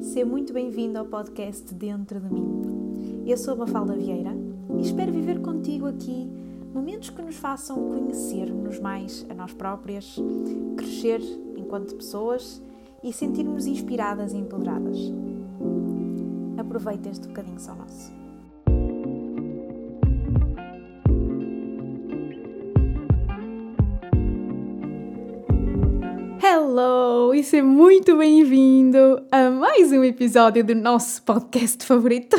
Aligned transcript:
Seja 0.00 0.24
muito 0.26 0.52
bem-vindo 0.52 0.98
ao 0.98 1.04
podcast 1.04 1.74
Dentro 1.74 2.20
de 2.20 2.32
mim. 2.32 3.24
Eu 3.26 3.36
sou 3.36 3.54
a 3.54 3.56
Mafalda 3.56 3.94
Vieira 3.94 4.32
e 4.76 4.80
espero 4.80 5.12
viver 5.12 5.40
contigo 5.40 5.86
aqui 5.86 6.30
momentos 6.72 7.10
que 7.10 7.22
nos 7.22 7.36
façam 7.36 7.76
conhecer-nos 7.76 8.78
mais 8.78 9.26
a 9.28 9.34
nós 9.34 9.52
próprias, 9.52 10.16
crescer 10.76 11.20
enquanto 11.56 11.94
pessoas 11.94 12.62
e 13.02 13.12
sentir-nos 13.12 13.66
inspiradas 13.66 14.32
e 14.32 14.36
empoderadas. 14.36 14.98
Aproveita 16.56 17.08
este 17.08 17.28
bocadinho 17.28 17.60
só 17.60 17.74
nosso. 17.74 18.25
E 27.36 27.44
seja 27.44 27.62
muito 27.62 28.16
bem-vindo 28.16 29.22
a 29.30 29.50
mais 29.50 29.92
um 29.92 30.02
episódio 30.02 30.64
do 30.64 30.74
nosso 30.74 31.22
podcast 31.22 31.84
favorito. 31.84 32.34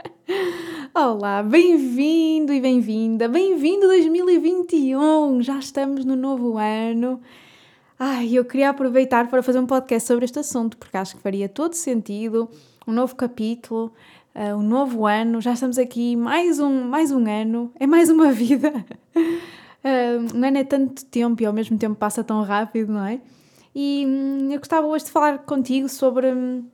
Olá, 0.92 1.42
bem-vindo 1.42 2.52
e 2.52 2.60
bem-vinda, 2.60 3.26
bem-vindo 3.26 3.86
2021, 3.86 5.40
já 5.40 5.58
estamos 5.58 6.04
no 6.04 6.14
novo 6.14 6.58
ano. 6.58 7.22
Ai, 7.98 8.34
eu 8.34 8.44
queria 8.44 8.68
aproveitar 8.68 9.30
para 9.30 9.42
fazer 9.42 9.60
um 9.60 9.66
podcast 9.66 10.06
sobre 10.06 10.26
este 10.26 10.38
assunto 10.40 10.76
porque 10.76 10.98
acho 10.98 11.16
que 11.16 11.22
faria 11.22 11.48
todo 11.48 11.72
sentido, 11.72 12.50
um 12.86 12.92
novo 12.92 13.16
capítulo, 13.16 13.94
uh, 14.34 14.54
um 14.54 14.62
novo 14.62 15.06
ano, 15.06 15.40
já 15.40 15.54
estamos 15.54 15.78
aqui 15.78 16.16
mais 16.16 16.58
um, 16.60 16.84
mais 16.84 17.10
um 17.10 17.26
ano, 17.26 17.72
é 17.80 17.86
mais 17.86 18.10
uma 18.10 18.28
vida. 18.30 18.74
Uh, 19.16 20.36
um 20.36 20.44
ano 20.44 20.58
é 20.58 20.64
tanto 20.64 21.02
tempo 21.06 21.42
e 21.42 21.46
ao 21.46 21.52
mesmo 21.54 21.78
tempo 21.78 21.94
passa 21.94 22.22
tão 22.22 22.42
rápido, 22.42 22.92
não 22.92 23.06
é? 23.06 23.18
E 23.74 24.04
hum, 24.06 24.50
eu 24.50 24.58
gostava 24.58 24.86
hoje 24.86 25.06
de 25.06 25.10
falar 25.10 25.38
contigo 25.38 25.88
sobre, 25.88 26.32
hum, 26.32 26.64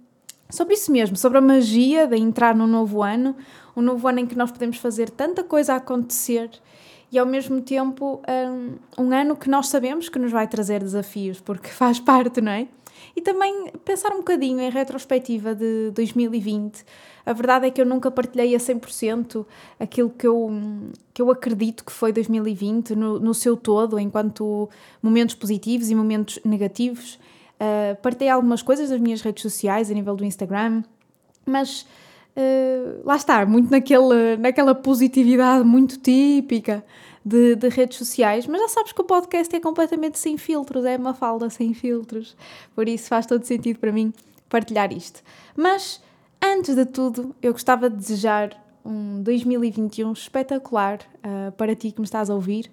sobre 0.50 0.74
isso 0.74 0.90
mesmo, 0.90 1.16
sobre 1.16 1.38
a 1.38 1.40
magia 1.40 2.06
de 2.06 2.16
entrar 2.16 2.54
no 2.54 2.66
novo 2.66 3.02
ano, 3.02 3.36
um 3.76 3.82
novo 3.82 4.06
ano 4.08 4.20
em 4.20 4.26
que 4.26 4.36
nós 4.36 4.50
podemos 4.50 4.76
fazer 4.78 5.10
tanta 5.10 5.44
coisa 5.44 5.74
acontecer 5.74 6.50
e 7.10 7.18
ao 7.18 7.26
mesmo 7.26 7.60
tempo 7.60 8.20
um, 8.28 9.04
um 9.04 9.12
ano 9.12 9.36
que 9.36 9.48
nós 9.48 9.68
sabemos 9.68 10.08
que 10.08 10.18
nos 10.18 10.30
vai 10.30 10.46
trazer 10.46 10.82
desafios, 10.82 11.40
porque 11.40 11.68
faz 11.70 11.98
parte, 11.98 12.40
não 12.40 12.52
é? 12.52 12.68
E 13.18 13.20
também 13.20 13.72
pensar 13.84 14.12
um 14.12 14.18
bocadinho 14.18 14.60
em 14.60 14.70
retrospectiva 14.70 15.52
de 15.52 15.90
2020. 15.90 16.84
A 17.26 17.32
verdade 17.32 17.66
é 17.66 17.70
que 17.72 17.80
eu 17.80 17.84
nunca 17.84 18.12
partilhei 18.12 18.54
a 18.54 18.58
100% 18.58 19.44
aquilo 19.80 20.08
que 20.10 20.24
eu, 20.24 20.48
que 21.12 21.20
eu 21.20 21.28
acredito 21.28 21.84
que 21.84 21.90
foi 21.90 22.12
2020 22.12 22.94
no, 22.94 23.18
no 23.18 23.34
seu 23.34 23.56
todo, 23.56 23.98
enquanto 23.98 24.70
momentos 25.02 25.34
positivos 25.34 25.90
e 25.90 25.96
momentos 25.96 26.38
negativos. 26.44 27.18
Uh, 27.56 28.00
partilhei 28.00 28.30
algumas 28.30 28.62
coisas 28.62 28.88
das 28.88 29.00
minhas 29.00 29.20
redes 29.20 29.42
sociais, 29.42 29.90
a 29.90 29.94
nível 29.94 30.14
do 30.14 30.24
Instagram, 30.24 30.84
mas 31.44 31.88
uh, 32.36 33.02
lá 33.04 33.16
está, 33.16 33.44
muito 33.44 33.68
naquele, 33.68 34.36
naquela 34.38 34.76
positividade 34.76 35.64
muito 35.64 35.98
típica 35.98 36.84
de, 37.28 37.56
de, 37.56 37.68
redes 37.68 37.98
sociais, 37.98 38.46
mas 38.46 38.60
já 38.60 38.68
sabes 38.68 38.92
que 38.92 39.00
o 39.00 39.04
podcast 39.04 39.54
é 39.54 39.60
completamente 39.60 40.18
sem 40.18 40.38
filtros, 40.38 40.84
é 40.84 40.96
uma 40.96 41.12
falda 41.12 41.50
sem 41.50 41.74
filtros, 41.74 42.36
por 42.74 42.88
isso 42.88 43.08
faz 43.08 43.26
todo 43.26 43.44
sentido 43.44 43.78
para 43.78 43.92
mim 43.92 44.12
partilhar 44.48 44.92
isto. 44.92 45.22
Mas 45.54 46.00
antes 46.42 46.74
de 46.74 46.86
tudo, 46.86 47.34
eu 47.42 47.52
gostava 47.52 47.90
de 47.90 47.96
desejar 47.96 48.50
um 48.84 49.22
2021 49.22 50.12
espetacular 50.12 51.00
uh, 51.18 51.52
para 51.52 51.74
ti 51.76 51.92
que 51.92 52.00
me 52.00 52.06
estás 52.06 52.30
a 52.30 52.34
ouvir 52.34 52.70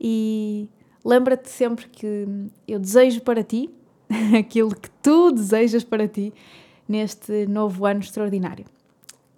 e 0.00 0.68
lembra-te 1.04 1.48
sempre 1.48 1.86
que 1.86 2.26
eu 2.66 2.80
desejo 2.80 3.20
para 3.20 3.44
ti 3.44 3.70
aquilo 4.36 4.74
que 4.74 4.90
tu 5.02 5.30
desejas 5.30 5.84
para 5.84 6.08
ti 6.08 6.32
neste 6.88 7.46
novo 7.46 7.86
ano 7.86 8.00
extraordinário. 8.00 8.64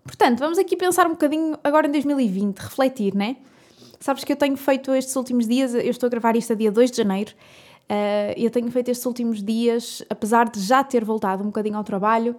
Portanto, 0.03 0.39
vamos 0.39 0.57
aqui 0.57 0.77
pensar 0.77 1.07
um 1.07 1.11
bocadinho 1.11 1.59
agora 1.63 1.89
em 1.89 1.91
2020, 1.91 2.59
refletir, 2.59 3.15
né? 3.15 3.37
Sabes 4.07 4.23
que 4.23 4.33
eu 4.33 4.37
tenho 4.37 4.57
feito 4.57 4.95
estes 4.95 5.17
últimos 5.17 5.49
dias, 5.49 5.75
eu 5.75 5.81
estou 5.81 6.07
a 6.07 6.11
gravar 6.11 6.37
isto 6.37 6.53
a 6.53 6.55
dia 6.57 6.71
2 6.71 6.93
de 6.93 6.97
janeiro, 6.99 7.33
uh, 7.91 8.33
eu 8.37 8.49
tenho 8.53 8.71
feito 8.71 8.89
estes 8.89 9.05
últimos 9.05 9.43
dias, 9.43 10.01
apesar 10.09 10.49
de 10.49 10.61
já 10.61 10.85
ter 10.85 11.05
voltado 11.05 11.43
um 11.43 11.47
bocadinho 11.47 11.77
ao 11.77 11.83
trabalho, 11.83 12.37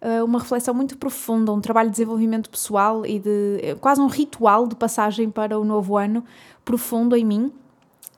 uh, 0.00 0.24
uma 0.24 0.38
reflexão 0.38 0.72
muito 0.72 0.96
profunda, 0.96 1.52
um 1.52 1.60
trabalho 1.60 1.88
de 1.88 1.94
desenvolvimento 1.94 2.48
pessoal 2.48 3.04
e 3.04 3.18
de 3.18 3.58
eh, 3.60 3.74
quase 3.80 4.00
um 4.00 4.06
ritual 4.06 4.68
de 4.68 4.76
passagem 4.76 5.28
para 5.28 5.58
o 5.58 5.64
novo 5.64 5.96
ano 5.96 6.22
profundo 6.64 7.16
em 7.16 7.24
mim. 7.24 7.52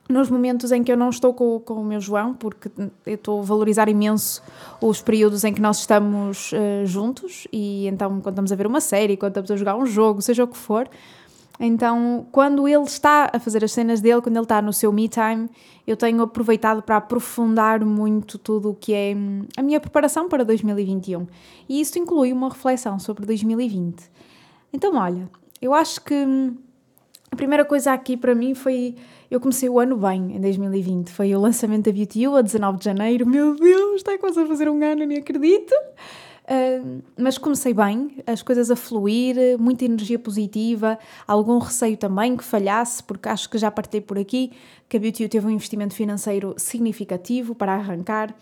Nos 0.06 0.28
momentos 0.28 0.70
em 0.70 0.84
que 0.84 0.92
eu 0.92 0.96
não 0.96 1.08
estou 1.08 1.32
com, 1.32 1.58
com 1.60 1.74
o 1.74 1.84
meu 1.84 2.00
João, 2.00 2.34
porque 2.34 2.70
eu 3.06 3.14
estou 3.14 3.40
a 3.40 3.44
valorizar 3.44 3.88
imenso 3.88 4.42
os 4.78 5.00
períodos 5.00 5.42
em 5.42 5.54
que 5.54 5.60
nós 5.62 5.78
estamos 5.78 6.52
uh, 6.52 6.84
juntos, 6.84 7.48
e 7.50 7.86
então 7.86 8.20
quando 8.20 8.34
estamos 8.34 8.52
a 8.52 8.56
ver 8.56 8.66
uma 8.66 8.80
série, 8.82 9.16
quando 9.16 9.30
estamos 9.30 9.50
a 9.52 9.56
jogar 9.56 9.76
um 9.76 9.86
jogo, 9.86 10.20
seja 10.20 10.44
o 10.44 10.48
que 10.48 10.58
for, 10.58 10.86
então, 11.62 12.26
quando 12.32 12.66
ele 12.66 12.84
está 12.84 13.30
a 13.30 13.38
fazer 13.38 13.62
as 13.62 13.72
cenas 13.72 14.00
dele, 14.00 14.22
quando 14.22 14.36
ele 14.36 14.44
está 14.44 14.62
no 14.62 14.72
seu 14.72 14.90
me 14.90 15.06
time, 15.10 15.46
eu 15.86 15.94
tenho 15.94 16.22
aproveitado 16.22 16.82
para 16.82 16.96
aprofundar 16.96 17.84
muito 17.84 18.38
tudo 18.38 18.70
o 18.70 18.74
que 18.74 18.94
é 18.94 19.14
hum, 19.14 19.44
a 19.54 19.62
minha 19.62 19.78
preparação 19.78 20.26
para 20.26 20.42
2021. 20.42 21.26
E 21.68 21.82
isso 21.82 21.98
inclui 21.98 22.32
uma 22.32 22.48
reflexão 22.48 22.98
sobre 22.98 23.26
2020. 23.26 24.10
Então, 24.72 24.96
olha, 24.96 25.28
eu 25.60 25.74
acho 25.74 26.00
que 26.00 26.14
hum, 26.14 26.56
a 27.30 27.36
primeira 27.36 27.66
coisa 27.66 27.92
aqui 27.92 28.16
para 28.16 28.34
mim 28.34 28.54
foi. 28.54 28.96
Eu 29.30 29.38
comecei 29.38 29.68
o 29.68 29.78
ano 29.78 29.98
bem 29.98 30.36
em 30.36 30.40
2020. 30.40 31.10
Foi 31.10 31.34
o 31.34 31.40
lançamento 31.40 31.84
da 31.84 31.92
Beauty 31.92 32.26
U 32.26 32.36
a 32.36 32.42
19 32.42 32.78
de 32.78 32.84
janeiro. 32.86 33.28
Meu 33.28 33.54
Deus, 33.54 33.96
está 33.96 34.16
quase 34.16 34.40
a 34.40 34.46
fazer 34.46 34.68
um 34.70 34.82
ano, 34.82 35.04
nem 35.04 35.18
acredito. 35.18 35.74
Uh, 36.50 37.00
mas 37.16 37.38
comecei 37.38 37.72
bem, 37.72 38.16
as 38.26 38.42
coisas 38.42 38.72
a 38.72 38.76
fluir, 38.76 39.36
muita 39.56 39.84
energia 39.84 40.18
positiva, 40.18 40.98
algum 41.24 41.58
receio 41.58 41.96
também 41.96 42.36
que 42.36 42.42
falhasse, 42.42 43.00
porque 43.04 43.28
acho 43.28 43.48
que 43.48 43.56
já 43.56 43.70
partei 43.70 44.00
por 44.00 44.18
aqui 44.18 44.50
que 44.88 44.96
a 44.96 45.00
Beauty 45.00 45.28
teve 45.28 45.46
um 45.46 45.50
investimento 45.50 45.94
financeiro 45.94 46.52
significativo 46.56 47.54
para 47.54 47.74
arrancar, 47.74 48.34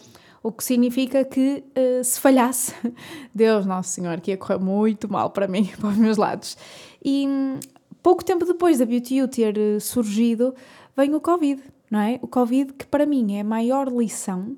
o 0.42 0.50
que 0.50 0.64
significa 0.64 1.22
que 1.22 1.62
uh, 1.76 2.02
se 2.02 2.18
falhasse, 2.18 2.74
Deus 3.34 3.66
Nosso 3.66 3.90
Senhor, 3.90 4.18
que 4.22 4.30
ia 4.30 4.38
correr 4.38 4.58
muito 4.58 5.12
mal 5.12 5.28
para 5.28 5.46
mim, 5.46 5.70
para 5.78 5.90
os 5.90 5.96
meus 5.98 6.16
lados. 6.16 6.56
E 7.04 7.28
um, 7.28 7.60
pouco 8.02 8.24
tempo 8.24 8.46
depois 8.46 8.78
da 8.78 8.86
Beauty 8.86 9.28
ter 9.28 9.58
uh, 9.58 9.78
surgido, 9.82 10.54
vem 10.96 11.14
o 11.14 11.20
Covid, 11.20 11.62
não 11.90 12.00
é? 12.00 12.18
O 12.22 12.26
Covid 12.26 12.72
que 12.72 12.86
para 12.86 13.04
mim 13.04 13.34
é 13.36 13.40
a 13.40 13.44
maior 13.44 13.88
lição 13.88 14.56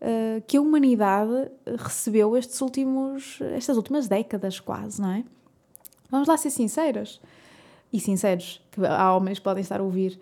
uh, 0.00 0.42
que 0.46 0.56
a 0.56 0.60
humanidade 0.60 1.50
recebeu 1.78 2.36
estes 2.36 2.60
últimos, 2.60 3.38
estas 3.54 3.76
últimas 3.76 4.08
décadas 4.08 4.60
quase, 4.60 5.00
não 5.00 5.10
é? 5.10 5.24
Vamos 6.10 6.28
lá 6.28 6.36
ser 6.36 6.50
sinceras 6.50 7.20
e 7.92 8.00
sinceros, 8.00 8.60
que 8.70 8.84
há 8.84 9.14
homens 9.14 9.38
que 9.38 9.44
podem 9.44 9.62
estar 9.62 9.80
a 9.80 9.82
ouvir. 9.82 10.20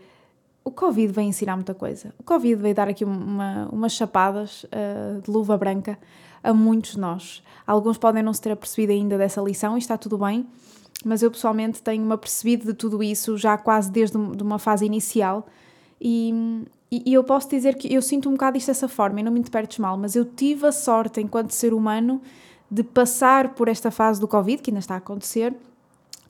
O 0.65 0.71
Covid 0.71 1.13
veio 1.13 1.29
ensinar 1.29 1.57
muita 1.57 1.75
coisa. 1.75 2.13
O 2.19 2.23
Covid 2.23 2.61
veio 2.61 2.75
dar 2.75 2.89
aqui 2.89 3.05
uma, 3.05 3.69
umas 3.73 3.93
chapadas 3.93 4.65
uh, 4.65 5.21
de 5.23 5.31
luva 5.31 5.57
branca 5.57 5.99
a 6.43 6.53
muitos 6.53 6.93
de 6.93 7.01
nós. 7.01 7.43
Alguns 7.67 7.99
podem 7.99 8.23
não 8.23 8.33
se 8.33 8.41
ter 8.41 8.53
apercebido 8.53 8.93
ainda 8.93 9.17
dessa 9.17 9.41
lição 9.41 9.77
e 9.77 9.79
está 9.79 9.97
tudo 9.97 10.19
bem, 10.19 10.47
mas 11.05 11.23
eu 11.23 11.31
pessoalmente 11.31 11.83
tenho-me 11.83 12.13
apercebido 12.13 12.67
de 12.67 12.75
tudo 12.75 13.03
isso 13.03 13.37
já 13.37 13.57
quase 13.57 13.91
desde 13.91 14.17
uma 14.17 14.59
fase 14.59 14.85
inicial 14.85 15.47
e, 16.01 16.65
e, 16.91 17.03
e, 17.05 17.15
eu 17.15 17.23
posso 17.23 17.49
dizer 17.51 17.75
que 17.77 17.93
eu 17.93 18.01
sinto 18.01 18.29
um 18.29 18.33
bocado 18.33 18.57
isto 18.57 18.69
dessa 18.69 18.89
forma, 18.89 19.21
e 19.21 19.23
não 19.23 19.31
me 19.31 19.41
interpretes 19.41 19.79
mal, 19.79 19.97
mas 19.97 20.17
eu 20.17 20.25
tive 20.25 20.67
a 20.67 20.73
sorte, 20.73 21.21
enquanto 21.21 21.51
ser 21.51 21.75
humano, 21.75 22.21
de 22.71 22.83
passar 22.83 23.55
por 23.55 23.69
esta 23.69 23.91
fase 23.91 24.21
do 24.21 24.27
Covid, 24.27 24.63
que 24.63 24.71
ainda 24.71 24.81
está 24.81 24.95
a 24.95 24.99
acontecer, 24.99 25.55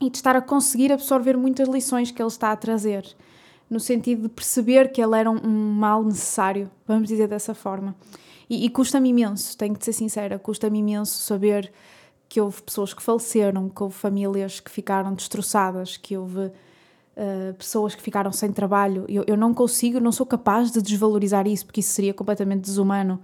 e 0.01 0.09
de 0.09 0.17
estar 0.17 0.35
a 0.35 0.41
conseguir 0.41 0.91
absorver 0.91 1.37
muitas 1.37 1.67
lições 1.67 2.11
que 2.11 2.21
ele 2.21 2.29
está 2.29 2.51
a 2.51 2.55
trazer, 2.55 3.05
no 3.69 3.79
sentido 3.79 4.23
de 4.23 4.29
perceber 4.29 4.91
que 4.91 5.01
ele 5.01 5.17
era 5.17 5.29
um, 5.29 5.37
um 5.43 5.73
mal 5.73 6.03
necessário, 6.03 6.69
vamos 6.87 7.07
dizer 7.07 7.27
dessa 7.27 7.53
forma. 7.53 7.95
E, 8.49 8.65
e 8.65 8.69
custa-me 8.69 9.09
imenso, 9.09 9.57
tenho 9.57 9.77
de 9.77 9.85
ser 9.85 9.93
sincera, 9.93 10.39
custa-me 10.39 10.79
imenso 10.79 11.19
saber 11.19 11.71
que 12.27 12.39
houve 12.41 12.61
pessoas 12.61 12.93
que 12.93 13.01
faleceram, 13.01 13.69
que 13.69 13.81
houve 13.81 13.95
famílias 13.95 14.59
que 14.59 14.69
ficaram 14.69 15.13
destroçadas, 15.13 15.97
que 15.97 16.17
houve 16.17 16.51
uh, 17.19 17.53
pessoas 17.55 17.93
que 17.93 18.01
ficaram 18.01 18.31
sem 18.31 18.51
trabalho. 18.51 19.05
Eu, 19.09 19.23
eu 19.27 19.35
não 19.35 19.53
consigo, 19.53 19.99
não 19.99 20.11
sou 20.11 20.25
capaz 20.25 20.71
de 20.71 20.81
desvalorizar 20.81 21.45
isso, 21.47 21.65
porque 21.65 21.81
isso 21.81 21.91
seria 21.91 22.13
completamente 22.13 22.61
desumano, 22.61 23.19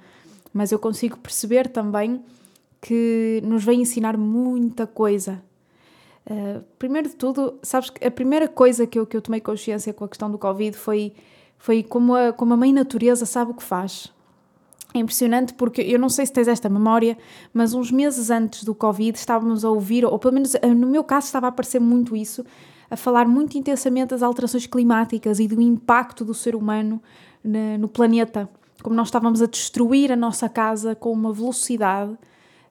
mas 0.53 0.71
eu 0.71 0.79
consigo 0.79 1.17
perceber 1.17 1.69
também 1.69 2.21
que 2.81 3.41
nos 3.43 3.63
vem 3.63 3.81
ensinar 3.81 4.17
muita 4.17 4.85
coisa. 4.85 5.41
Uh, 6.27 6.61
primeiro 6.77 7.09
de 7.09 7.15
tudo, 7.15 7.57
sabes 7.63 7.89
que 7.89 8.05
a 8.05 8.11
primeira 8.11 8.47
coisa 8.47 8.85
que 8.85 8.99
eu, 8.99 9.05
que 9.05 9.15
eu 9.15 9.21
tomei 9.21 9.39
consciência 9.39 9.93
com 9.93 10.03
a 10.03 10.09
questão 10.09 10.29
do 10.29 10.37
Covid 10.37 10.75
foi, 10.75 11.13
foi 11.57 11.83
como, 11.83 12.13
a, 12.13 12.33
como 12.33 12.53
a 12.53 12.57
mãe 12.57 12.73
natureza 12.73 13.25
sabe 13.25 13.51
o 13.51 13.53
que 13.53 13.63
faz. 13.63 14.13
É 14.93 14.99
impressionante 14.99 15.53
porque 15.53 15.81
eu 15.81 15.99
não 15.99 16.07
sei 16.07 16.25
se 16.25 16.31
tens 16.31 16.47
esta 16.47 16.69
memória, 16.69 17.17
mas 17.53 17.73
uns 17.73 17.91
meses 17.91 18.29
antes 18.29 18.63
do 18.63 18.73
Covid 18.73 19.17
estávamos 19.17 19.65
a 19.65 19.69
ouvir, 19.69 20.05
ou 20.05 20.17
pelo 20.17 20.33
menos 20.33 20.55
eh, 20.55 20.67
no 20.67 20.87
meu 20.87 21.03
caso 21.03 21.25
estava 21.25 21.47
a 21.47 21.49
aparecer 21.49 21.79
muito 21.79 22.15
isso, 22.15 22.45
a 22.89 22.95
falar 22.95 23.27
muito 23.27 23.57
intensamente 23.57 24.09
das 24.09 24.23
alterações 24.23 24.67
climáticas 24.67 25.39
e 25.39 25.47
do 25.47 25.59
impacto 25.61 26.23
do 26.23 26.33
ser 26.33 26.55
humano 26.55 27.01
no 27.79 27.87
planeta. 27.87 28.49
Como 28.81 28.95
nós 28.95 29.07
estávamos 29.07 29.41
a 29.41 29.45
destruir 29.45 30.11
a 30.11 30.15
nossa 30.15 30.49
casa 30.49 30.95
com 30.95 31.11
uma 31.11 31.31
velocidade 31.31 32.11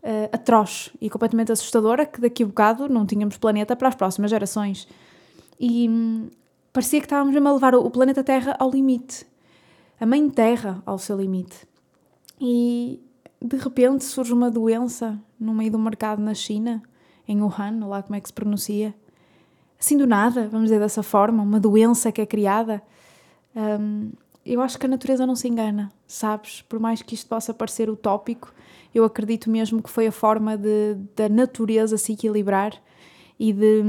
uh, 0.04 0.28
atroz 0.32 0.90
e 1.00 1.08
completamente 1.08 1.50
assustadora 1.50 2.04
que 2.04 2.20
daqui 2.20 2.42
a 2.42 2.46
bocado 2.46 2.88
não 2.88 3.06
tínhamos 3.06 3.36
planeta 3.36 3.74
para 3.74 3.88
as 3.88 3.94
próximas 3.94 4.30
gerações. 4.30 4.86
E 5.58 5.88
hum, 5.88 6.28
parecia 6.72 7.00
que 7.00 7.06
estávamos 7.06 7.32
mesmo 7.32 7.48
a 7.48 7.52
levar 7.52 7.74
o 7.74 7.90
planeta 7.90 8.22
Terra 8.22 8.54
ao 8.58 8.70
limite, 8.70 9.26
a 9.98 10.06
Mãe 10.06 10.28
Terra 10.28 10.82
ao 10.84 10.98
seu 10.98 11.16
limite. 11.16 11.66
E 12.40 13.00
de 13.40 13.56
repente 13.56 14.04
surge 14.04 14.32
uma 14.32 14.50
doença 14.50 15.18
no 15.38 15.54
meio 15.54 15.72
do 15.72 15.78
mercado 15.78 16.20
na 16.20 16.34
China, 16.34 16.82
em 17.26 17.40
Wuhan, 17.40 17.86
lá 17.86 18.02
como 18.02 18.16
é 18.16 18.20
que 18.20 18.28
se 18.28 18.32
pronuncia. 18.32 18.94
Assim 19.84 19.98
do 19.98 20.06
nada, 20.06 20.48
vamos 20.48 20.70
dizer 20.70 20.80
dessa 20.80 21.02
forma, 21.02 21.42
uma 21.42 21.60
doença 21.60 22.10
que 22.10 22.22
é 22.22 22.24
criada. 22.24 22.82
Um, 23.54 24.12
eu 24.42 24.62
acho 24.62 24.78
que 24.78 24.86
a 24.86 24.88
natureza 24.88 25.26
não 25.26 25.36
se 25.36 25.46
engana, 25.46 25.92
sabes? 26.06 26.62
Por 26.62 26.80
mais 26.80 27.02
que 27.02 27.14
isto 27.14 27.28
possa 27.28 27.52
parecer 27.52 27.90
utópico, 27.90 28.50
eu 28.94 29.04
acredito 29.04 29.50
mesmo 29.50 29.82
que 29.82 29.90
foi 29.90 30.06
a 30.06 30.12
forma 30.12 30.56
de, 30.56 30.96
da 31.14 31.28
natureza 31.28 31.98
se 31.98 32.14
equilibrar 32.14 32.72
e 33.38 33.52
de 33.52 33.82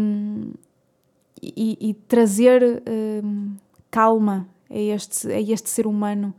e, 1.41 1.77
e 1.79 1.93
trazer 1.93 2.83
um, 3.23 3.55
calma 3.89 4.49
a 4.69 4.77
este, 4.77 5.31
a 5.31 5.39
este 5.39 5.69
ser 5.69 5.87
humano 5.87 6.33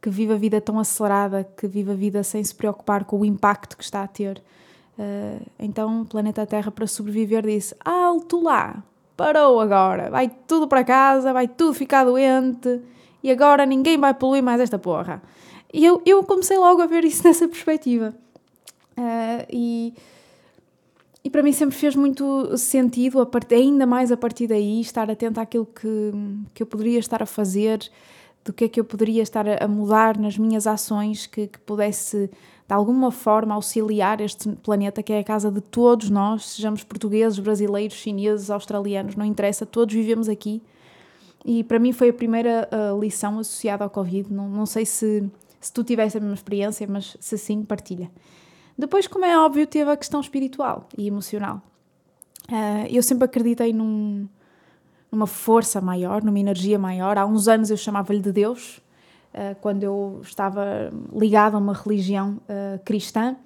que 0.00 0.08
vive 0.08 0.34
a 0.34 0.36
vida 0.36 0.60
tão 0.60 0.78
acelerada, 0.78 1.42
que 1.56 1.66
vive 1.66 1.90
a 1.90 1.96
vida 1.96 2.22
sem 2.22 2.44
se 2.44 2.54
preocupar 2.54 3.04
com 3.04 3.18
o 3.18 3.24
impacto 3.24 3.76
que 3.76 3.82
está 3.82 4.04
a 4.04 4.06
ter. 4.06 4.40
Uh, 4.96 5.44
então, 5.58 6.02
o 6.02 6.06
planeta 6.06 6.46
Terra, 6.46 6.70
para 6.70 6.86
sobreviver, 6.86 7.44
disse: 7.44 7.74
Alto 7.84 8.40
lá, 8.40 8.84
parou 9.20 9.60
agora, 9.60 10.08
vai 10.08 10.30
tudo 10.46 10.66
para 10.66 10.82
casa, 10.82 11.30
vai 11.30 11.46
tudo 11.46 11.74
ficar 11.74 12.04
doente 12.04 12.80
e 13.22 13.30
agora 13.30 13.66
ninguém 13.66 13.98
vai 13.98 14.14
poluir 14.14 14.42
mais 14.42 14.58
esta 14.62 14.78
porra. 14.78 15.22
E 15.74 15.84
eu, 15.84 16.00
eu 16.06 16.24
comecei 16.24 16.56
logo 16.56 16.80
a 16.80 16.86
ver 16.86 17.04
isso 17.04 17.22
nessa 17.28 17.46
perspectiva. 17.46 18.14
Uh, 18.96 19.44
e, 19.50 19.94
e 21.22 21.28
para 21.28 21.42
mim 21.42 21.52
sempre 21.52 21.76
fez 21.76 21.94
muito 21.94 22.56
sentido, 22.56 23.20
a 23.20 23.26
part, 23.26 23.54
ainda 23.54 23.84
mais 23.84 24.10
a 24.10 24.16
partir 24.16 24.46
daí, 24.46 24.80
estar 24.80 25.10
atenta 25.10 25.42
àquilo 25.42 25.66
que, 25.66 26.12
que 26.54 26.62
eu 26.62 26.66
poderia 26.66 26.98
estar 26.98 27.22
a 27.22 27.26
fazer, 27.26 27.78
do 28.42 28.54
que 28.54 28.64
é 28.64 28.68
que 28.70 28.80
eu 28.80 28.84
poderia 28.84 29.22
estar 29.22 29.44
a, 29.46 29.68
mudar 29.68 30.16
nas 30.16 30.38
minhas 30.38 30.66
ações 30.66 31.26
que, 31.26 31.46
que 31.46 31.58
pudesse 31.58 32.30
de 32.70 32.74
alguma 32.74 33.10
forma 33.10 33.52
auxiliar 33.52 34.20
este 34.20 34.48
planeta 34.62 35.02
que 35.02 35.12
é 35.12 35.18
a 35.18 35.24
casa 35.24 35.50
de 35.50 35.60
todos 35.60 36.08
nós, 36.08 36.50
sejamos 36.50 36.84
portugueses, 36.84 37.36
brasileiros, 37.40 37.96
chineses, 37.96 38.48
australianos, 38.48 39.16
não 39.16 39.24
interessa, 39.24 39.66
todos 39.66 39.92
vivemos 39.92 40.28
aqui. 40.28 40.62
E 41.44 41.64
para 41.64 41.80
mim 41.80 41.92
foi 41.92 42.10
a 42.10 42.12
primeira 42.12 42.68
uh, 42.70 43.00
lição 43.00 43.40
associada 43.40 43.82
ao 43.82 43.90
Covid. 43.90 44.32
Não, 44.32 44.48
não 44.48 44.66
sei 44.66 44.86
se, 44.86 45.28
se 45.60 45.72
tu 45.72 45.82
tiveste 45.82 46.18
a 46.18 46.20
mesma 46.20 46.36
experiência, 46.36 46.86
mas 46.88 47.16
se 47.18 47.36
sim, 47.36 47.64
partilha. 47.64 48.08
Depois, 48.78 49.08
como 49.08 49.24
é 49.24 49.36
óbvio, 49.36 49.66
teve 49.66 49.90
a 49.90 49.96
questão 49.96 50.20
espiritual 50.20 50.86
e 50.96 51.08
emocional. 51.08 51.60
Uh, 52.48 52.86
eu 52.88 53.02
sempre 53.02 53.24
acreditei 53.24 53.72
num, 53.72 54.28
numa 55.10 55.26
força 55.26 55.80
maior, 55.80 56.22
numa 56.22 56.38
energia 56.38 56.78
maior. 56.78 57.18
Há 57.18 57.26
uns 57.26 57.48
anos 57.48 57.68
eu 57.68 57.76
chamava-lhe 57.76 58.20
de 58.20 58.30
Deus, 58.30 58.80
quando 59.60 59.82
eu 59.84 60.20
estava 60.22 60.90
ligada 61.14 61.56
a 61.56 61.60
uma 61.60 61.72
religião 61.72 62.40
uh, 62.48 62.78
cristã, 62.84 63.36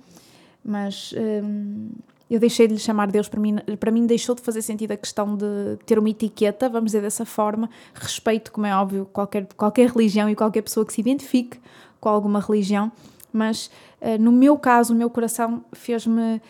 mas 0.65 1.15
um, 1.45 1.91
eu 2.31 2.41
deixei 2.41 2.67
de 2.67 2.75
lhe 2.75 2.81
chamar 2.81 3.11
Deus. 3.11 3.29
Para 3.29 3.41
mim, 3.41 3.57
para 3.79 3.91
mim, 3.91 4.07
deixou 4.07 4.35
de 4.35 4.41
fazer 4.41 4.63
sentido 4.63 4.93
a 4.93 4.97
questão 4.97 5.37
de 5.37 5.77
ter 5.85 5.99
uma 5.99 6.09
etiqueta, 6.09 6.69
vamos 6.69 6.87
dizer 6.87 7.03
dessa 7.03 7.27
forma. 7.27 7.69
Respeito, 7.93 8.51
como 8.51 8.67
é 8.67 8.75
óbvio, 8.75 9.07
qualquer, 9.13 9.47
qualquer 9.57 9.91
religião 9.91 10.29
e 10.29 10.35
qualquer 10.35 10.63
pessoa 10.63 10.87
que 10.87 10.93
se 10.93 11.01
identifique 11.01 11.61
com 12.01 12.09
alguma 12.09 12.41
religião, 12.41 12.91
mas 13.33 13.71
uh, 14.01 14.21
no 14.21 14.33
meu 14.33 14.59
caso, 14.59 14.95
o 14.95 14.97
meu 14.97 15.11
coração 15.11 15.65
fez-me. 15.73 16.41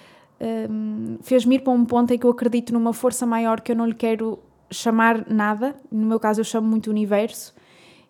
Um, 0.69 1.17
fez-me 1.23 1.55
ir 1.55 1.61
para 1.61 1.73
um 1.73 1.85
ponto 1.85 2.13
em 2.13 2.19
que 2.19 2.27
eu 2.27 2.31
acredito 2.31 2.73
numa 2.73 2.93
força 2.93 3.25
maior 3.25 3.61
que 3.61 3.71
eu 3.71 3.77
não 3.77 3.87
lhe 3.87 3.95
quero 3.95 4.41
chamar 4.69 5.25
nada, 5.31 5.77
no 5.91 6.05
meu 6.05 6.19
caso 6.19 6.41
eu 6.41 6.45
chamo 6.45 6.67
muito 6.67 6.91
universo, 6.91 7.55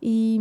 e, 0.02 0.40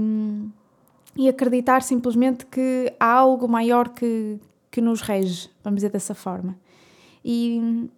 e 1.15 1.30
acreditar 1.30 1.81
simplesmente 1.83 2.45
que 2.45 2.94
há 3.00 3.12
algo 3.13 3.48
maior 3.48 3.89
que, 3.89 4.39
que 4.71 4.81
nos 4.81 5.01
rege, 5.01 5.50
vamos 5.63 5.77
dizer 5.77 5.92
dessa 5.92 6.15
forma. 6.15 6.57
E, 7.24 7.89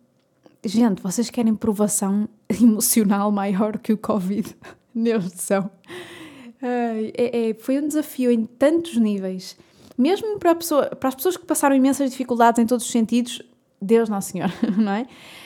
gente, 0.64 1.02
vocês 1.02 1.30
querem 1.30 1.56
provação 1.56 2.28
emocional 2.50 3.32
maior 3.32 3.78
que 3.78 3.94
o 3.94 3.98
Covid? 3.98 4.56
Deus 4.94 5.32
do 5.32 5.42
céu. 5.42 5.70
É, 6.62 7.50
é, 7.50 7.54
foi 7.56 7.80
um 7.80 7.88
desafio 7.88 8.32
em 8.32 8.46
tantos 8.46 8.98
níveis. 8.98 9.58
Mesmo 9.98 10.40
para, 10.40 10.56
pessoa, 10.56 10.88
para 10.88 11.10
as 11.10 11.16
pessoas 11.16 11.38
que 11.38 11.46
passaram 11.46 11.76
imensas 11.76 12.10
dificuldades 12.10 12.62
em 12.62 12.66
todos 12.66 12.86
os 12.86 12.92
sentidos, 12.92 13.42
Deus 13.82 14.10
Nosso 14.10 14.32
Senhor, 14.32 14.52
não 14.78 14.92
é? 14.92 15.04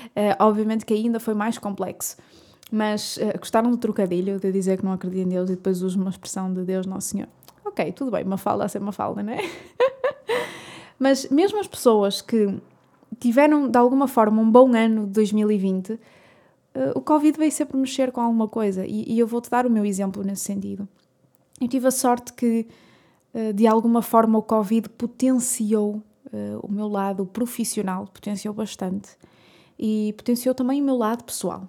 Uh, 0.08 0.36
obviamente 0.40 0.86
que 0.86 0.94
ainda 0.94 1.20
foi 1.20 1.34
mais 1.34 1.58
complexo. 1.58 2.18
Mas 2.72 3.18
uh, 3.18 3.38
gostaram 3.38 3.70
do 3.70 3.78
trocadilho 3.78 4.40
de 4.40 4.52
dizer 4.52 4.78
que 4.78 4.86
não 4.86 4.94
acredito 4.94 5.26
em 5.26 5.30
Deus 5.30 5.50
e 5.50 5.56
depois 5.56 5.82
uso 5.82 6.00
uma 6.00 6.10
expressão 6.10 6.52
de 6.54 6.64
Deus 6.64 6.86
Nosso 6.86 7.10
Senhor. 7.10 7.28
Ok, 7.70 7.92
tudo 7.92 8.10
bem, 8.10 8.24
uma 8.24 8.38
falda 8.38 8.66
a 8.66 8.68
ser 8.68 8.82
uma 8.82 8.92
falda, 8.92 9.22
não 9.22 9.32
é? 9.32 9.40
Mas 10.98 11.30
mesmo 11.30 11.60
as 11.60 11.68
pessoas 11.68 12.20
que 12.20 12.60
tiveram 13.20 13.70
de 13.70 13.78
alguma 13.78 14.08
forma 14.08 14.42
um 14.42 14.50
bom 14.50 14.76
ano 14.76 15.06
de 15.06 15.12
2020, 15.14 15.94
uh, 15.94 16.00
eh, 16.74 16.92
o 16.96 17.02
Covid 17.02 17.38
veio 17.38 17.52
sempre 17.52 17.78
mexer 17.78 18.12
com 18.12 18.22
alguma 18.22 18.48
coisa 18.48 18.86
e, 18.86 19.14
e 19.14 19.20
eu 19.20 19.28
vou-te 19.28 19.50
dar 19.52 19.68
o 19.68 19.70
meu 19.70 19.86
exemplo 19.86 20.24
nesse 20.24 20.44
sentido. 20.46 20.88
Eu 21.62 21.68
tive 21.68 21.88
a 21.88 21.92
sorte 21.92 22.34
que 22.34 22.66
uh, 23.34 23.54
de 23.54 23.68
alguma 23.68 24.02
forma 24.02 24.40
o 24.40 24.42
Covid 24.42 24.90
potenciou 24.90 26.04
o 26.62 26.72
meu 26.72 26.88
lado 26.88 27.26
profissional, 27.26 28.06
potenciou 28.06 28.54
bastante 28.54 29.18
e 29.80 30.14
potenciou 30.16 30.54
também 30.54 30.80
o 30.80 30.86
meu 30.86 30.96
lado 30.96 31.24
pessoal. 31.24 31.68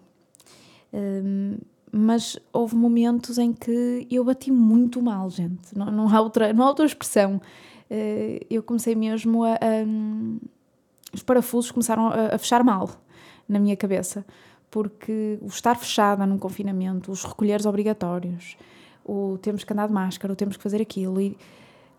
Um, 0.92 1.56
mas 1.92 2.38
houve 2.52 2.76
momentos 2.76 3.38
em 3.38 3.52
que 3.52 4.06
eu 4.10 4.24
bati 4.24 4.50
muito 4.50 5.02
mal, 5.02 5.28
gente. 5.28 5.76
Não, 5.76 5.86
não, 5.86 6.08
há, 6.08 6.20
outra, 6.20 6.52
não 6.52 6.64
há 6.64 6.68
outra 6.68 6.86
expressão. 6.86 7.40
Uh, 7.90 8.44
eu 8.48 8.62
comecei 8.62 8.94
mesmo 8.94 9.44
a. 9.44 9.58
Um, 9.86 10.38
os 11.12 11.24
parafusos 11.24 11.72
começaram 11.72 12.06
a, 12.06 12.36
a, 12.36 12.38
fechar 12.38 12.62
mal 12.62 12.88
na 13.48 13.58
minha 13.58 13.76
cabeça, 13.76 14.24
porque 14.70 15.38
o 15.42 15.46
estar 15.46 15.76
fechada 15.76 16.24
num 16.24 16.38
confinamento, 16.38 17.10
os 17.10 17.24
recolheres 17.24 17.66
obrigatórios, 17.66 18.56
o 19.04 19.36
temos 19.42 19.64
que 19.64 19.72
andar 19.72 19.88
de 19.88 19.92
máscara, 19.92 20.32
o 20.32 20.36
temos 20.36 20.56
que 20.56 20.62
fazer 20.62 20.80
aquilo, 20.80 21.20
e 21.20 21.36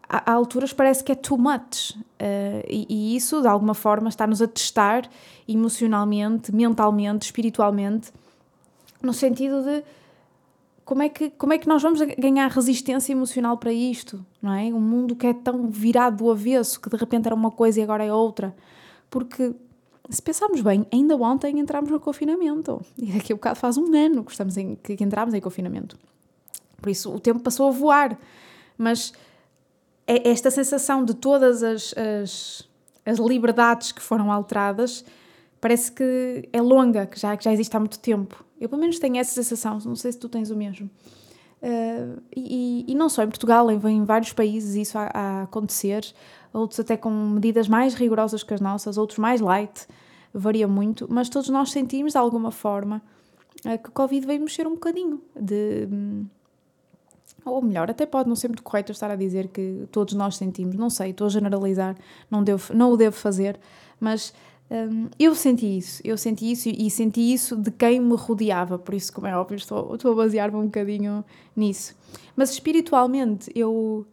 a, 0.08 0.32
a 0.32 0.34
alturas 0.34 0.72
parece 0.72 1.04
que 1.04 1.12
é 1.12 1.16
too 1.16 1.38
much. 1.38 1.92
Uh, 1.92 2.64
e, 2.70 2.86
e 2.90 3.16
isso, 3.18 3.42
de 3.42 3.48
alguma 3.48 3.74
forma, 3.74 4.08
está-nos 4.08 4.42
a 4.42 4.48
testar 4.48 5.10
emocionalmente, 5.46 6.56
mentalmente, 6.56 7.24
espiritualmente 7.24 8.14
no 9.02 9.14
sentido 9.14 9.64
de 9.64 9.84
como 10.84 11.04
é 11.04 11.10
que, 11.10 11.30
como 11.32 11.54
é 11.54 11.58
que 11.58 11.68
nós 11.68 11.82
vamos 11.82 12.02
ganhar 12.18 12.50
resistência 12.50 13.14
emocional 13.14 13.58
para 13.58 13.72
isto, 13.72 14.26
não 14.42 14.54
é? 14.54 14.66
Um 14.66 14.82
mundo 14.82 15.16
que 15.16 15.28
é 15.28 15.34
tão 15.34 15.70
virado 15.70 16.18
do 16.18 16.32
avesso, 16.32 16.82
que 16.82 16.90
de 16.90 16.98
repente 16.98 17.28
era 17.28 17.36
uma 17.36 17.52
coisa 17.52 17.80
e 17.80 17.84
agora 17.84 18.04
é 18.04 18.12
outra. 18.12 18.56
Porque, 19.10 19.54
se 20.10 20.22
pensarmos 20.22 20.62
bem, 20.62 20.86
ainda 20.92 21.16
ontem 21.16 21.60
entramos 21.60 21.90
no 21.90 22.00
confinamento. 22.00 22.82
E 22.98 23.12
daqui 23.12 23.32
a 23.32 23.36
bocado 23.36 23.60
faz 23.60 23.78
um 23.78 23.96
ano 23.96 24.24
que, 24.24 24.32
estamos 24.32 24.58
em, 24.58 24.76
que 24.76 25.02
entramos 25.02 25.34
em 25.34 25.40
confinamento. 25.40 25.98
Por 26.82 26.90
isso, 26.90 27.14
o 27.14 27.20
tempo 27.20 27.40
passou 27.40 27.68
a 27.68 27.72
voar. 27.72 28.18
Mas 28.78 29.14
é 30.08 30.30
esta 30.30 30.50
sensação 30.52 31.06
de 31.06 31.14
todas 31.14 31.64
as, 31.64 31.94
as, 31.98 32.68
as 33.06 33.20
liberdades 33.20 33.92
que 33.92 34.02
foram 34.02 34.32
alteradas 34.32 35.06
parece 35.62 35.92
que 35.92 36.50
é 36.52 36.60
longa, 36.60 37.06
que 37.06 37.20
já, 37.20 37.38
que 37.38 37.44
já 37.44 37.54
existe 37.54 37.78
há 37.78 37.80
muito 37.80 38.00
tempo. 38.00 38.44
Eu 38.60 38.68
pelo 38.68 38.82
menos 38.82 38.98
tenho 38.98 39.18
essa 39.18 39.32
sensação, 39.32 39.78
não 39.86 39.96
sei 39.96 40.12
se 40.12 40.18
tu 40.18 40.28
tens 40.28 40.50
o 40.50 40.56
mesmo. 40.56 40.90
Uh, 41.62 42.20
e, 42.36 42.86
e, 42.88 42.96
não 42.96 43.08
só 43.08 43.22
em 43.22 43.28
Portugal, 43.28 43.70
em 43.70 44.04
vários 44.04 44.34
países 44.34 44.74
isso 44.76 44.98
a, 44.98 45.12
a, 45.14 45.42
acontecer, 45.44 46.04
outros 46.52 46.80
até 46.80 46.98
com 46.98 47.12
medidas 47.12 47.68
mais 47.68 47.94
rigorosas 47.94 48.42
que 48.42 48.52
as 48.52 48.60
nossas, 48.60 48.98
outros 48.98 49.20
mais 49.20 49.40
light, 49.40 49.86
varia 50.34 50.68
muito, 50.68 51.08
mas 51.08 51.30
todos 51.30 51.50
nós 51.50 51.72
sentimos 51.72 52.14
de 52.14 52.18
alguma 52.18 52.50
forma 52.50 53.00
uh, 53.64 53.78
que 53.78 53.90
o 53.90 53.92
Covid 53.92 54.26
veio 54.26 54.42
mexer 54.42 54.66
um 54.66 54.72
bocadinho 54.72 55.22
de. 55.40 55.88
Ou 57.46 57.62
melhor, 57.62 57.90
até 57.90 58.06
pode 58.06 58.30
não 58.30 58.36
ser 58.36 58.48
muito 58.48 58.62
correto 58.62 58.92
estar 58.92 59.10
a 59.10 59.16
dizer 59.16 59.48
que 59.48 59.88
todos 59.92 60.14
nós 60.14 60.38
sentimos, 60.38 60.76
não 60.76 60.90
sei, 60.92 61.10
estou 61.12 61.26
a 61.26 61.30
generalizar, 61.30 61.96
não, 62.30 62.44
devo, 62.44 62.72
não 62.74 62.92
o 62.92 62.98
devo 62.98 63.16
fazer, 63.16 63.60
mas 64.00 64.32
um, 64.72 65.10
eu 65.20 65.36
senti 65.36 65.78
isso, 65.78 66.02
eu 66.02 66.18
senti 66.18 66.50
isso 66.50 66.70
e 66.70 66.90
senti 66.90 67.34
isso 67.34 67.58
de 67.58 67.70
quem 67.72 68.00
me 68.00 68.16
rodeava, 68.16 68.80
por 68.80 68.96
isso, 68.96 69.12
como 69.12 69.28
é 69.28 69.36
óbvio, 69.36 69.58
estou, 69.58 69.96
estou 69.96 70.14
a 70.14 70.16
basear-me 70.16 70.58
um 70.58 70.66
bocadinho 70.66 71.26
nisso. 71.54 71.94
Mas 72.38 72.52
espiritualmente, 72.52 73.52
eu, 73.54 74.08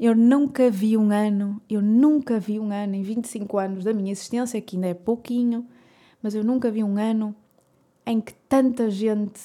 eu 0.00 0.16
nunca 0.16 0.68
vi 0.68 0.96
um 0.96 1.12
ano, 1.12 1.62
eu 1.70 1.80
nunca 1.80 2.40
vi 2.40 2.58
um 2.58 2.72
ano 2.72 2.96
em 2.96 3.02
25 3.02 3.56
anos 3.56 3.84
da 3.84 3.92
minha 3.92 4.10
existência, 4.10 4.60
que 4.60 4.74
ainda 4.74 4.88
é 4.88 4.94
pouquinho, 4.94 5.64
mas 6.20 6.34
eu 6.34 6.42
nunca 6.42 6.72
vi 6.72 6.82
um 6.82 6.98
ano 6.98 7.32
em 8.04 8.20
que 8.20 8.34
tanta 8.48 8.90
gente, 8.90 9.40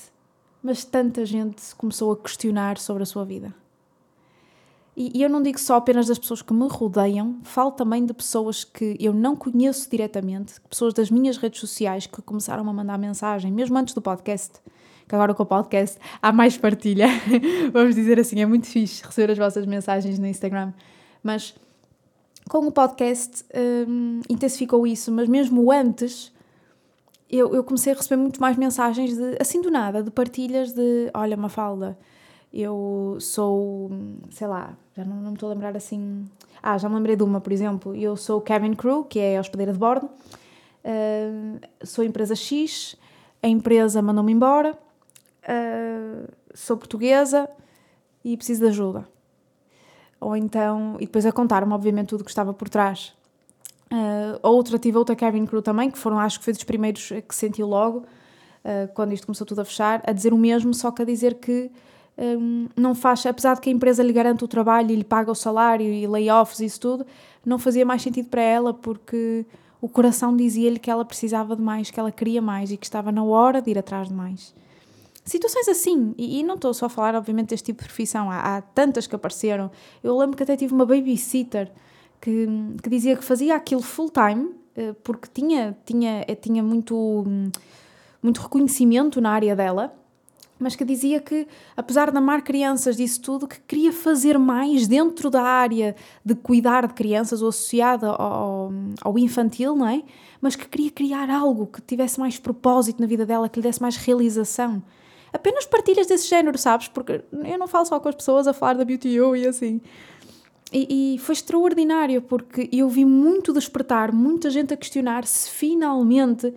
mas 0.63 0.83
tanta 0.83 1.23
gente 1.27 1.75
começou 1.75 2.11
a 2.11 2.17
questionar 2.17 2.79
sobre 2.79 3.03
a 3.03 3.05
sua 3.05 3.23
vida. 3.23 3.53
E, 4.95 5.11
e 5.17 5.23
eu 5.23 5.29
não 5.29 5.41
digo 5.41 5.59
só 5.59 5.75
apenas 5.75 6.07
das 6.07 6.19
pessoas 6.19 6.41
que 6.41 6.53
me 6.53 6.67
rodeiam, 6.67 7.37
falo 7.43 7.71
também 7.71 8.05
de 8.05 8.13
pessoas 8.13 8.63
que 8.63 8.95
eu 8.99 9.13
não 9.13 9.35
conheço 9.35 9.89
diretamente, 9.89 10.61
pessoas 10.69 10.93
das 10.93 11.09
minhas 11.09 11.37
redes 11.37 11.59
sociais 11.59 12.05
que 12.05 12.21
começaram 12.21 12.67
a 12.69 12.73
mandar 12.73 12.97
mensagem, 12.97 13.51
mesmo 13.51 13.77
antes 13.77 13.93
do 13.93 14.01
podcast. 14.01 14.59
Que 15.07 15.15
agora 15.15 15.33
com 15.33 15.43
o 15.43 15.45
podcast 15.45 15.97
há 16.21 16.31
mais 16.31 16.57
partilha. 16.57 17.07
Vamos 17.73 17.95
dizer 17.95 18.19
assim, 18.19 18.39
é 18.39 18.45
muito 18.45 18.67
fixe 18.67 19.03
receber 19.03 19.31
as 19.31 19.37
vossas 19.37 19.65
mensagens 19.65 20.17
no 20.17 20.27
Instagram. 20.27 20.71
Mas 21.21 21.53
com 22.49 22.67
o 22.67 22.71
podcast 22.71 23.43
hum, 23.87 24.21
intensificou 24.29 24.85
isso, 24.85 25.11
mas 25.11 25.27
mesmo 25.27 25.71
antes 25.71 26.31
eu, 27.29 27.53
eu 27.55 27.63
comecei 27.63 27.93
a 27.93 27.95
receber 27.95 28.21
muito 28.21 28.39
mais 28.39 28.57
mensagens 28.57 29.15
de, 29.15 29.37
assim 29.39 29.61
do 29.61 29.71
nada, 29.71 30.03
de 30.03 30.11
partilhas 30.11 30.71
de 30.71 31.09
olha, 31.13 31.35
Mafalda, 31.35 31.97
eu 32.53 33.17
sou, 33.19 33.89
sei 34.29 34.45
lá, 34.45 34.77
já 34.95 35.03
não, 35.03 35.15
não 35.15 35.29
me 35.29 35.33
estou 35.33 35.49
a 35.49 35.53
lembrar 35.53 35.75
assim. 35.75 36.23
Ah, 36.61 36.77
já 36.77 36.87
me 36.87 36.95
lembrei 36.95 37.15
de 37.15 37.23
uma, 37.23 37.41
por 37.41 37.51
exemplo. 37.51 37.95
Eu 37.95 38.15
sou 38.15 38.39
Kevin 38.39 38.73
Crew, 38.75 39.03
que 39.05 39.19
é 39.19 39.37
a 39.37 39.41
hospedeira 39.41 39.73
de 39.73 39.79
bordo. 39.79 40.07
Uh, 40.85 41.59
sou 41.83 42.03
empresa 42.03 42.35
X, 42.35 42.95
a 43.41 43.47
empresa 43.47 44.03
mandou-me 44.03 44.31
embora. 44.31 44.77
Uh, 45.43 46.31
sou 46.53 46.77
portuguesa 46.77 47.49
e 48.23 48.37
preciso 48.37 48.61
de 48.61 48.67
ajuda. 48.67 49.07
Ou 50.21 50.37
então, 50.37 50.95
e 50.99 51.05
depois 51.05 51.25
a 51.25 51.31
contar-me, 51.31 51.73
obviamente, 51.73 52.09
tudo 52.09 52.23
que 52.23 52.29
estava 52.29 52.53
por 52.53 52.69
trás. 52.69 53.15
Uh, 53.91 54.37
outra, 54.43 54.77
tive 54.77 54.97
outra 54.97 55.15
Kevin 55.15 55.47
Crew 55.47 55.63
também, 55.63 55.89
que 55.89 55.97
foram, 55.97 56.19
acho 56.19 56.37
que 56.37 56.45
foi 56.45 56.53
dos 56.53 56.63
primeiros 56.63 57.09
que 57.27 57.35
senti 57.35 57.63
logo, 57.63 58.05
quando 58.93 59.11
isto 59.11 59.27
começou 59.27 59.45
tudo 59.45 59.59
a 59.59 59.65
fechar, 59.65 60.01
a 60.07 60.13
dizer 60.13 60.31
o 60.31 60.37
mesmo, 60.37 60.73
só 60.73 60.89
que 60.89 61.01
a 61.01 61.05
dizer 61.05 61.33
que 61.33 61.69
um, 62.17 62.67
não 62.75 62.93
faz, 62.93 63.25
apesar 63.25 63.55
de 63.55 63.61
que 63.61 63.69
a 63.69 63.73
empresa 63.73 64.03
lhe 64.03 64.13
garante 64.13 64.43
o 64.43 64.47
trabalho 64.47 64.91
e 64.91 64.95
lhe 64.95 65.03
paga 65.03 65.31
o 65.31 65.35
salário 65.35 65.85
e 65.85 66.05
layoffs 66.05 66.59
e 66.59 66.65
isso 66.65 66.79
tudo, 66.79 67.05
não 67.45 67.57
fazia 67.57 67.85
mais 67.85 68.01
sentido 68.01 68.29
para 68.29 68.41
ela 68.41 68.73
porque 68.73 69.45
o 69.81 69.89
coração 69.89 70.35
dizia-lhe 70.35 70.79
que 70.79 70.89
ela 70.89 71.03
precisava 71.03 71.55
de 71.55 71.61
mais, 71.61 71.91
que 71.91 71.99
ela 71.99 72.11
queria 72.11 72.41
mais 72.41 72.71
e 72.71 72.77
que 72.77 72.85
estava 72.85 73.11
na 73.11 73.23
hora 73.23 73.61
de 73.61 73.71
ir 73.71 73.77
atrás 73.77 74.07
de 74.07 74.13
mais. 74.13 74.53
Situações 75.25 75.67
assim, 75.67 76.13
e, 76.17 76.39
e 76.39 76.43
não 76.43 76.55
estou 76.55 76.73
só 76.73 76.85
a 76.85 76.89
falar, 76.89 77.15
obviamente, 77.15 77.49
deste 77.49 77.65
tipo 77.67 77.81
de 77.81 77.87
profissão, 77.87 78.29
há, 78.29 78.57
há, 78.57 78.61
tantas 78.61 79.07
que 79.07 79.15
apareceram. 79.15 79.71
Eu 80.03 80.17
lembro 80.17 80.35
que 80.35 80.43
até 80.43 80.55
tive 80.55 80.73
uma 80.73 80.85
babysitter 80.85 81.71
que, 82.21 82.47
que 82.81 82.89
dizia 82.89 83.15
que 83.15 83.23
fazia 83.23 83.55
aquilo 83.55 83.81
full 83.81 84.09
time 84.09 84.51
eh, 84.75 84.93
porque 85.03 85.27
tinha, 85.33 85.77
tinha, 85.85 86.25
eh, 86.27 86.35
tinha 86.35 86.63
muito, 86.63 87.25
muito 88.21 88.41
reconhecimento 88.41 89.21
na 89.21 89.31
área 89.31 89.55
dela 89.55 89.93
mas 90.63 90.75
que 90.75 90.85
dizia 90.85 91.19
que, 91.19 91.45
apesar 91.75 92.09
de 92.09 92.17
amar 92.17 92.41
crianças 92.41 92.95
disso 92.95 93.21
tudo, 93.21 93.47
que 93.47 93.59
queria 93.59 93.91
fazer 93.91 94.39
mais 94.39 94.87
dentro 94.87 95.29
da 95.29 95.43
área 95.43 95.93
de 96.23 96.33
cuidar 96.33 96.87
de 96.87 96.93
crianças 96.93 97.41
ou 97.41 97.49
associada 97.49 98.07
ao, 98.09 98.71
ao 99.01 99.19
infantil, 99.19 99.75
não 99.75 99.87
é? 99.87 100.01
Mas 100.39 100.55
que 100.55 100.67
queria 100.67 100.89
criar 100.89 101.29
algo 101.29 101.67
que 101.67 101.81
tivesse 101.81 102.17
mais 102.19 102.39
propósito 102.39 103.01
na 103.01 103.07
vida 103.07 103.25
dela, 103.25 103.49
que 103.49 103.59
lhe 103.59 103.63
desse 103.63 103.81
mais 103.81 103.97
realização. 103.97 104.81
Apenas 105.33 105.65
partilhas 105.65 106.07
desse 106.07 106.29
género, 106.29 106.57
sabes? 106.57 106.87
Porque 106.87 107.21
eu 107.31 107.57
não 107.59 107.67
falo 107.67 107.85
só 107.85 107.99
com 107.99 108.07
as 108.07 108.15
pessoas 108.15 108.47
a 108.47 108.53
falar 108.53 108.75
da 108.75 108.85
Beauty 108.85 109.09
You 109.09 109.35
e 109.35 109.47
assim. 109.47 109.81
E, 110.71 111.15
e, 111.15 111.19
foi 111.19 111.33
extraordinário 111.33 112.21
porque 112.21 112.69
eu 112.71 112.87
vi 112.89 113.03
muito 113.05 113.51
despertar, 113.53 114.11
muita 114.11 114.49
gente 114.49 114.73
a 114.73 114.77
questionar 114.77 115.25
se 115.25 115.49
finalmente, 115.49 116.51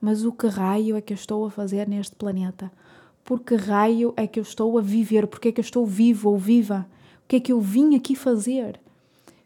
mas 0.00 0.24
o 0.24 0.32
que 0.32 0.46
raio 0.46 0.96
é 0.96 1.00
que 1.00 1.12
eu 1.12 1.14
estou 1.14 1.46
a 1.46 1.50
fazer 1.50 1.88
neste 1.88 2.14
planeta? 2.16 2.70
Por 3.24 3.40
que 3.40 3.54
raio 3.54 4.12
é 4.16 4.26
que 4.26 4.38
eu 4.38 4.42
estou 4.42 4.78
a 4.78 4.82
viver, 4.82 5.26
porque 5.26 5.48
é 5.48 5.52
que 5.52 5.60
eu 5.60 5.64
estou 5.64 5.86
vivo 5.86 6.30
ou 6.30 6.38
viva, 6.38 6.86
o 7.24 7.28
que 7.28 7.36
é 7.36 7.40
que 7.40 7.52
eu 7.52 7.60
vim 7.60 7.94
aqui 7.94 8.14
fazer. 8.14 8.80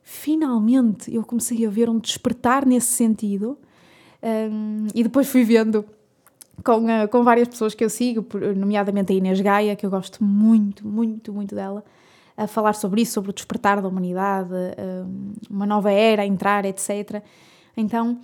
Finalmente 0.03 1.15
eu 1.15 1.23
comecei 1.25 1.67
a 1.67 1.71
ver 1.71 1.91
um 1.91 1.99
despertar 1.99 2.65
nesse 2.65 2.93
sentido 2.93 3.59
um, 4.23 4.87
e 4.95 5.03
depois 5.03 5.29
fui 5.29 5.45
vendo 5.45 5.85
com, 6.65 6.85
uh, 6.85 7.09
com 7.11 7.23
várias 7.23 7.49
pessoas 7.49 7.75
que 7.75 7.85
eu 7.85 7.91
sigo, 7.91 8.25
nomeadamente 8.57 9.13
a 9.13 9.17
Inês 9.17 9.41
Gaia, 9.41 9.77
que 9.77 9.85
eu 9.85 9.91
gosto 9.91 10.25
muito, 10.25 10.87
muito, 10.87 11.33
muito 11.33 11.55
dela, 11.55 11.85
a 12.37 12.47
falar 12.47 12.73
sobre 12.75 13.03
isso, 13.03 13.13
sobre 13.13 13.31
o 13.31 13.33
despertar 13.35 13.81
da 13.81 13.89
humanidade, 13.89 14.51
um, 14.53 15.33
uma 15.51 15.67
nova 15.67 15.91
era 15.91 16.23
a 16.23 16.27
entrar, 16.27 16.65
etc. 16.65 17.23
Então 17.77 18.19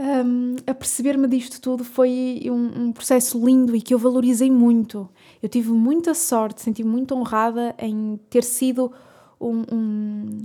um, 0.00 0.56
a 0.64 0.74
perceber-me 0.74 1.26
disto 1.26 1.60
tudo 1.60 1.82
foi 1.82 2.42
um, 2.46 2.84
um, 2.84 2.92
processo 2.92 3.44
lindo 3.44 3.74
e 3.74 3.80
que 3.80 3.92
eu 3.92 3.98
valorizei 3.98 4.50
muito. 4.50 5.08
Eu 5.42 5.48
tive 5.48 5.70
muita 5.72 6.14
sorte, 6.14 6.62
senti-me 6.62 6.88
muito 6.88 7.14
honrada 7.16 7.74
em 7.78 8.18
ter 8.30 8.44
sido 8.44 8.92
um, 9.40 9.64
um, 9.72 10.38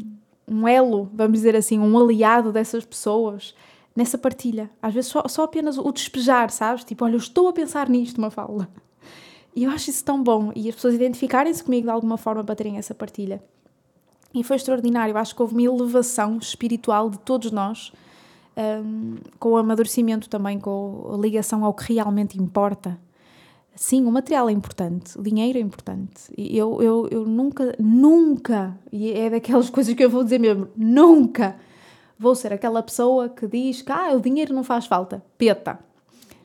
um, 0.47 0.67
elo, 0.67 1.07
vamos 1.13 1.33
dizer 1.33 1.55
assim, 1.55 1.77
um 1.77 1.97
aliado 1.99 2.51
dessas 2.51 2.83
pessoas 2.83 3.53
nessa 3.95 4.17
partilha. 4.17 4.71
Às 4.81 4.93
vezes 4.95 5.11
só, 5.11 5.27
só 5.27 5.43
apenas 5.43 5.77
o 5.77 5.91
despejar, 5.91 6.49
sabes? 6.49 6.83
Tipo, 6.83 7.05
olha, 7.05 7.13
eu 7.13 7.19
estou 7.19 7.47
a 7.47 7.53
pensar 7.53 7.87
nisto, 7.87 8.17
uma 8.17 8.31
fala. 8.31 8.67
E 9.55 9.65
eu 9.65 9.71
acho 9.71 9.91
isso 9.91 10.03
tão 10.03 10.23
bom. 10.23 10.51
E 10.55 10.67
as 10.67 10.73
pessoas 10.73 10.95
identificarem-se 10.95 11.63
comigo 11.63 11.83
de 11.83 11.91
alguma 11.91 12.17
forma 12.17 12.43
para 12.43 12.55
terem 12.55 12.77
essa 12.77 12.95
partilha. 12.95 13.43
E 14.33 14.43
foi 14.43 14.55
extraordinário. 14.55 15.13
Eu 15.13 15.17
acho 15.17 15.35
que 15.35 15.41
houve 15.43 15.53
uma 15.53 15.61
elevação 15.61 16.39
espiritual 16.39 17.11
de 17.11 17.19
todos 17.19 17.51
nós 17.51 17.91
um, 18.57 19.15
com 19.39 19.49
o 19.49 19.57
amadurecimento 19.57 20.29
também, 20.29 20.59
com 20.59 21.11
a 21.13 21.17
ligação 21.17 21.63
ao 21.65 21.73
que 21.73 21.93
realmente 21.93 22.39
importa. 22.39 22.99
Sim, 23.75 24.05
o 24.05 24.11
material 24.11 24.49
é 24.49 24.51
importante, 24.51 25.17
o 25.17 25.23
dinheiro 25.23 25.57
é 25.57 25.61
importante. 25.61 26.31
E 26.37 26.55
eu, 26.55 26.81
eu, 26.81 27.07
eu 27.09 27.25
nunca, 27.25 27.75
nunca, 27.79 28.77
e 28.91 29.11
é 29.11 29.29
daquelas 29.29 29.69
coisas 29.71 29.93
que 29.95 30.03
eu 30.03 30.09
vou 30.09 30.23
dizer 30.23 30.39
mesmo, 30.39 30.67
nunca 30.75 31.55
vou 32.17 32.35
ser 32.35 32.53
aquela 32.53 32.83
pessoa 32.83 33.29
que 33.29 33.47
diz 33.47 33.81
que 33.81 33.91
ah, 33.91 34.13
o 34.13 34.21
dinheiro 34.21 34.53
não 34.53 34.63
faz 34.63 34.85
falta. 34.85 35.23
Peta. 35.37 35.79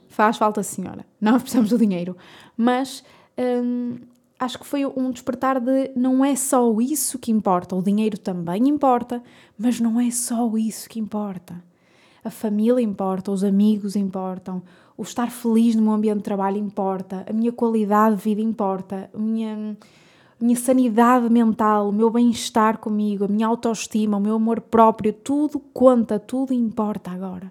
Faz 0.08 0.38
falta, 0.38 0.62
senhora. 0.62 1.04
Nós 1.20 1.42
precisamos 1.42 1.70
do 1.70 1.78
dinheiro. 1.78 2.16
Mas 2.56 3.04
hum, 3.38 3.96
acho 4.38 4.58
que 4.58 4.66
foi 4.66 4.84
um 4.86 5.10
despertar 5.10 5.60
de 5.60 5.92
não 5.94 6.24
é 6.24 6.34
só 6.34 6.74
isso 6.80 7.18
que 7.18 7.30
importa. 7.30 7.76
O 7.76 7.82
dinheiro 7.82 8.18
também 8.18 8.66
importa, 8.66 9.22
mas 9.56 9.78
não 9.78 10.00
é 10.00 10.10
só 10.10 10.56
isso 10.56 10.88
que 10.88 10.98
importa 10.98 11.67
a 12.28 12.30
família 12.30 12.82
importa, 12.82 13.32
os 13.32 13.42
amigos 13.42 13.96
importam, 13.96 14.62
o 14.98 15.02
estar 15.02 15.30
feliz 15.30 15.74
no 15.74 15.80
meu 15.80 15.92
ambiente 15.92 16.18
de 16.18 16.24
trabalho 16.24 16.58
importa, 16.58 17.24
a 17.26 17.32
minha 17.32 17.50
qualidade 17.50 18.16
de 18.16 18.22
vida 18.22 18.42
importa, 18.42 19.08
a 19.14 19.18
minha, 19.18 19.74
a 20.38 20.44
minha 20.44 20.56
sanidade 20.56 21.30
mental, 21.30 21.88
o 21.88 21.92
meu 21.92 22.10
bem-estar 22.10 22.76
comigo, 22.76 23.24
a 23.24 23.28
minha 23.28 23.46
autoestima, 23.46 24.18
o 24.18 24.20
meu 24.20 24.34
amor 24.34 24.60
próprio, 24.60 25.10
tudo 25.10 25.58
conta, 25.72 26.18
tudo 26.18 26.52
importa 26.52 27.10
agora. 27.10 27.50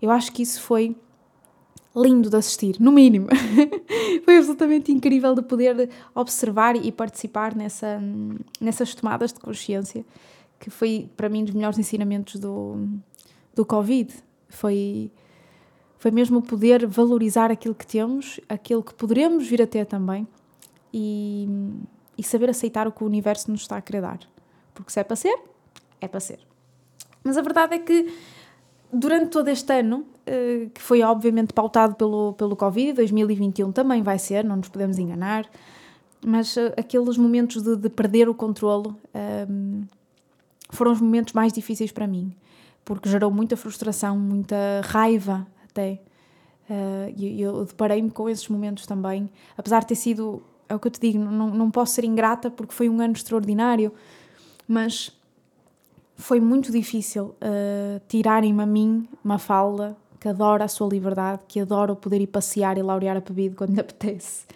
Eu 0.00 0.10
acho 0.10 0.32
que 0.32 0.42
isso 0.42 0.60
foi 0.60 0.96
lindo 1.94 2.28
de 2.28 2.36
assistir, 2.36 2.80
no 2.80 2.90
mínimo. 2.90 3.28
foi 4.24 4.36
absolutamente 4.36 4.90
incrível 4.90 5.32
de 5.32 5.42
poder 5.42 5.90
observar 6.12 6.74
e 6.74 6.90
participar 6.90 7.54
nessa, 7.54 8.02
nessas 8.60 8.96
tomadas 8.96 9.32
de 9.32 9.38
consciência, 9.38 10.04
que 10.58 10.70
foi 10.70 11.08
para 11.16 11.28
mim 11.28 11.42
um 11.42 11.44
dos 11.44 11.54
melhores 11.54 11.78
ensinamentos 11.78 12.40
do, 12.40 12.88
do 13.54 13.64
Covid. 13.64 14.12
Foi, 14.48 15.10
foi 15.98 16.10
mesmo 16.10 16.42
poder 16.42 16.86
valorizar 16.86 17.50
aquilo 17.50 17.74
que 17.74 17.86
temos, 17.86 18.40
aquilo 18.48 18.82
que 18.82 18.94
poderemos 18.94 19.46
vir 19.46 19.62
a 19.62 19.66
ter 19.66 19.86
também 19.86 20.26
e, 20.92 21.48
e 22.16 22.22
saber 22.22 22.50
aceitar 22.50 22.86
o 22.86 22.92
que 22.92 23.02
o 23.02 23.06
universo 23.06 23.50
nos 23.50 23.62
está 23.62 23.76
a 23.76 23.80
querer 23.80 24.02
dar. 24.02 24.20
Porque 24.74 24.92
se 24.92 25.00
é 25.00 25.04
para 25.04 25.16
ser, 25.16 25.38
é 26.00 26.08
para 26.08 26.20
ser. 26.20 26.40
Mas 27.24 27.36
a 27.36 27.42
verdade 27.42 27.74
é 27.74 27.78
que 27.78 28.12
durante 28.92 29.28
todo 29.28 29.48
este 29.48 29.72
ano, 29.72 30.04
eh, 30.26 30.68
que 30.74 30.82
foi 30.82 31.02
obviamente 31.02 31.52
pautado 31.52 31.94
pelo, 31.94 32.34
pelo 32.34 32.56
Covid, 32.56 32.92
2021 32.94 33.72
também 33.72 34.02
vai 34.02 34.18
ser, 34.18 34.44
não 34.44 34.56
nos 34.56 34.68
podemos 34.68 34.98
enganar, 34.98 35.48
mas 36.24 36.56
eh, 36.56 36.74
aqueles 36.76 37.16
momentos 37.16 37.62
de, 37.62 37.76
de 37.76 37.88
perder 37.88 38.28
o 38.28 38.34
controlo 38.34 38.90
um, 39.14 39.18
ehm, 39.18 39.82
foram 40.70 40.92
os 40.92 41.00
momentos 41.00 41.32
mais 41.32 41.52
difíceis 41.52 41.92
para 41.92 42.06
mim 42.06 42.34
porque 42.84 43.08
gerou 43.08 43.30
muita 43.30 43.56
frustração, 43.56 44.18
muita 44.18 44.56
raiva 44.84 45.46
até. 45.64 46.00
Uh, 46.68 47.12
e 47.16 47.40
eu 47.42 47.64
deparei-me 47.64 48.10
com 48.10 48.28
esses 48.28 48.48
momentos 48.48 48.86
também, 48.86 49.28
apesar 49.56 49.80
de 49.80 49.88
ter 49.88 49.94
sido, 49.94 50.42
é 50.68 50.74
o 50.74 50.78
que 50.78 50.86
eu 50.86 50.90
te 50.90 51.00
digo, 51.00 51.18
não, 51.18 51.50
não 51.50 51.70
posso 51.70 51.94
ser 51.94 52.04
ingrata 52.04 52.50
porque 52.50 52.72
foi 52.72 52.88
um 52.88 53.00
ano 53.00 53.12
extraordinário, 53.12 53.92
mas 54.66 55.12
foi 56.16 56.40
muito 56.40 56.70
difícil 56.70 57.34
uh, 57.42 58.00
tirarem-me 58.08 58.62
a 58.62 58.66
mim, 58.66 59.08
uma 59.24 59.38
falda 59.38 59.96
que 60.20 60.28
adora 60.28 60.64
a 60.64 60.68
sua 60.68 60.88
liberdade, 60.88 61.42
que 61.48 61.58
adora 61.58 61.96
poder 61.96 62.20
ir 62.20 62.28
passear 62.28 62.78
e 62.78 62.82
laurear 62.82 63.16
a 63.16 63.20
bebida 63.20 63.56
quando 63.56 63.74
lhe 63.74 63.80
apetece, 63.82 64.46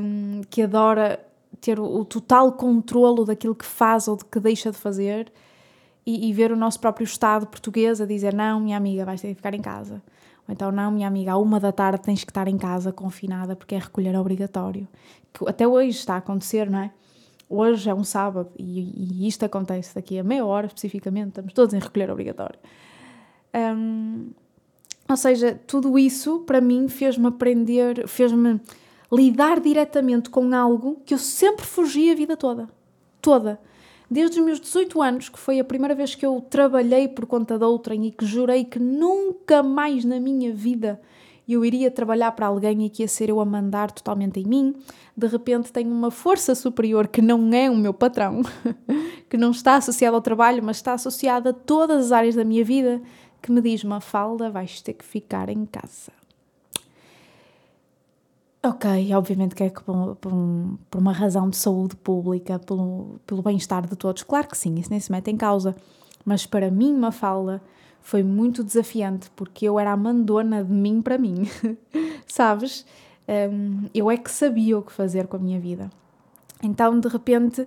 um, 0.00 0.40
que 0.48 0.62
adora 0.62 1.18
ter 1.60 1.80
o, 1.80 1.84
o 1.84 2.04
total 2.04 2.52
controlo 2.52 3.24
daquilo 3.24 3.56
que 3.56 3.64
faz 3.64 4.06
ou 4.06 4.16
de 4.16 4.24
que 4.24 4.38
deixa 4.38 4.70
de 4.70 4.78
fazer 4.78 5.32
e, 6.08 6.30
e, 6.30 6.32
ver 6.32 6.50
o 6.50 6.56
nosso 6.56 6.80
próprio 6.80 7.04
Estado 7.04 7.46
português 7.46 8.00
a 8.00 8.06
dizer: 8.06 8.32
não, 8.32 8.60
minha 8.60 8.76
amiga, 8.76 9.04
vais 9.04 9.20
ter 9.20 9.28
que 9.28 9.34
ficar 9.34 9.52
em 9.54 9.60
casa. 9.60 10.02
Ou 10.46 10.52
então, 10.52 10.72
não, 10.72 10.90
minha 10.90 11.06
amiga, 11.06 11.32
à 11.32 11.36
uma 11.36 11.60
da 11.60 11.70
tarde 11.70 12.02
tens 12.02 12.24
que 12.24 12.30
estar 12.30 12.48
em 12.48 12.56
casa 12.56 12.90
confinada 12.92 13.54
porque 13.54 13.74
é 13.74 13.78
recolher 13.78 14.16
obrigatório. 14.16 14.88
Que 15.32 15.46
até 15.48 15.68
hoje 15.68 15.90
está 15.90 16.14
a 16.14 16.18
acontecer, 16.18 16.70
não 16.70 16.78
é? 16.78 16.90
hoje 17.48 17.88
é 17.88 17.94
um 17.94 18.04
sábado 18.04 18.50
e, 18.58 19.22
e, 19.24 19.26
isto 19.26 19.44
acontece 19.44 19.94
daqui 19.94 20.18
a 20.18 20.22
meia 20.22 20.44
hora 20.44 20.66
especificamente, 20.66 21.28
estamos 21.28 21.52
todos 21.52 21.74
em 21.74 21.78
recolher 21.78 22.10
obrigatório. 22.10 22.58
Um, 23.54 24.30
ou 25.08 25.16
seja, 25.16 25.58
tudo 25.66 25.98
isso 25.98 26.40
para 26.40 26.60
mim 26.60 26.88
fez-me 26.88 27.26
aprender, 27.26 28.06
fez-me 28.06 28.60
lidar 29.10 29.60
diretamente 29.60 30.28
com 30.28 30.54
algo 30.54 31.00
que 31.06 31.14
eu 31.14 31.18
sempre 31.18 31.64
fugi 31.64 32.10
a 32.10 32.14
vida 32.14 32.36
toda. 32.36 32.68
Toda. 33.22 33.58
Desde 34.10 34.40
os 34.40 34.44
meus 34.44 34.60
18 34.60 35.02
anos, 35.02 35.28
que 35.28 35.38
foi 35.38 35.60
a 35.60 35.64
primeira 35.64 35.94
vez 35.94 36.14
que 36.14 36.24
eu 36.24 36.40
trabalhei 36.40 37.08
por 37.08 37.26
conta 37.26 37.58
de 37.58 37.64
outrem 37.64 38.06
e 38.06 38.10
que 38.10 38.24
jurei 38.24 38.64
que 38.64 38.78
nunca 38.78 39.62
mais 39.62 40.04
na 40.04 40.18
minha 40.18 40.52
vida 40.52 41.00
eu 41.48 41.64
iria 41.64 41.90
trabalhar 41.90 42.32
para 42.32 42.46
alguém 42.46 42.84
e 42.84 42.90
que 42.90 43.02
ia 43.02 43.08
ser 43.08 43.30
eu 43.30 43.40
a 43.40 43.44
mandar 43.44 43.90
totalmente 43.90 44.38
em 44.38 44.44
mim, 44.44 44.74
de 45.16 45.26
repente 45.26 45.72
tenho 45.72 45.90
uma 45.90 46.10
força 46.10 46.54
superior 46.54 47.08
que 47.08 47.22
não 47.22 47.52
é 47.54 47.70
o 47.70 47.76
meu 47.76 47.94
patrão, 47.94 48.42
que 49.30 49.36
não 49.36 49.50
está 49.50 49.76
associada 49.76 50.14
ao 50.14 50.20
trabalho, 50.20 50.62
mas 50.62 50.76
está 50.76 50.92
associada 50.92 51.50
a 51.50 51.54
todas 51.54 52.06
as 52.06 52.12
áreas 52.12 52.34
da 52.34 52.44
minha 52.44 52.64
vida, 52.64 53.00
que 53.40 53.50
me 53.50 53.62
diz: 53.62 53.82
Mafalda, 53.82 54.50
vais 54.50 54.82
ter 54.82 54.92
que 54.92 55.04
ficar 55.04 55.48
em 55.48 55.64
casa. 55.64 56.12
Ok, 58.68 59.14
obviamente 59.14 59.54
que 59.54 59.62
é 59.62 59.70
por, 59.70 60.16
por, 60.16 60.30
por, 60.90 60.98
uma 61.00 61.12
razão 61.12 61.48
de 61.48 61.56
saúde 61.56 61.96
pública, 61.96 62.58
pelo, 62.58 63.18
pelo 63.26 63.40
bem-estar 63.40 63.86
de 63.86 63.96
todos. 63.96 64.22
Claro 64.22 64.46
que 64.46 64.58
sim, 64.58 64.74
isso 64.74 64.90
nem 64.90 65.00
se 65.00 65.10
mete 65.10 65.30
em 65.30 65.38
causa. 65.38 65.74
Mas 66.22 66.44
para 66.44 66.70
mim, 66.70 66.92
Mafalda, 66.92 67.62
foi 68.02 68.22
muito 68.22 68.62
desafiante 68.62 69.30
porque 69.34 69.66
eu 69.66 69.80
era 69.80 69.92
a 69.92 69.96
mandona 69.96 70.62
de 70.62 70.70
mim 70.70 71.00
para 71.00 71.16
mim, 71.16 71.48
sabes? 72.28 72.84
Um, 73.26 73.86
eu 73.94 74.10
é 74.10 74.18
que 74.18 74.30
sabia 74.30 74.76
o 74.76 74.82
que 74.82 74.92
fazer 74.92 75.28
com 75.28 75.38
a 75.38 75.40
minha 75.40 75.58
vida. 75.58 75.88
Então, 76.62 77.00
de 77.00 77.08
repente, 77.08 77.66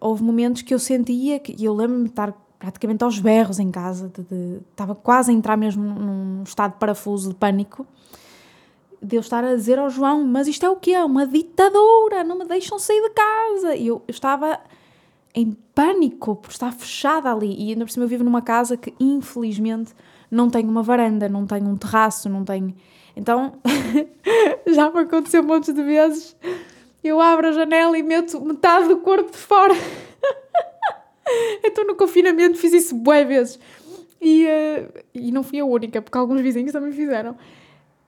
houve 0.00 0.22
momentos 0.22 0.62
que 0.62 0.72
eu 0.72 0.78
sentia 0.78 1.38
que 1.38 1.62
eu 1.62 1.74
lembro-me 1.74 2.04
de 2.04 2.10
estar 2.10 2.32
praticamente 2.58 3.04
aos 3.04 3.18
berros 3.18 3.58
em 3.58 3.70
casa, 3.70 4.08
de, 4.08 4.22
de, 4.22 4.60
estava 4.70 4.94
quase 4.94 5.30
a 5.30 5.34
entrar 5.34 5.58
mesmo 5.58 5.84
num 5.84 6.42
estado 6.42 6.72
de 6.72 6.78
parafuso, 6.78 7.28
de 7.28 7.34
pânico, 7.34 7.86
de 9.06 9.16
eu 9.16 9.20
estar 9.20 9.44
a 9.44 9.54
dizer 9.54 9.78
ao 9.78 9.88
João: 9.88 10.24
Mas 10.24 10.48
isto 10.48 10.66
é 10.66 10.70
o 10.70 10.76
quê? 10.76 10.92
É 10.92 11.04
uma 11.04 11.26
ditadura, 11.26 12.24
não 12.24 12.36
me 12.36 12.44
deixam 12.44 12.78
sair 12.78 13.00
de 13.00 13.10
casa. 13.10 13.76
E 13.76 13.86
eu, 13.86 14.02
eu 14.06 14.12
estava 14.12 14.58
em 15.34 15.56
pânico 15.74 16.34
por 16.36 16.50
estar 16.50 16.72
fechada 16.72 17.30
ali. 17.30 17.54
E 17.56 17.70
ainda 17.70 17.84
por 17.84 17.90
cima 17.90 18.04
eu 18.04 18.08
vivo 18.08 18.24
numa 18.24 18.42
casa 18.42 18.76
que, 18.76 18.92
infelizmente, 18.98 19.92
não 20.30 20.50
tem 20.50 20.66
uma 20.66 20.82
varanda, 20.82 21.28
não 21.28 21.46
tem 21.46 21.62
um 21.62 21.76
terraço, 21.76 22.28
não 22.28 22.44
tem. 22.44 22.74
Então, 23.16 23.54
já 24.66 24.90
me 24.90 25.00
aconteceu 25.00 25.42
um 25.42 25.46
monte 25.46 25.72
de 25.72 25.82
vezes. 25.82 26.34
Eu 27.04 27.20
abro 27.20 27.48
a 27.48 27.52
janela 27.52 27.96
e 27.96 28.02
meto 28.02 28.40
metade 28.44 28.88
do 28.88 28.96
corpo 28.96 29.30
de 29.30 29.38
fora. 29.38 29.74
então, 31.62 31.84
no 31.84 31.94
confinamento, 31.94 32.58
fiz 32.58 32.72
isso 32.72 32.94
bué 32.96 33.24
vezes. 33.24 33.60
E, 34.20 34.46
uh, 34.46 35.04
e 35.14 35.30
não 35.30 35.44
fui 35.44 35.60
a 35.60 35.64
única, 35.64 36.02
porque 36.02 36.18
alguns 36.18 36.40
vizinhos 36.40 36.72
também 36.72 36.90
fizeram. 36.90 37.36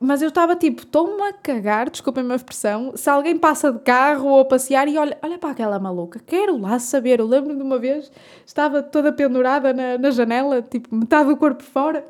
Mas 0.00 0.22
eu 0.22 0.28
estava 0.28 0.54
tipo, 0.54 0.82
estou-me 0.82 1.20
a 1.22 1.32
cagar, 1.32 1.90
desculpem 1.90 2.20
a 2.20 2.24
minha 2.24 2.36
expressão, 2.36 2.92
se 2.94 3.10
alguém 3.10 3.36
passa 3.36 3.72
de 3.72 3.80
carro 3.80 4.28
ou 4.28 4.40
a 4.40 4.44
passear 4.44 4.86
e 4.86 4.96
olha, 4.96 5.18
olha 5.20 5.38
para 5.38 5.50
aquela 5.50 5.78
maluca, 5.80 6.20
quero 6.24 6.56
lá 6.56 6.78
saber. 6.78 7.18
Eu 7.18 7.26
lembro 7.26 7.56
de 7.56 7.62
uma 7.62 7.78
vez, 7.78 8.10
estava 8.46 8.80
toda 8.80 9.12
pendurada 9.12 9.72
na, 9.72 9.98
na 9.98 10.10
janela, 10.10 10.62
tipo, 10.62 10.94
metade 10.94 11.28
do 11.28 11.36
corpo 11.36 11.64
fora, 11.64 12.06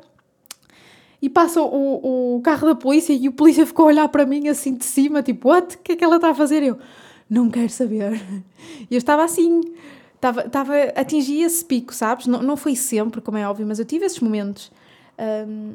e 1.21 1.29
passa 1.29 1.61
o, 1.61 2.35
o 2.37 2.41
carro 2.41 2.67
da 2.67 2.75
polícia 2.75 3.11
e 3.11 3.27
o 3.27 3.33
polícia 3.33 3.65
ficou 3.65 3.85
a 3.85 3.87
olhar 3.87 4.07
para 4.07 4.25
mim 4.25 4.47
assim 4.47 4.75
de 4.75 4.85
cima, 4.85 5.21
tipo, 5.21 5.49
what? 5.49 5.75
O 5.75 5.79
que 5.79 5.93
é 5.93 5.95
que 5.95 6.03
ela 6.03 6.15
está 6.15 6.29
a 6.29 6.35
fazer? 6.35 6.63
Eu, 6.63 6.77
não 7.29 7.49
quero 7.49 7.69
saber. 7.69 8.21
E 8.89 8.95
eu 8.95 8.97
estava 8.97 9.23
assim, 9.23 9.61
estava, 10.15 10.45
estava, 10.45 10.73
atingi 10.95 11.41
esse 11.41 11.63
pico, 11.63 11.93
sabes? 11.93 12.25
Não, 12.27 12.41
não 12.41 12.55
foi 12.55 12.75
sempre, 12.75 13.21
como 13.21 13.37
é 13.37 13.47
óbvio, 13.47 13.67
mas 13.67 13.79
eu 13.79 13.85
tive 13.85 14.05
esses 14.05 14.19
momentos. 14.19 14.71
Um, 15.19 15.73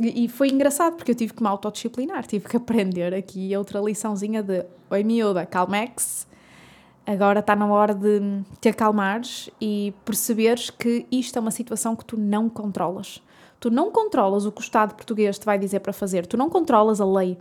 e 0.00 0.28
foi 0.28 0.48
engraçado 0.48 0.96
porque 0.96 1.10
eu 1.10 1.14
tive 1.14 1.34
que 1.34 1.42
me 1.42 1.48
autodisciplinar, 1.48 2.26
tive 2.26 2.48
que 2.48 2.56
aprender 2.56 3.14
aqui 3.14 3.54
outra 3.56 3.80
liçãozinha 3.80 4.42
de 4.42 4.64
Oi 4.90 5.04
miúda, 5.04 5.46
calmex, 5.46 6.26
agora 7.06 7.40
está 7.40 7.54
na 7.54 7.66
hora 7.66 7.94
de 7.94 8.42
te 8.60 8.68
acalmares 8.68 9.50
e 9.60 9.92
perceberes 10.04 10.70
que 10.70 11.06
isto 11.12 11.36
é 11.36 11.40
uma 11.40 11.50
situação 11.50 11.94
que 11.94 12.04
tu 12.04 12.18
não 12.18 12.48
controlas. 12.48 13.22
Tu 13.60 13.70
não 13.70 13.90
controlas 13.90 14.46
o 14.46 14.52
que 14.52 14.60
o 14.60 14.62
Estado 14.62 14.94
português 14.94 15.38
te 15.38 15.44
vai 15.44 15.58
dizer 15.58 15.80
para 15.80 15.92
fazer, 15.92 16.26
tu 16.26 16.36
não 16.36 16.48
controlas 16.48 17.00
a 17.00 17.04
lei, 17.04 17.36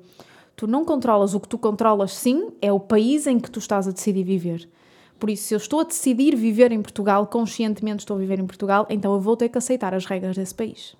tu 0.55 0.67
não 0.67 0.83
controlas 0.83 1.33
o 1.33 1.39
que 1.39 1.47
tu 1.47 1.57
controlas, 1.57 2.13
sim, 2.13 2.49
é 2.61 2.71
o 2.73 2.79
país 2.79 3.25
em 3.25 3.39
que 3.39 3.49
tu 3.49 3.59
estás 3.59 3.87
a 3.87 3.91
decidir 3.91 4.23
viver. 4.23 4.69
Por 5.17 5.29
isso, 5.29 5.47
se 5.47 5.53
eu 5.53 5.57
estou 5.57 5.79
a 5.79 5.83
decidir 5.83 6.35
viver 6.35 6.71
em 6.71 6.81
Portugal, 6.81 7.25
conscientemente 7.25 8.01
estou 8.01 8.17
a 8.17 8.19
viver 8.19 8.39
em 8.39 8.45
Portugal, 8.45 8.85
então 8.89 9.13
eu 9.13 9.19
vou 9.19 9.37
ter 9.37 9.49
que 9.49 9.57
aceitar 9.57 9.93
as 9.93 10.05
regras 10.05 10.35
desse 10.35 10.53
país 10.53 10.98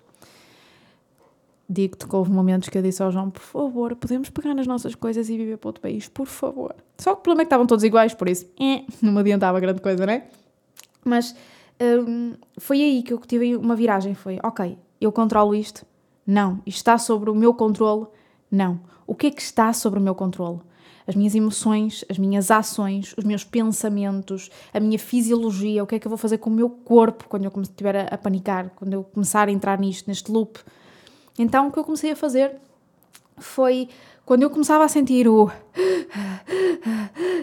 digo-te 1.70 2.04
que 2.04 2.16
houve 2.16 2.32
momentos 2.32 2.68
que 2.68 2.76
eu 2.76 2.82
disse 2.82 3.00
ao 3.00 3.12
João, 3.12 3.30
por 3.30 3.40
favor, 3.40 3.94
podemos 3.94 4.28
pegar 4.28 4.54
nas 4.54 4.66
nossas 4.66 4.96
coisas 4.96 5.30
e 5.30 5.36
viver 5.36 5.56
para 5.56 5.68
outro 5.68 5.80
país, 5.80 6.08
por 6.08 6.26
favor. 6.26 6.74
Só 6.98 7.14
que 7.14 7.20
o 7.20 7.22
problema 7.22 7.42
é 7.42 7.44
que 7.44 7.46
estavam 7.46 7.66
todos 7.66 7.84
iguais, 7.84 8.12
por 8.12 8.28
isso, 8.28 8.46
eh, 8.60 8.84
não 9.00 9.12
me 9.12 9.20
adiantava 9.20 9.60
grande 9.60 9.80
coisa, 9.80 10.04
não 10.04 10.12
é? 10.12 10.26
Mas 11.04 11.34
um, 11.80 12.34
foi 12.58 12.82
aí 12.82 13.02
que 13.04 13.12
eu 13.12 13.18
tive 13.18 13.54
uma 13.54 13.76
viragem, 13.76 14.14
foi, 14.14 14.40
ok, 14.42 14.76
eu 15.00 15.12
controlo 15.12 15.54
isto? 15.54 15.86
Não. 16.26 16.60
Isto 16.66 16.78
está 16.78 16.98
sobre 16.98 17.30
o 17.30 17.34
meu 17.34 17.54
controle? 17.54 18.06
Não. 18.50 18.80
O 19.06 19.14
que 19.14 19.28
é 19.28 19.30
que 19.30 19.40
está 19.40 19.72
sobre 19.72 20.00
o 20.00 20.02
meu 20.02 20.14
controle? 20.14 20.58
As 21.06 21.14
minhas 21.14 21.34
emoções, 21.34 22.04
as 22.08 22.18
minhas 22.18 22.50
ações, 22.50 23.14
os 23.16 23.24
meus 23.24 23.44
pensamentos, 23.44 24.50
a 24.72 24.78
minha 24.78 24.98
fisiologia, 24.98 25.82
o 25.82 25.86
que 25.86 25.94
é 25.94 25.98
que 25.98 26.06
eu 26.06 26.10
vou 26.10 26.18
fazer 26.18 26.38
com 26.38 26.50
o 26.50 26.52
meu 26.52 26.68
corpo 26.68 27.26
quando 27.28 27.44
eu 27.44 27.62
estiver 27.62 28.12
a 28.12 28.18
panicar, 28.18 28.70
quando 28.76 28.92
eu 28.92 29.04
começar 29.04 29.48
a 29.48 29.50
entrar 29.50 29.78
nisto, 29.78 30.06
neste 30.06 30.30
loop 30.30 30.58
então 31.40 31.68
o 31.68 31.72
que 31.72 31.78
eu 31.78 31.84
comecei 31.84 32.12
a 32.12 32.16
fazer 32.16 32.56
foi 33.38 33.88
quando 34.26 34.42
eu 34.42 34.50
começava 34.50 34.84
a 34.84 34.88
sentir 34.88 35.26
o 35.26 35.50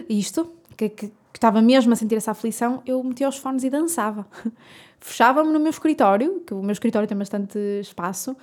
isto, 0.08 0.50
que, 0.76 0.88
que, 0.88 1.06
que 1.08 1.12
estava 1.34 1.60
mesmo 1.60 1.92
a 1.92 1.96
sentir 1.96 2.14
essa 2.14 2.30
aflição, 2.30 2.82
eu 2.86 3.02
metia 3.02 3.28
os 3.28 3.36
fones 3.36 3.64
e 3.64 3.70
dançava. 3.70 4.26
Fechava-me 5.00 5.52
no 5.52 5.60
meu 5.60 5.70
escritório, 5.70 6.40
que 6.46 6.54
o 6.54 6.62
meu 6.62 6.72
escritório 6.72 7.06
tem 7.06 7.16
bastante 7.16 7.58
espaço, 7.80 8.36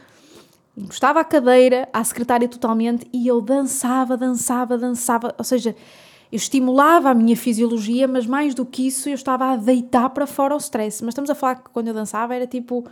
encostava 0.78 1.22
a 1.22 1.24
cadeira, 1.24 1.88
à 1.92 2.04
secretária 2.04 2.48
totalmente, 2.48 3.08
e 3.12 3.28
eu 3.28 3.42
dançava, 3.42 4.16
dançava, 4.16 4.78
dançava. 4.78 5.34
Ou 5.38 5.44
seja, 5.44 5.76
eu 6.32 6.38
estimulava 6.38 7.10
a 7.10 7.14
minha 7.14 7.36
fisiologia, 7.36 8.08
mas 8.08 8.26
mais 8.26 8.54
do 8.54 8.66
que 8.66 8.88
isso, 8.88 9.10
eu 9.10 9.16
estava 9.16 9.54
a 9.54 9.56
deitar 9.56 10.10
para 10.10 10.28
fora 10.28 10.54
o 10.54 10.58
stress. 10.58 11.04
Mas 11.04 11.14
estamos 11.14 11.30
a 11.30 11.36
falar 11.36 11.56
que 11.56 11.70
quando 11.72 11.88
eu 11.88 11.94
dançava 11.94 12.36
era 12.36 12.46
tipo 12.46 12.86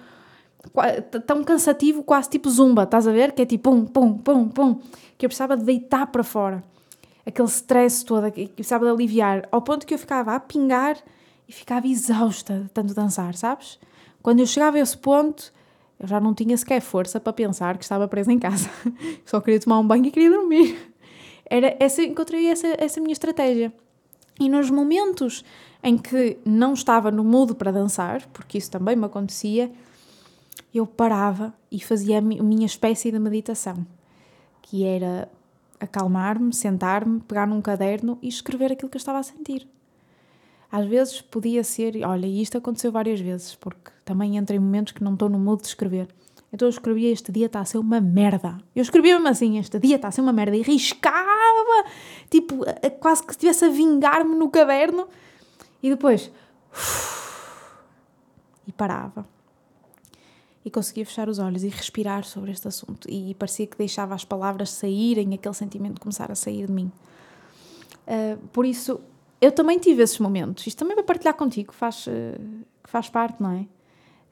tão 1.26 1.43
cansativo, 1.43 2.04
quase 2.04 2.30
tipo 2.30 2.49
zumba, 2.49 2.84
estás 2.84 3.08
a 3.08 3.12
ver? 3.12 3.32
Que 3.34 3.41
é 3.41 3.45
tipo 3.45 3.71
pum, 3.71 3.86
pum, 3.86 4.17
pum, 4.17 4.47
pum, 4.49 4.76
que 5.17 5.26
eu 5.26 5.30
precisava 5.30 5.58
de 5.58 5.63
deitar 5.63 6.08
para 6.08 6.23
fora. 6.23 6.63
Aquele 7.26 7.47
stress 7.47 8.04
todo, 8.04 8.32
que 8.32 8.41
eu 8.41 8.47
precisava 8.49 8.86
de 8.86 8.91
aliviar, 8.91 9.47
ao 9.52 9.62
ponto 9.62 9.86
que 9.86 9.93
eu 9.93 9.99
ficava 9.99 10.36
a 10.36 10.39
pingar 10.39 10.97
e 11.47 11.52
ficava 11.52 11.88
exausta 11.88 12.62
de 12.62 12.69
tanto 12.69 12.93
dançar, 12.93 13.36
sabes? 13.36 13.80
Quando 14.21 14.39
eu 14.39 14.45
chegava 14.45 14.78
a 14.78 14.80
esse 14.80 14.97
ponto, 14.97 15.54
eu 15.99 16.08
já 16.08 16.19
não 16.19 16.34
tinha 16.34 16.58
sequer 16.58 16.82
força 16.82 17.19
para 17.19 17.34
pensar 17.34 17.78
que 17.78 17.84
estava 17.84 18.08
presa 18.08 18.32
em 18.32 18.39
casa. 18.39 18.69
Só 19.26 19.39
queria 19.39 19.60
tomar 19.60 19.80
um 19.80 19.88
banho 19.88 20.06
e 20.06 20.12
queria 20.12 20.30
dormir. 20.30 20.93
Era 21.45 21.76
essa, 21.80 22.02
encontrei 22.02 22.47
essa, 22.47 22.67
essa 22.78 22.99
minha 22.99 23.13
estratégia. 23.13 23.71
E 24.39 24.49
nos 24.49 24.69
momentos 24.69 25.45
em 25.84 25.97
que 25.97 26.38
não 26.45 26.73
estava 26.73 27.12
no 27.12 27.23
mood 27.23 27.56
para 27.56 27.71
dançar, 27.71 28.26
porque 28.34 28.58
isso 28.58 28.71
também 28.71 28.95
me 28.95 29.06
acontecia, 29.06 29.71
eu 30.74 30.88
parava 30.88 31.54
e 31.72 31.80
fazia 31.84 32.18
a 32.18 32.22
minha 32.22 32.66
espécie 32.66 33.12
de 33.12 33.20
meditação, 33.20 33.86
que 34.62 34.84
era 34.84 35.30
acalmar-me, 35.80 36.54
sentar-me, 36.54 37.20
pegar 37.20 37.46
num 37.46 37.62
caderno 37.62 38.18
e 38.22 38.28
escrever 38.28 38.72
aquilo 38.72 38.90
que 38.90 38.98
eu 38.98 39.00
estava 39.00 39.20
a 39.20 39.24
sentir. 39.24 39.68
Às 40.72 40.88
vezes 40.88 41.22
podia 41.22 41.64
ser, 41.64 42.04
olha, 42.04 42.26
isto 42.26 42.58
aconteceu 42.58 42.92
várias 42.92 43.20
vezes, 43.20 43.54
porque 43.56 43.92
também 44.04 44.38
entrei 44.38 44.58
em 44.58 44.62
momentos 44.62 44.94
que 44.94 45.04
não 45.04 45.14
estou 45.14 45.30
no 45.30 45.38
modo 45.38 45.62
de 45.62 45.68
escrever. 45.68 46.08
Então 46.52 46.68
eu 46.68 46.70
escrevia 46.70 47.12
este 47.12 47.32
dia 47.32 47.48
está 47.48 47.60
a 47.60 47.66
ser 47.66 47.78
uma 47.78 48.00
merda. 48.02 48.58
Eu 48.76 48.82
escrevia 48.82 49.14
mesmo 49.14 49.28
assim, 49.28 49.60
este 49.60 49.80
dia 49.80 49.98
está 49.98 50.08
a 50.08 50.12
ser 50.12 50.22
uma 50.22 50.34
merda. 50.34 50.56
E 50.56 50.62
riscava, 50.62 51.86
tipo, 52.30 52.64
quase 53.00 53.24
que 53.24 53.32
estivesse 53.32 53.66
a 53.66 53.70
vingar-me 53.70 54.36
no 54.36 54.50
caderno. 54.50 55.08
E 55.82 55.90
depois, 55.90 56.32
e 58.68 58.72
parava 58.72 59.33
e 60.65 60.71
conseguia 60.71 61.06
fechar 61.06 61.28
os 61.28 61.39
olhos 61.39 61.63
e 61.63 61.67
respirar 61.67 62.23
sobre 62.23 62.52
este 62.52 62.67
assunto. 62.67 63.10
E 63.10 63.36
parecia 63.36 63.67
que 63.67 63.78
deixava 63.78 64.15
as 64.15 64.23
palavras 64.23 64.69
saírem, 64.69 65.34
aquele 65.34 65.54
sentimento 65.54 65.99
começar 65.99 66.32
a 66.32 66.36
sair 66.36 66.67
de 66.67 66.71
mim. 66.71 66.91
Uh, 68.08 68.38
por 68.47 68.65
isso, 68.65 68.99
eu 69.41 69.52
também 69.52 69.78
tive 69.78 70.02
esses 70.02 70.19
momentos. 70.19 70.65
Isto 70.65 70.80
também 70.80 70.95
para 70.95 71.04
partilhar 71.04 71.34
contigo, 71.36 71.73
faz, 71.73 72.08
uh, 72.08 72.12
faz 72.86 73.10
parte, 73.10 73.41
não 73.41 73.52
é? 73.52 73.65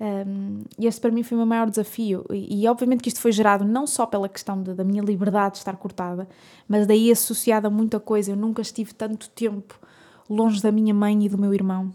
Um, 0.02 0.64
e 0.80 0.88
esse 0.88 1.00
para 1.00 1.12
mim 1.12 1.22
foi 1.22 1.36
o 1.36 1.40
meu 1.40 1.46
maior 1.46 1.70
desafio. 1.70 2.26
E, 2.32 2.64
e, 2.64 2.68
obviamente 2.68 3.02
que 3.02 3.10
isto 3.10 3.22
foi 3.22 3.32
gerado 3.32 3.64
não 3.64 3.86
só 3.86 4.06
pela 4.08 4.28
questão 4.28 4.62
de, 4.64 4.74
da 4.74 4.84
minha 4.84 5.04
liberdade 5.04 5.54
de 5.54 5.58
estar 5.60 5.76
cortada, 5.78 6.28
mas 6.68 6.88
daí 6.88 7.12
associada 7.12 7.68
a 7.68 7.70
muita 7.70 8.00
coisa. 8.00 8.32
Eu 8.32 8.36
nunca 8.36 8.64
estive 8.64 8.94
tanto 8.96 9.30
tempo 9.30 9.80
longe 10.28 10.60
da 10.62 10.72
minha 10.72 10.94
mãe 10.94 11.26
e 11.26 11.30
do 11.30 11.38
meu 11.38 11.54
irmão, 11.54 11.94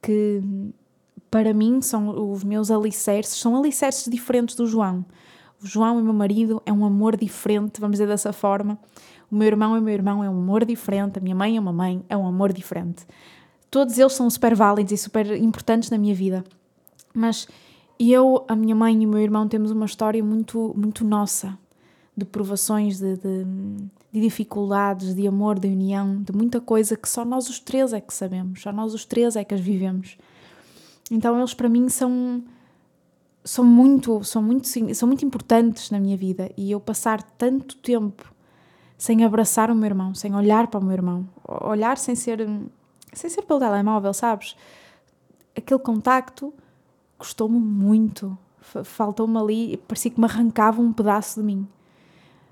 que 0.00 0.40
para 1.30 1.52
mim 1.52 1.80
são 1.80 2.32
os 2.32 2.42
meus 2.44 2.70
alicerces, 2.70 3.38
são 3.38 3.56
alicerces 3.56 4.10
diferentes 4.10 4.54
do 4.54 4.66
João. 4.66 5.04
O 5.62 5.66
João 5.66 5.98
é 5.98 6.02
meu 6.02 6.12
marido, 6.12 6.62
é 6.64 6.72
um 6.72 6.84
amor 6.84 7.16
diferente, 7.16 7.80
vamos 7.80 7.94
dizer 7.94 8.06
dessa 8.06 8.32
forma. 8.32 8.78
O 9.30 9.36
meu 9.36 9.46
irmão 9.46 9.76
é 9.76 9.80
meu 9.80 9.92
irmão, 9.92 10.22
é 10.24 10.30
um 10.30 10.38
amor 10.38 10.64
diferente. 10.64 11.18
A 11.18 11.22
minha 11.22 11.34
mãe 11.34 11.56
é 11.56 11.60
uma 11.60 11.72
mãe, 11.72 12.02
é 12.08 12.16
um 12.16 12.26
amor 12.26 12.52
diferente. 12.52 13.06
Todos 13.70 13.98
eles 13.98 14.14
são 14.14 14.30
super 14.30 14.54
válidos 14.54 14.92
e 14.92 14.96
super 14.96 15.36
importantes 15.36 15.90
na 15.90 15.98
minha 15.98 16.14
vida. 16.14 16.44
Mas 17.12 17.46
eu, 17.98 18.44
a 18.48 18.54
minha 18.54 18.74
mãe 18.74 19.02
e 19.02 19.06
o 19.06 19.08
meu 19.08 19.20
irmão 19.20 19.48
temos 19.48 19.70
uma 19.70 19.84
história 19.84 20.22
muito, 20.22 20.72
muito 20.76 21.04
nossa, 21.04 21.58
de 22.16 22.24
provações, 22.24 22.98
de, 22.98 23.16
de, 23.16 23.44
de, 24.12 24.20
dificuldades, 24.20 25.14
de 25.14 25.26
amor, 25.26 25.58
de 25.58 25.68
união, 25.68 26.22
de 26.22 26.32
muita 26.32 26.60
coisa 26.60 26.96
que 26.96 27.08
só 27.08 27.24
nós 27.24 27.48
os 27.50 27.58
três 27.58 27.92
é 27.92 28.00
que 28.00 28.14
sabemos, 28.14 28.62
só 28.62 28.72
nós 28.72 28.94
os 28.94 29.04
três 29.04 29.36
é 29.36 29.44
que 29.44 29.54
as 29.54 29.60
vivemos. 29.60 30.16
Então 31.10 31.38
eles 31.38 31.54
para 31.54 31.68
mim 31.68 31.88
são 31.88 32.42
são 33.44 33.64
muito, 33.64 34.22
são 34.24 34.42
muito, 34.42 34.68
são 34.94 35.06
muito 35.06 35.24
importantes 35.24 35.90
na 35.90 35.98
minha 35.98 36.16
vida 36.16 36.50
e 36.56 36.70
eu 36.70 36.78
passar 36.78 37.22
tanto 37.22 37.76
tempo 37.76 38.34
sem 38.98 39.24
abraçar 39.24 39.70
o 39.70 39.74
meu 39.74 39.86
irmão, 39.86 40.14
sem 40.14 40.34
olhar 40.34 40.66
para 40.66 40.80
o 40.80 40.84
meu 40.84 40.92
irmão, 40.92 41.26
olhar 41.46 41.96
sem 41.96 42.14
ser 42.14 42.46
sem 43.12 43.30
ser 43.30 43.42
pelo 43.42 43.60
telemóvel, 43.60 44.12
sabes? 44.12 44.54
Aquele 45.56 45.80
contacto 45.80 46.52
custou-me 47.16 47.58
muito, 47.58 48.36
faltou-me 48.84 49.38
ali, 49.38 49.76
parecia 49.76 50.10
que 50.10 50.20
me 50.20 50.26
arrancava 50.26 50.80
um 50.80 50.92
pedaço 50.92 51.40
de 51.40 51.46
mim. 51.46 51.66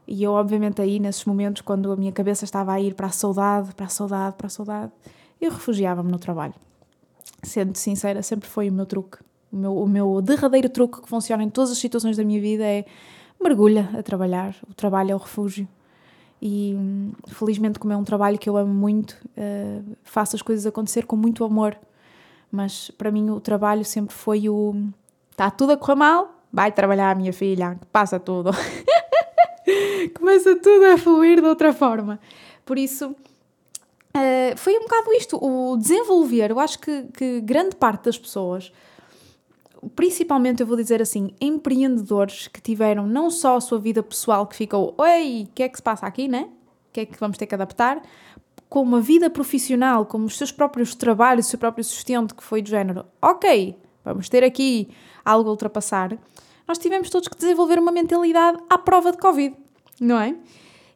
E 0.07 0.23
eu, 0.23 0.33
obviamente, 0.33 0.81
aí, 0.81 1.01
nesses 1.01 1.25
momentos, 1.25 1.62
quando 1.62 1.90
a 1.90 1.97
minha 1.97 2.12
cabeça 2.12 2.45
estava 2.45 2.73
a 2.73 2.81
ir 2.81 2.95
para 2.95 3.09
a 3.09 3.11
saudade, 3.11 3.75
para 3.75 3.87
a 3.87 3.88
saudade, 3.88 4.37
para 4.37 4.47
a 4.47 4.51
saudade, 4.51 4.92
eu 5.40 5.51
refugiava-me 5.51 6.11
no 6.11 6.19
trabalho. 6.19 6.55
Sendo 7.43 7.77
sincera, 7.77 8.23
sempre 8.23 8.49
foi 8.49 8.69
o 8.69 8.73
meu 8.73 8.87
truque. 8.87 9.19
O 9.53 9.57
meu, 9.57 9.77
o 9.77 9.89
meu 9.89 10.23
derradeiro 10.23 10.69
truque 10.69 11.03
que 11.03 11.09
funciona 11.09 11.43
em 11.43 11.51
todas 11.51 11.71
as 11.71 11.79
situações 11.79 12.17
da 12.17 12.25
minha 12.25 12.41
vida 12.41 12.65
é 12.65 12.85
mergulha 13.41 13.91
a 13.97 14.03
trabalhar. 14.03 14.55
O 14.69 14.75
trabalho 14.75 15.12
é 15.12 15.15
o 15.15 15.19
refúgio. 15.19 15.69
E 16.41 16.77
felizmente, 17.29 17.79
como 17.79 17.93
é 17.93 17.97
um 17.97 18.05
trabalho 18.05 18.39
que 18.39 18.49
eu 18.49 18.57
amo 18.57 18.73
muito, 18.73 19.12
uh, 19.37 19.97
faço 20.05 20.37
as 20.37 20.43
coisas 20.43 20.67
acontecer 20.67 21.07
com 21.07 21.17
muito 21.17 21.45
amor. 21.45 21.77
Mas 22.51 22.91
para 22.91 23.11
mim, 23.11 23.31
o 23.31 23.41
trabalho 23.41 23.85
sempre 23.85 24.15
foi 24.15 24.49
o. 24.49 24.75
Está 25.31 25.51
tudo 25.51 25.73
a 25.73 25.77
correr 25.77 25.95
mal? 25.95 26.43
Vai 26.53 26.73
trabalhar, 26.73 27.17
minha 27.17 27.33
filha, 27.33 27.79
passa 27.93 28.19
tudo. 28.19 28.51
Começa 30.19 30.57
tudo 30.57 30.85
a 30.85 30.99
fluir 30.99 31.41
de 31.41 31.47
outra 31.47 31.73
forma. 31.73 32.21
Por 32.65 32.79
isso, 32.79 33.15
uh, 34.17 34.57
foi 34.57 34.77
um 34.77 34.83
bocado 34.83 35.13
isto, 35.13 35.39
o 35.43 35.77
desenvolver. 35.77 36.51
Eu 36.51 36.59
acho 36.59 36.79
que, 36.79 37.05
que 37.13 37.41
grande 37.41 37.77
parte 37.77 38.05
das 38.05 38.19
pessoas 38.19 38.73
principalmente 39.95 40.61
eu 40.61 40.67
vou 40.67 40.77
dizer 40.77 41.01
assim, 41.01 41.31
empreendedores 41.41 42.49
que 42.49 42.61
tiveram 42.61 43.07
não 43.07 43.31
só 43.31 43.57
a 43.57 43.61
sua 43.61 43.79
vida 43.79 44.03
pessoal 44.03 44.47
que 44.47 44.57
ficou, 44.57 44.95
oi, 44.99 45.47
o 45.49 45.53
que 45.55 45.63
é 45.63 45.69
que 45.69 45.77
se 45.77 45.83
passa 45.83 46.07
aqui, 46.07 46.27
né? 46.27 46.49
O 46.89 46.93
que 46.93 47.01
é 47.01 47.07
que 47.07 47.21
vamos 47.21 47.37
ter 47.37 47.47
que 47.47 47.55
adaptar? 47.55 48.03
Como 48.69 48.97
a 48.97 49.01
vida 49.01 49.31
profissional, 49.31 50.07
como 50.07 50.25
os 50.25 50.37
seus 50.37 50.51
próprios 50.51 50.95
trabalhos, 50.95 51.47
o 51.47 51.51
seu 51.51 51.59
próprio 51.59 51.85
sustento, 51.85 52.35
que 52.35 52.43
foi 52.43 52.63
do 52.63 52.69
género, 52.69 53.05
ok, 53.21 53.77
vamos 54.05 54.29
ter 54.29 54.43
aqui 54.43 54.89
algo 55.25 55.49
a 55.49 55.53
ultrapassar, 55.53 56.17
nós 56.67 56.79
tivemos 56.79 57.11
todos 57.11 57.29
que 57.29 57.37
desenvolver 57.37 57.79
uma 57.79 57.93
mentalidade 57.93 58.59
à 58.69 58.79
prova 58.79 59.13
de 59.13 59.19
Covid, 59.19 59.55
não 60.01 60.19
é? 60.19 60.35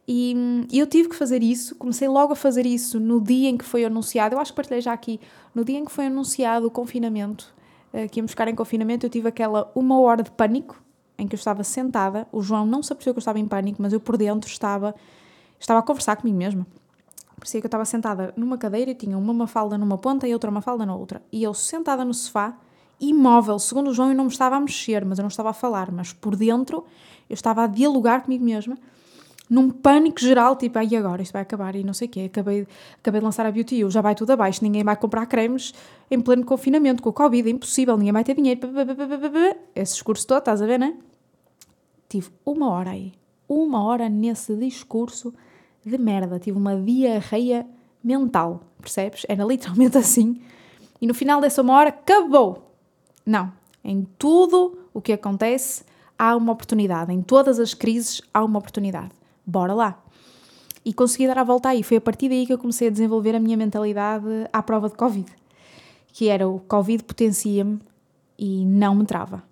E, 0.07 0.65
e 0.71 0.79
eu 0.79 0.87
tive 0.87 1.09
que 1.09 1.15
fazer 1.15 1.43
isso, 1.43 1.75
comecei 1.75 2.07
logo 2.07 2.33
a 2.33 2.35
fazer 2.35 2.65
isso 2.65 2.99
no 2.99 3.21
dia 3.21 3.49
em 3.49 3.57
que 3.57 3.63
foi 3.63 3.85
anunciado, 3.85 4.35
eu 4.35 4.39
acho 4.39 4.51
que 4.51 4.55
partilhei 4.55 4.81
já 4.81 4.91
aqui, 4.91 5.19
no 5.53 5.63
dia 5.63 5.77
em 5.77 5.85
que 5.85 5.91
foi 5.91 6.07
anunciado 6.07 6.67
o 6.67 6.71
confinamento, 6.71 7.53
eh, 7.93 8.07
que 8.07 8.19
íamos 8.19 8.31
ficar 8.31 8.47
em 8.47 8.55
confinamento, 8.55 9.05
eu 9.05 9.09
tive 9.09 9.27
aquela 9.27 9.71
uma 9.75 9.99
hora 9.99 10.23
de 10.23 10.31
pânico 10.31 10.81
em 11.17 11.27
que 11.27 11.35
eu 11.35 11.37
estava 11.37 11.63
sentada. 11.63 12.27
O 12.31 12.41
João 12.41 12.65
não 12.65 12.81
se 12.81 12.91
apercebeu 12.91 13.13
que 13.13 13.19
eu 13.19 13.21
estava 13.21 13.39
em 13.39 13.47
pânico, 13.47 13.81
mas 13.81 13.93
eu 13.93 13.99
por 13.99 14.17
dentro 14.17 14.49
estava, 14.49 14.95
estava 15.59 15.79
a 15.79 15.83
conversar 15.83 16.15
comigo 16.15 16.37
mesma. 16.37 16.65
Parecia 17.37 17.61
que 17.61 17.65
eu 17.65 17.69
estava 17.69 17.85
sentada 17.85 18.33
numa 18.35 18.57
cadeira 18.57 18.91
e 18.91 18.95
tinha 18.95 19.17
uma 19.17 19.33
mafalda 19.33 19.77
numa 19.77 19.97
ponta 19.97 20.27
e 20.27 20.33
outra 20.33 20.49
mafalda 20.49 20.85
na 20.85 20.95
outra. 20.95 21.21
E 21.31 21.43
eu 21.43 21.53
sentada 21.53 22.03
no 22.03 22.13
sofá, 22.13 22.57
imóvel. 22.99 23.59
Segundo 23.59 23.89
o 23.89 23.93
João, 23.93 24.09
eu 24.09 24.15
não 24.15 24.25
me 24.25 24.31
estava 24.31 24.55
a 24.55 24.59
mexer, 24.59 25.05
mas 25.05 25.19
eu 25.19 25.23
não 25.23 25.27
estava 25.27 25.49
a 25.51 25.53
falar. 25.53 25.91
Mas 25.91 26.11
por 26.11 26.35
dentro, 26.35 26.85
eu 27.29 27.33
estava 27.33 27.63
a 27.63 27.67
dialogar 27.67 28.23
comigo 28.23 28.43
mesma 28.43 28.77
num 29.51 29.69
pânico 29.69 30.21
geral, 30.21 30.55
tipo, 30.55 30.79
aí 30.79 30.95
agora 30.95 31.21
isto 31.21 31.33
vai 31.33 31.41
acabar 31.41 31.75
e 31.75 31.83
não 31.83 31.93
sei 31.93 32.07
o 32.07 32.09
quê. 32.09 32.21
Acabei, 32.21 32.65
acabei 32.97 33.19
de 33.19 33.25
lançar 33.25 33.45
a 33.45 33.51
Beauty 33.51 33.83
U, 33.83 33.91
já 33.91 33.99
vai 33.99 34.15
tudo 34.15 34.31
abaixo, 34.31 34.63
ninguém 34.63 34.81
vai 34.81 34.95
comprar 34.95 35.25
cremes 35.25 35.73
em 36.09 36.21
pleno 36.21 36.45
confinamento, 36.45 37.03
com 37.03 37.09
o 37.09 37.13
Covid, 37.13 37.49
é 37.49 37.51
impossível, 37.51 37.97
ninguém 37.97 38.13
vai 38.13 38.23
ter 38.23 38.33
dinheiro. 38.33 38.61
Esse 39.75 39.95
discurso 39.95 40.25
todo, 40.25 40.39
estás 40.39 40.61
a 40.61 40.65
ver, 40.65 40.79
né? 40.79 40.95
Tive 42.07 42.29
uma 42.45 42.69
hora 42.69 42.91
aí, 42.91 43.11
uma 43.45 43.83
hora 43.83 44.07
nesse 44.07 44.55
discurso 44.55 45.33
de 45.85 45.97
merda. 45.97 46.39
Tive 46.39 46.57
uma 46.57 46.77
diarreia 46.77 47.67
mental, 48.01 48.61
percebes? 48.79 49.25
Era 49.27 49.43
literalmente 49.43 49.97
assim. 49.99 50.39
E 51.01 51.05
no 51.05 51.13
final 51.13 51.41
dessa 51.41 51.61
uma 51.61 51.73
hora, 51.73 51.89
acabou! 51.89 52.71
Não. 53.25 53.51
Em 53.83 54.07
tudo 54.17 54.79
o 54.93 55.01
que 55.01 55.11
acontece, 55.11 55.83
há 56.17 56.37
uma 56.37 56.53
oportunidade. 56.53 57.11
Em 57.11 57.21
todas 57.21 57.59
as 57.59 57.73
crises, 57.73 58.21
há 58.33 58.45
uma 58.45 58.57
oportunidade 58.57 59.20
bora 59.45 59.73
lá. 59.73 60.03
E 60.83 60.93
consegui 60.93 61.27
dar 61.27 61.37
a 61.37 61.43
volta 61.43 61.69
aí. 61.69 61.83
Foi 61.83 61.97
a 61.97 62.01
partir 62.01 62.29
daí 62.29 62.45
que 62.45 62.53
eu 62.53 62.57
comecei 62.57 62.87
a 62.87 62.91
desenvolver 62.91 63.35
a 63.35 63.39
minha 63.39 63.55
mentalidade 63.55 64.25
à 64.51 64.63
prova 64.63 64.89
de 64.89 64.95
Covid. 64.95 65.31
Que 66.07 66.27
era 66.27 66.47
o 66.47 66.59
Covid 66.59 67.03
potencia-me 67.03 67.79
e 68.37 68.65
não 68.65 68.95
me 68.95 69.05
trava. 69.05 69.43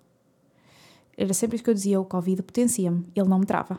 Era 1.16 1.32
sempre 1.34 1.56
isso 1.56 1.64
que 1.64 1.70
eu 1.70 1.74
dizia: 1.74 2.00
o 2.00 2.04
Covid 2.04 2.42
potencia-me, 2.42 3.06
ele 3.14 3.28
não 3.28 3.38
me 3.38 3.46
trava. 3.46 3.78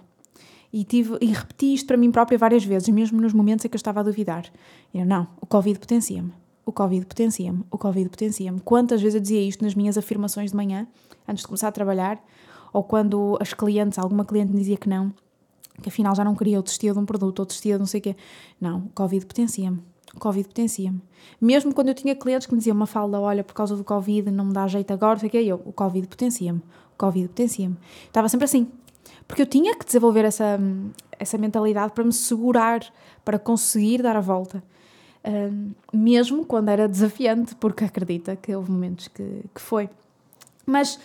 E, 0.71 0.85
tive, 0.85 1.17
e 1.19 1.25
repeti 1.25 1.73
isto 1.73 1.87
para 1.87 1.97
mim 1.97 2.11
própria 2.11 2.37
várias 2.37 2.63
vezes, 2.63 2.87
mesmo 2.87 3.19
nos 3.19 3.33
momentos 3.33 3.65
em 3.65 3.67
que 3.67 3.75
eu 3.75 3.79
estava 3.79 3.99
a 3.99 4.03
duvidar. 4.03 4.45
Eu, 4.93 5.05
não, 5.05 5.27
o 5.41 5.45
Covid 5.45 5.77
potencia-me, 5.77 6.31
o 6.65 6.71
Covid 6.71 7.05
potencia-me, 7.05 7.65
o 7.69 7.77
Covid 7.77 8.09
potencia-me. 8.09 8.59
Quantas 8.61 9.01
vezes 9.01 9.15
eu 9.15 9.21
dizia 9.21 9.41
isto 9.41 9.65
nas 9.65 9.75
minhas 9.75 9.97
afirmações 9.97 10.51
de 10.51 10.55
manhã, 10.55 10.87
antes 11.27 11.41
de 11.41 11.47
começar 11.47 11.67
a 11.67 11.71
trabalhar, 11.71 12.23
ou 12.71 12.83
quando 12.83 13.37
as 13.41 13.53
clientes, 13.53 13.99
alguma 13.99 14.23
cliente 14.23 14.53
me 14.53 14.59
dizia 14.59 14.77
que 14.77 14.87
não, 14.87 15.11
que 15.81 15.89
afinal 15.89 16.15
já 16.15 16.23
não 16.23 16.35
queria, 16.35 16.57
ou 16.57 16.63
desistia 16.63 16.93
de 16.93 16.99
um 16.99 17.05
produto, 17.05 17.39
ou 17.39 17.45
desistia 17.45 17.73
de 17.73 17.79
não 17.79 17.85
sei 17.85 17.99
o 17.99 18.03
quê. 18.03 18.15
Não, 18.59 18.79
o 18.79 18.89
Covid 18.93 19.25
potencia-me. 19.25 19.81
O 20.15 20.19
Covid 20.19 20.47
potencia-me. 20.47 21.01
Mesmo 21.39 21.73
quando 21.73 21.89
eu 21.89 21.93
tinha 21.93 22.15
clientes 22.15 22.47
que 22.47 22.53
me 22.53 22.59
diziam, 22.59 22.75
uma 22.75 22.85
falda, 22.85 23.19
olha, 23.19 23.43
por 23.43 23.53
causa 23.53 23.75
do 23.75 23.83
Covid 23.83 24.29
não 24.29 24.45
me 24.45 24.53
dá 24.53 24.67
jeito 24.67 24.91
agora, 24.91 25.19
sei 25.19 25.27
o 25.27 25.31
quê, 25.31 25.37
eu, 25.39 25.61
o 25.65 25.73
Covid 25.73 26.07
potencia-me. 26.07 26.59
O 26.59 26.97
Covid 26.97 27.27
potencia-me. 27.29 27.77
Estava 28.05 28.29
sempre 28.29 28.45
assim. 28.45 28.67
Porque 29.27 29.41
eu 29.41 29.45
tinha 29.45 29.75
que 29.75 29.85
desenvolver 29.85 30.25
essa, 30.25 30.59
essa 31.17 31.37
mentalidade 31.37 31.93
para 31.93 32.03
me 32.03 32.11
segurar, 32.11 32.81
para 33.23 33.39
conseguir 33.39 34.01
dar 34.01 34.15
a 34.15 34.21
volta. 34.21 34.63
Um, 35.23 35.71
mesmo 35.93 36.45
quando 36.45 36.69
era 36.69 36.87
desafiante, 36.87 37.55
porque 37.55 37.85
acredita 37.85 38.35
que 38.35 38.53
houve 38.55 38.71
momentos 38.71 39.07
que, 39.07 39.43
que 39.53 39.61
foi. 39.61 39.89
Mas 40.65 40.99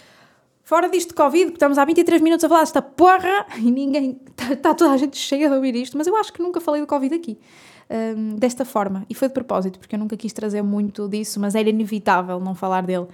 Fora 0.66 0.88
disto 0.88 1.10
de 1.10 1.14
Covid, 1.14 1.44
porque 1.44 1.58
estamos 1.58 1.78
há 1.78 1.84
23 1.84 2.20
minutos 2.20 2.42
a 2.42 2.48
falar 2.48 2.62
desta 2.62 2.82
porra 2.82 3.46
e 3.56 3.70
ninguém. 3.70 4.20
Está 4.26 4.56
tá 4.56 4.74
toda 4.74 4.94
a 4.94 4.96
gente 4.96 5.16
cheia 5.16 5.48
de 5.48 5.54
ouvir 5.54 5.76
isto, 5.76 5.96
mas 5.96 6.08
eu 6.08 6.16
acho 6.16 6.32
que 6.32 6.42
nunca 6.42 6.60
falei 6.60 6.80
do 6.80 6.88
Covid 6.88 7.14
aqui. 7.14 7.38
Um, 7.88 8.34
desta 8.34 8.64
forma. 8.64 9.06
E 9.08 9.14
foi 9.14 9.28
de 9.28 9.34
propósito, 9.34 9.78
porque 9.78 9.94
eu 9.94 9.98
nunca 10.00 10.16
quis 10.16 10.32
trazer 10.32 10.62
muito 10.62 11.08
disso, 11.08 11.38
mas 11.38 11.54
era 11.54 11.70
inevitável 11.70 12.40
não 12.40 12.52
falar 12.52 12.82
dele 12.82 13.06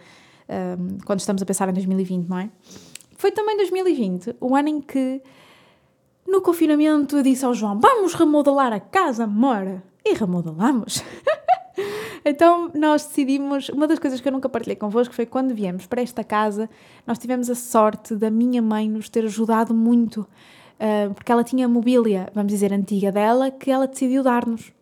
um, 0.49 0.97
quando 1.05 1.21
estamos 1.21 1.43
a 1.43 1.45
pensar 1.45 1.69
em 1.69 1.75
2020, 1.75 2.27
não 2.27 2.38
é? 2.38 2.49
Foi 3.19 3.31
também 3.31 3.55
2020, 3.59 4.35
o 4.41 4.57
ano 4.57 4.69
em 4.71 4.81
que, 4.81 5.21
no 6.27 6.41
confinamento, 6.41 7.19
eu 7.19 7.23
disse 7.23 7.45
ao 7.45 7.53
João: 7.53 7.79
Vamos 7.79 8.15
remodelar 8.15 8.73
a 8.73 8.81
casa, 8.81 9.27
mora! 9.27 9.85
E 10.03 10.15
remodelamos. 10.15 11.05
Então 12.25 12.71
nós 12.75 13.07
decidimos, 13.07 13.69
uma 13.69 13.87
das 13.87 13.99
coisas 13.99 14.21
que 14.21 14.29
eu 14.29 14.33
nunca 14.33 14.49
partilhei 14.49 14.77
convosco 14.77 15.15
foi 15.15 15.27
quando 15.27 15.55
viemos 15.55 15.87
para 15.87 16.01
esta 16.01 16.23
casa, 16.23 16.69
nós 17.07 17.19
tivemos 17.19 17.51
a 17.51 17.55
sorte 17.55 18.15
da 18.15 18.31
minha 18.31 18.63
mãe 18.63 18.89
nos 18.89 19.09
ter 19.09 19.25
ajudado 19.25 19.75
muito, 19.75 20.21
uh, 20.21 21.13
porque 21.15 21.33
ela 21.33 21.43
tinha 21.43 21.67
mobília, 21.67 22.29
vamos 22.35 22.53
dizer, 22.53 22.73
antiga 22.73 23.11
dela, 23.11 23.51
que 23.51 23.71
ela 23.71 23.87
decidiu 23.87 24.23
dar-nos. 24.23 24.73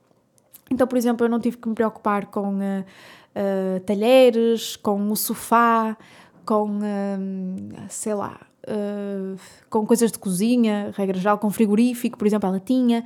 Então, 0.70 0.87
por 0.87 0.96
exemplo, 0.98 1.24
eu 1.24 1.31
não 1.31 1.40
tive 1.40 1.57
que 1.57 1.68
me 1.68 1.74
preocupar 1.74 2.26
com 2.26 2.59
uh, 2.59 2.61
uh, 2.61 3.81
talheres, 3.87 4.76
com 4.76 5.11
o 5.11 5.16
sofá, 5.16 5.96
com, 6.44 6.81
sei 7.88 8.12
lá, 8.12 8.40
com 9.68 9.87
coisas 9.87 10.11
de 10.11 10.18
cozinha, 10.18 10.92
regra 10.96 11.16
geral, 11.16 11.38
com 11.38 11.48
frigorífico, 11.48 12.18
por 12.18 12.26
exemplo, 12.26 12.48
ela 12.48 12.59
tinha 12.59 13.05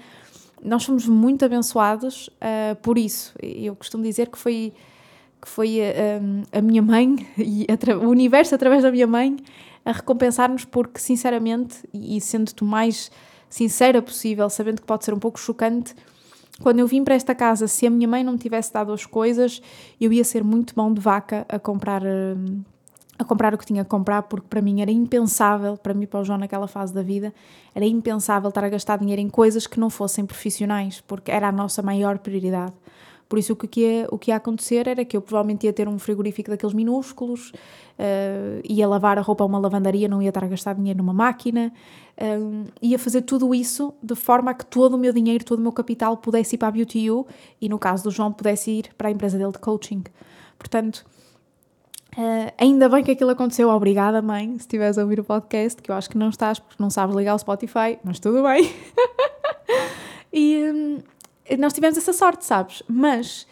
nós 0.65 0.85
fomos 0.85 1.07
muito 1.07 1.45
abençoados 1.45 2.29
uh, 2.29 2.75
por 2.83 2.97
isso. 2.97 3.35
Eu 3.41 3.77
costumo 3.77 4.03
dizer 4.03 4.29
que 4.29 4.39
foi, 4.39 4.73
que 5.41 5.49
foi 5.49 5.81
uh, 5.81 6.47
a 6.51 6.63
minha 6.63 6.83
mãe 6.83 7.15
e 7.37 7.67
o 8.01 8.09
universo 8.09 8.55
através 8.55 8.83
da 8.83 8.91
minha 8.91 9.07
mãe 9.07 9.37
a 9.85 9.93
recompensar-nos 9.93 10.65
porque, 10.65 10.99
sinceramente, 10.99 11.77
e 11.93 12.19
sendo-te 12.21 12.63
o 12.63 12.67
mais 12.67 13.11
sincera 13.51 14.01
possível, 14.01 14.49
sabendo 14.49 14.81
que 14.81 14.87
pode 14.87 15.05
ser 15.05 15.13
um 15.13 15.19
pouco 15.19 15.39
chocante, 15.39 15.95
quando 16.63 16.79
eu 16.79 16.87
vim 16.87 17.03
para 17.03 17.15
esta 17.15 17.35
casa, 17.35 17.67
se 17.67 17.87
a 17.87 17.91
minha 17.91 18.07
mãe 18.07 18.23
não 18.23 18.33
me 18.33 18.39
tivesse 18.39 18.73
dado 18.73 18.93
as 18.93 19.05
coisas, 19.05 19.61
eu 20.01 20.13
ia 20.13 20.25
ser 20.25 20.45
muito 20.45 20.75
mão 20.77 20.93
de 20.93 21.01
vaca 21.01 21.45
a 21.49 21.59
comprar, 21.59 22.03
hum, 22.03 22.63
a 23.19 23.25
comprar 23.25 23.55
o 23.55 23.59
que 23.59 23.67
tinha 23.67 23.85
que 23.85 23.91
comprar, 23.91 24.23
porque 24.23 24.47
para 24.49 24.61
mim 24.61 24.81
era 24.81 24.91
impensável, 24.91 25.77
para 25.77 25.95
mim 25.95 26.05
e 26.05 26.07
para 26.07 26.21
o 26.21 26.25
João 26.25 26.39
naquela 26.39 26.67
fase 26.67 26.93
da 26.93 27.03
vida, 27.03 27.33
era 27.75 27.85
impensável 27.85 28.49
estar 28.49 28.65
a 28.65 28.69
gastar 28.69 28.99
dinheiro 28.99 29.23
em 29.23 29.29
coisas 29.29 29.67
que 29.67 29.79
não 29.79 29.89
fossem 29.89 30.27
profissionais, 30.27 31.01
porque 31.07 31.31
era 31.31 31.49
a 31.49 31.53
nossa 31.53 31.83
maior 31.83 32.19
prioridade. 32.19 32.73
Por 33.29 33.39
isso, 33.39 33.55
o 33.55 33.57
que 33.57 33.81
ia, 33.81 34.07
o 34.11 34.19
que 34.19 34.31
ia 34.31 34.37
acontecer 34.37 34.87
era 34.87 35.05
que 35.05 35.17
eu 35.17 35.23
provavelmente 35.23 35.65
ia 35.65 35.73
ter 35.73 35.89
um 35.89 35.99
frigorífico 35.99 36.51
daqueles 36.51 36.75
minúsculos, 36.75 37.51
uh, 37.51 38.61
ia 38.63 38.87
lavar 38.87 39.19
a 39.19 39.23
roupa 39.23 39.43
a 39.43 39.47
uma 39.47 39.59
lavandaria, 39.59 40.07
não 40.07 40.21
ia 40.21 40.29
estar 40.29 40.45
a 40.45 40.47
gastar 40.47 40.75
dinheiro 40.75 40.99
numa 40.99 41.15
máquina, 41.15 41.73
uh, 42.19 42.65
ia 42.83 42.99
fazer 42.99 43.23
tudo 43.23 43.55
isso 43.55 43.95
de 44.03 44.15
forma 44.15 44.51
a 44.51 44.55
que 44.55 44.67
todo 44.67 44.95
o 44.95 44.99
meu 44.99 45.13
dinheiro, 45.13 45.45
todo 45.45 45.59
o 45.59 45.63
meu 45.63 45.73
capital 45.73 46.17
pudesse 46.17 46.57
ir 46.57 46.59
para 46.59 46.69
a 46.69 46.71
Beauty 46.71 47.11
U 47.11 47.27
e, 47.61 47.69
no 47.69 47.79
caso 47.79 48.05
do 48.05 48.11
João, 48.11 48.31
pudesse 48.31 48.71
ir 48.71 48.91
para 48.97 49.09
a 49.09 49.11
empresa 49.11 49.39
dele 49.39 49.53
de 49.53 49.59
coaching. 49.59 50.05
Portanto, 50.59 51.05
Uh, 52.17 52.53
ainda 52.57 52.89
bem 52.89 53.03
que 53.03 53.11
aquilo 53.11 53.31
aconteceu. 53.31 53.69
Obrigada, 53.69 54.23
mãe, 54.23 54.51
se 54.53 54.61
estiveres 54.61 54.97
a 54.99 55.03
ouvir 55.03 55.19
o 55.19 55.25
podcast, 55.25 55.83
que 55.83 55.91
eu 55.91 55.95
acho 55.95 56.09
que 56.09 56.17
não 56.17 56.29
estás 56.29 56.59
porque 56.59 56.81
não 56.81 56.89
sabes 56.89 57.17
ligar 57.17 57.35
o 57.35 57.39
Spotify, 57.39 57.99
mas 58.05 58.21
tudo 58.21 58.43
bem. 58.43 58.73
e, 60.33 60.63
um, 60.63 60.99
nós 61.59 61.73
tivemos 61.73 61.99
essa 61.99 62.13
sorte, 62.13 62.45
sabes? 62.45 62.83
Mas 62.89 63.47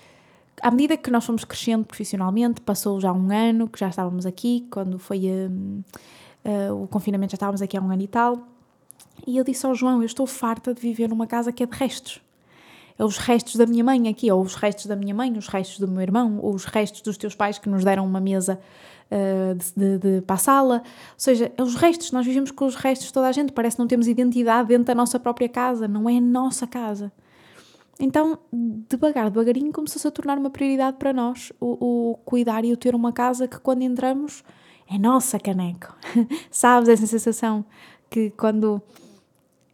à 0.62 0.70
medida 0.70 0.96
que 0.96 1.10
nós 1.10 1.24
fomos 1.24 1.44
crescendo 1.44 1.84
profissionalmente, 1.84 2.60
passou 2.60 3.00
já 3.00 3.12
um 3.12 3.30
ano 3.32 3.68
que 3.68 3.80
já 3.80 3.88
estávamos 3.88 4.24
aqui, 4.24 4.66
quando 4.70 4.98
foi 4.98 5.22
um, 5.26 5.82
uh, 6.44 6.82
o 6.84 6.86
confinamento, 6.86 7.32
já 7.32 7.36
estávamos 7.36 7.60
aqui 7.60 7.76
há 7.76 7.80
um 7.80 7.90
ano 7.90 8.02
e 8.02 8.08
tal. 8.08 8.46
E 9.26 9.36
eu 9.36 9.44
disse 9.44 9.66
ao 9.66 9.74
João: 9.74 10.00
Eu 10.00 10.06
estou 10.06 10.26
farta 10.26 10.72
de 10.72 10.80
viver 10.80 11.08
numa 11.08 11.26
casa 11.26 11.52
que 11.52 11.62
é 11.62 11.66
de 11.66 11.76
restos. 11.76 12.20
Os 13.04 13.18
restos 13.18 13.56
da 13.56 13.66
minha 13.66 13.82
mãe 13.82 14.08
aqui, 14.08 14.30
ou 14.30 14.42
os 14.42 14.54
restos 14.54 14.86
da 14.86 14.96
minha 14.96 15.14
mãe, 15.14 15.36
os 15.36 15.48
restos 15.48 15.78
do 15.78 15.88
meu 15.88 16.02
irmão, 16.02 16.38
ou 16.40 16.54
os 16.54 16.64
restos 16.64 17.00
dos 17.02 17.16
teus 17.16 17.34
pais 17.34 17.58
que 17.58 17.68
nos 17.68 17.84
deram 17.84 18.04
uma 18.04 18.20
mesa 18.20 18.58
uh, 19.10 19.54
de, 19.54 19.72
de, 19.74 19.98
de, 19.98 20.20
para 20.22 20.36
a 20.36 20.38
sala. 20.38 20.82
Ou 20.84 21.14
seja, 21.16 21.52
é 21.56 21.62
os 21.62 21.74
restos, 21.74 22.12
nós 22.12 22.24
vivemos 22.24 22.50
com 22.50 22.64
os 22.64 22.74
restos 22.74 23.08
de 23.08 23.12
toda 23.12 23.28
a 23.28 23.32
gente, 23.32 23.52
parece 23.52 23.76
que 23.76 23.80
não 23.80 23.88
temos 23.88 24.06
identidade 24.06 24.68
dentro 24.68 24.84
da 24.84 24.94
nossa 24.94 25.18
própria 25.18 25.48
casa, 25.48 25.88
não 25.88 26.08
é 26.08 26.16
a 26.16 26.20
nossa 26.20 26.66
casa. 26.66 27.12
Então, 28.00 28.38
devagar, 28.88 29.30
devagarinho, 29.30 29.72
começou-se 29.72 30.06
a 30.08 30.10
tornar 30.10 30.38
uma 30.38 30.50
prioridade 30.50 30.96
para 30.96 31.12
nós 31.12 31.52
o, 31.60 32.12
o, 32.12 32.16
cuidar 32.24 32.64
e 32.64 32.72
o 32.72 32.76
ter 32.76 32.94
uma 32.94 33.12
casa 33.12 33.46
que, 33.46 33.58
quando 33.60 33.82
entramos, 33.82 34.42
é 34.90 34.98
nossa, 34.98 35.38
caneco. 35.38 35.94
Sabes 36.50 36.88
essa 36.88 37.06
sensação 37.06 37.64
que 38.10 38.30
quando, 38.30 38.82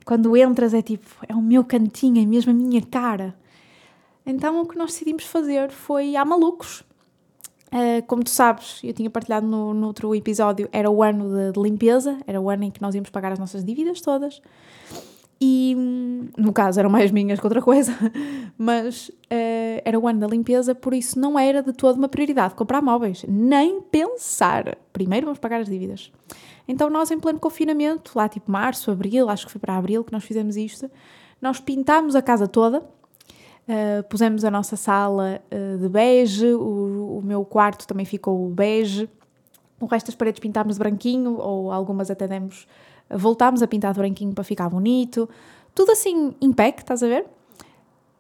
quando 0.09 0.35
entras 0.35 0.73
é 0.73 0.81
tipo, 0.81 1.07
é 1.29 1.35
o 1.35 1.43
meu 1.43 1.63
cantinho, 1.63 2.23
é 2.23 2.25
mesmo 2.25 2.51
a 2.51 2.55
minha 2.55 2.81
cara. 2.81 3.35
Então, 4.25 4.59
o 4.63 4.67
que 4.67 4.79
nós 4.79 4.93
decidimos 4.93 5.25
fazer 5.25 5.71
foi 5.71 6.17
há 6.17 6.25
malucos. 6.25 6.81
Uh, 7.67 8.01
como 8.07 8.25
tu 8.25 8.31
sabes, 8.31 8.81
eu 8.83 8.95
tinha 8.95 9.11
partilhado 9.11 9.47
no, 9.47 9.75
no 9.75 9.87
outro 9.87 10.15
episódio, 10.15 10.67
era 10.73 10.91
o 10.91 11.03
ano 11.03 11.29
de, 11.29 11.53
de 11.53 11.61
limpeza, 11.61 12.17
era 12.27 12.41
o 12.41 12.49
ano 12.49 12.65
em 12.65 12.71
que 12.71 12.81
nós 12.81 12.95
íamos 12.95 13.11
pagar 13.11 13.33
as 13.33 13.39
nossas 13.39 13.63
dívidas 13.63 14.01
todas. 14.01 14.41
E 15.39 15.77
no 16.39 16.55
caso 16.55 16.81
eram 16.81 16.89
mais 16.89 17.11
minhas 17.11 17.39
que 17.39 17.45
outra 17.45 17.61
coisa, 17.61 17.93
mas 18.57 19.11
uh, 19.11 19.83
era 19.85 20.01
o 20.01 20.09
ano 20.09 20.21
da 20.21 20.27
limpeza, 20.27 20.75
por 20.75 20.95
isso 20.95 21.21
não 21.21 21.39
era 21.39 21.63
de 21.63 21.75
toda 21.75 21.99
uma 21.99 22.09
prioridade 22.09 22.55
comprar 22.55 22.81
móveis, 22.81 23.27
nem 23.29 23.83
pensar. 23.83 24.79
Primeiro 24.91 25.27
vamos 25.27 25.39
pagar 25.39 25.61
as 25.61 25.69
dívidas. 25.69 26.11
Então 26.69 26.91
nós, 26.91 27.11
em 27.11 27.19
pleno 27.19 27.41
confinamento, 27.41 28.13
lá 28.15 28.29
tipo 28.29 28.53
março, 28.53 28.91
abril, 28.91 29.31
acho 29.31 29.47
que 29.47 29.53
foi 29.53 29.61
para 29.61 29.75
abril 29.75 30.05
que 30.05 30.13
nós 30.13 30.23
fizemos 30.23 30.55
isto, 30.55 30.91
nós 31.41 31.59
pintámos 31.59 32.15
a 32.15 32.21
casa 32.21 32.47
toda, 32.47 32.81
uh, 32.81 34.03
pusemos 34.11 34.45
a 34.45 34.51
nossa 34.51 34.77
sala 34.77 35.41
uh, 35.51 35.79
de 35.79 35.89
bege, 35.89 36.53
o, 36.53 37.19
o 37.19 37.23
meu 37.25 37.43
quarto 37.45 37.87
também 37.87 38.05
ficou 38.05 38.51
bege, 38.51 39.09
o 39.81 39.87
resto 39.87 40.07
das 40.07 40.15
paredes 40.15 40.41
pintámos 40.41 40.75
de 40.75 40.79
branquinho, 40.79 41.39
ou 41.39 41.73
algumas 41.73 42.11
até 42.11 42.29
demos 42.29 42.67
voltámos 43.11 43.63
a 43.63 43.67
pintar 43.67 43.95
de 43.95 44.01
branquinho 44.01 44.35
para 44.35 44.45
ficar 44.45 44.69
bonito, 44.69 45.27
tudo 45.75 45.93
assim 45.93 46.35
em 46.41 46.53
pack, 46.53 46.81
estás 46.81 47.03
a 47.03 47.09
ver? 47.09 47.25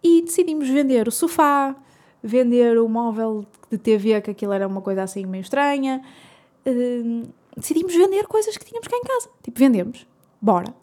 E 0.02 0.22
decidimos 0.22 0.68
vender 0.68 1.06
o 1.06 1.10
sofá, 1.10 1.76
vender 2.22 2.78
o 2.78 2.88
móvel 2.88 3.44
de 3.70 3.76
TV, 3.76 4.20
que 4.22 4.30
aquilo 4.30 4.52
era 4.52 4.66
uma 4.66 4.80
coisa 4.80 5.02
assim 5.02 5.26
meio 5.26 5.42
estranha. 5.42 6.00
Uh, 6.64 7.28
decidimos 7.58 7.94
vender 7.94 8.26
coisas 8.26 8.56
que 8.56 8.64
tínhamos 8.64 8.88
cá 8.88 8.96
em 8.96 9.02
casa. 9.02 9.28
Tipo, 9.42 9.58
vendemos, 9.58 10.06
bora. 10.40 10.74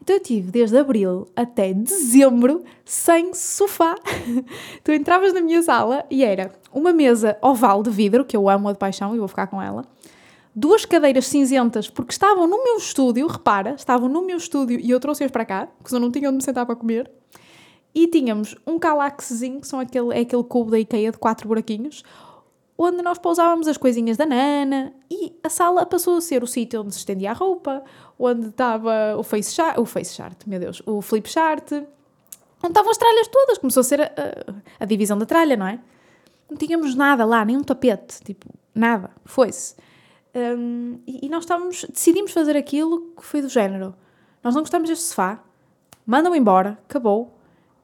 Então 0.00 0.16
eu 0.16 0.20
tive 0.20 0.50
desde 0.50 0.76
abril 0.76 1.26
até 1.34 1.72
dezembro 1.72 2.62
sem 2.84 3.32
sofá. 3.32 3.94
tu 4.84 4.92
entravas 4.92 5.32
na 5.32 5.40
minha 5.40 5.62
sala 5.62 6.04
e 6.10 6.22
era 6.22 6.52
uma 6.72 6.92
mesa 6.92 7.38
oval 7.40 7.82
de 7.82 7.90
vidro, 7.90 8.24
que 8.24 8.36
eu 8.36 8.48
amo 8.48 8.72
de 8.72 8.78
paixão 8.78 9.14
e 9.14 9.18
vou 9.18 9.28
ficar 9.28 9.46
com 9.46 9.62
ela 9.62 9.84
duas 10.54 10.84
cadeiras 10.84 11.26
cinzentas, 11.26 11.90
porque 11.90 12.12
estavam 12.12 12.46
no 12.46 12.62
meu 12.62 12.76
estúdio, 12.76 13.26
repara, 13.26 13.74
estavam 13.74 14.08
no 14.08 14.22
meu 14.22 14.36
estúdio 14.36 14.78
e 14.78 14.88
eu 14.88 15.00
trouxe-as 15.00 15.30
para 15.30 15.44
cá, 15.44 15.66
porque 15.66 15.88
senão 15.88 16.02
não 16.02 16.12
tinha 16.12 16.28
onde 16.28 16.36
me 16.36 16.42
sentar 16.42 16.64
para 16.64 16.76
comer. 16.76 17.10
E 17.94 18.06
tínhamos 18.06 18.56
um 18.66 18.78
calaxezinho, 18.78 19.60
que 19.60 19.66
são 19.66 19.80
aquele, 19.80 20.14
é 20.14 20.20
aquele 20.20 20.44
cubo 20.44 20.70
da 20.70 20.78
IKEA 20.78 21.12
de 21.12 21.18
quatro 21.18 21.48
buraquinhos, 21.48 22.02
onde 22.76 23.02
nós 23.02 23.18
pousávamos 23.18 23.68
as 23.68 23.76
coisinhas 23.76 24.16
da 24.16 24.26
Nana 24.26 24.92
e 25.10 25.38
a 25.42 25.48
sala 25.48 25.86
passou 25.86 26.16
a 26.16 26.20
ser 26.20 26.42
o 26.42 26.46
sítio 26.46 26.80
onde 26.80 26.92
se 26.92 26.98
estendia 26.98 27.30
a 27.30 27.34
roupa, 27.34 27.82
onde 28.18 28.48
estava 28.48 29.16
o 29.16 29.22
face 29.22 29.54
chart, 29.54 29.78
o 29.78 29.86
face 29.86 30.14
chart, 30.14 30.36
meu 30.46 30.58
Deus, 30.58 30.82
o 30.84 31.00
flip 31.00 31.28
chart, 31.28 31.72
onde 31.72 32.68
estavam 32.68 32.90
as 32.90 32.98
tralhas 32.98 33.28
todas, 33.28 33.58
começou 33.58 33.80
a 33.80 33.84
ser 33.84 34.00
a, 34.00 34.04
a, 34.06 34.54
a 34.80 34.84
divisão 34.84 35.16
da 35.16 35.26
tralha, 35.26 35.56
não 35.56 35.66
é? 35.66 35.78
Não 36.50 36.56
tínhamos 36.56 36.94
nada 36.94 37.24
lá, 37.24 37.44
nem 37.44 37.56
um 37.56 37.62
tapete, 37.62 38.20
tipo, 38.22 38.46
nada, 38.74 39.10
foi-se. 39.24 39.76
Um, 40.34 40.98
e, 41.06 41.26
e, 41.26 41.28
nós 41.28 41.44
estávamos, 41.44 41.86
decidimos 41.88 42.32
fazer 42.32 42.56
aquilo 42.56 43.12
que 43.16 43.24
foi 43.24 43.40
do 43.40 43.48
género. 43.48 43.94
Nós 44.42 44.54
não 44.54 44.62
gostamos 44.62 44.88
deste 44.88 45.04
sofá, 45.04 45.40
mandam 46.04 46.34
embora, 46.34 46.76
acabou, 46.88 47.38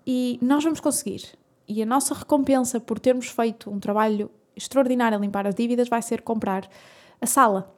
e 0.05 0.39
nós 0.43 0.65
vamos 0.65 0.81
conseguir. 0.81 1.23
E 1.69 1.81
a 1.81 1.87
nossa 1.87 2.13
recompensa 2.13 2.81
por 2.81 2.99
termos 2.99 3.29
feito 3.29 3.71
um 3.71 3.79
trabalho 3.79 4.29
extraordinário 4.57 5.17
a 5.17 5.21
limpar 5.21 5.47
as 5.47 5.55
dívidas 5.55 5.89
vai 5.89 6.03
ser 6.03 6.23
comprar 6.23 6.69
a 7.21 7.27
sala. 7.27 7.75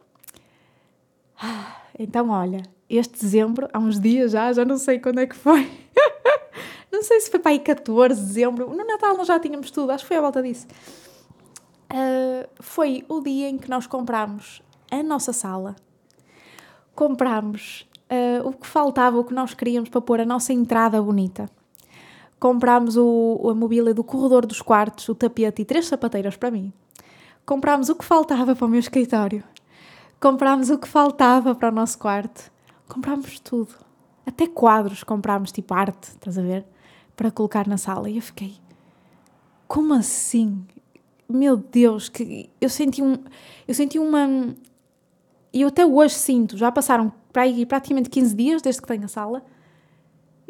Então, 1.98 2.30
olha, 2.30 2.62
este 2.88 3.20
dezembro, 3.20 3.68
há 3.72 3.78
uns 3.78 4.00
dias 4.00 4.32
já, 4.32 4.52
já 4.52 4.64
não 4.64 4.78
sei 4.78 4.98
quando 4.98 5.20
é 5.20 5.26
que 5.26 5.36
foi. 5.36 5.70
não 6.92 7.02
sei 7.02 7.20
se 7.20 7.30
foi 7.30 7.40
para 7.40 7.52
aí 7.52 7.58
14 7.58 8.20
de 8.20 8.26
dezembro. 8.26 8.68
No 8.70 8.84
Natal 8.84 9.16
nós 9.16 9.26
já 9.26 9.38
tínhamos 9.38 9.70
tudo, 9.70 9.90
acho 9.90 10.04
que 10.04 10.08
foi 10.08 10.16
a 10.16 10.20
volta 10.20 10.42
disso. 10.42 10.66
Uh, 11.92 12.48
foi 12.60 13.04
o 13.08 13.20
dia 13.20 13.48
em 13.48 13.58
que 13.58 13.68
nós 13.68 13.86
comprámos 13.86 14.62
a 14.90 15.02
nossa 15.02 15.32
sala, 15.32 15.76
comprámos 16.94 17.86
uh, 18.10 18.48
o 18.48 18.52
que 18.52 18.66
faltava, 18.66 19.18
o 19.18 19.24
que 19.24 19.34
nós 19.34 19.54
queríamos 19.54 19.88
para 19.88 20.00
pôr 20.00 20.20
a 20.20 20.24
nossa 20.24 20.52
entrada 20.52 21.00
bonita. 21.00 21.50
Comprámos 22.42 22.96
o, 22.96 23.48
a 23.48 23.54
mobília 23.54 23.94
do 23.94 24.02
corredor 24.02 24.44
dos 24.44 24.60
quartos, 24.60 25.08
o 25.08 25.14
tapete 25.14 25.62
e 25.62 25.64
três 25.64 25.86
sapateiras 25.86 26.36
para 26.36 26.50
mim. 26.50 26.72
Comprámos 27.46 27.88
o 27.88 27.94
que 27.94 28.04
faltava 28.04 28.56
para 28.56 28.66
o 28.66 28.68
meu 28.68 28.80
escritório. 28.80 29.44
Comprámos 30.20 30.68
o 30.68 30.76
que 30.76 30.88
faltava 30.88 31.54
para 31.54 31.68
o 31.68 31.72
nosso 31.72 31.96
quarto. 32.00 32.50
Comprámos 32.88 33.38
tudo. 33.38 33.72
Até 34.26 34.48
quadros 34.48 35.04
comprámos, 35.04 35.52
tipo 35.52 35.72
arte, 35.72 36.08
estás 36.08 36.36
a 36.36 36.42
ver? 36.42 36.64
Para 37.14 37.30
colocar 37.30 37.68
na 37.68 37.76
sala. 37.76 38.10
E 38.10 38.16
eu 38.16 38.22
fiquei, 38.22 38.56
como 39.68 39.94
assim? 39.94 40.66
meu 41.28 41.56
Deus, 41.56 42.08
que 42.08 42.50
eu 42.60 42.68
senti 42.68 43.00
um, 43.00 43.18
eu 43.68 43.72
senti 43.72 44.00
uma, 44.00 44.52
e 45.52 45.60
eu 45.60 45.68
até 45.68 45.86
hoje 45.86 46.16
sinto, 46.16 46.56
já 46.56 46.72
passaram 46.72 47.12
para 47.32 47.42
aí 47.42 47.64
praticamente 47.64 48.10
15 48.10 48.34
dias 48.34 48.62
desde 48.62 48.82
que 48.82 48.88
tenho 48.88 49.04
a 49.04 49.08
sala, 49.08 49.44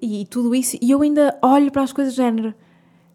e, 0.02 0.26
tudo 0.26 0.54
isso, 0.54 0.76
e 0.82 0.90
eu 0.90 1.00
ainda 1.00 1.38
olho 1.40 1.70
para 1.70 1.82
as 1.82 1.92
coisas 1.92 2.14
do 2.14 2.16
género, 2.16 2.54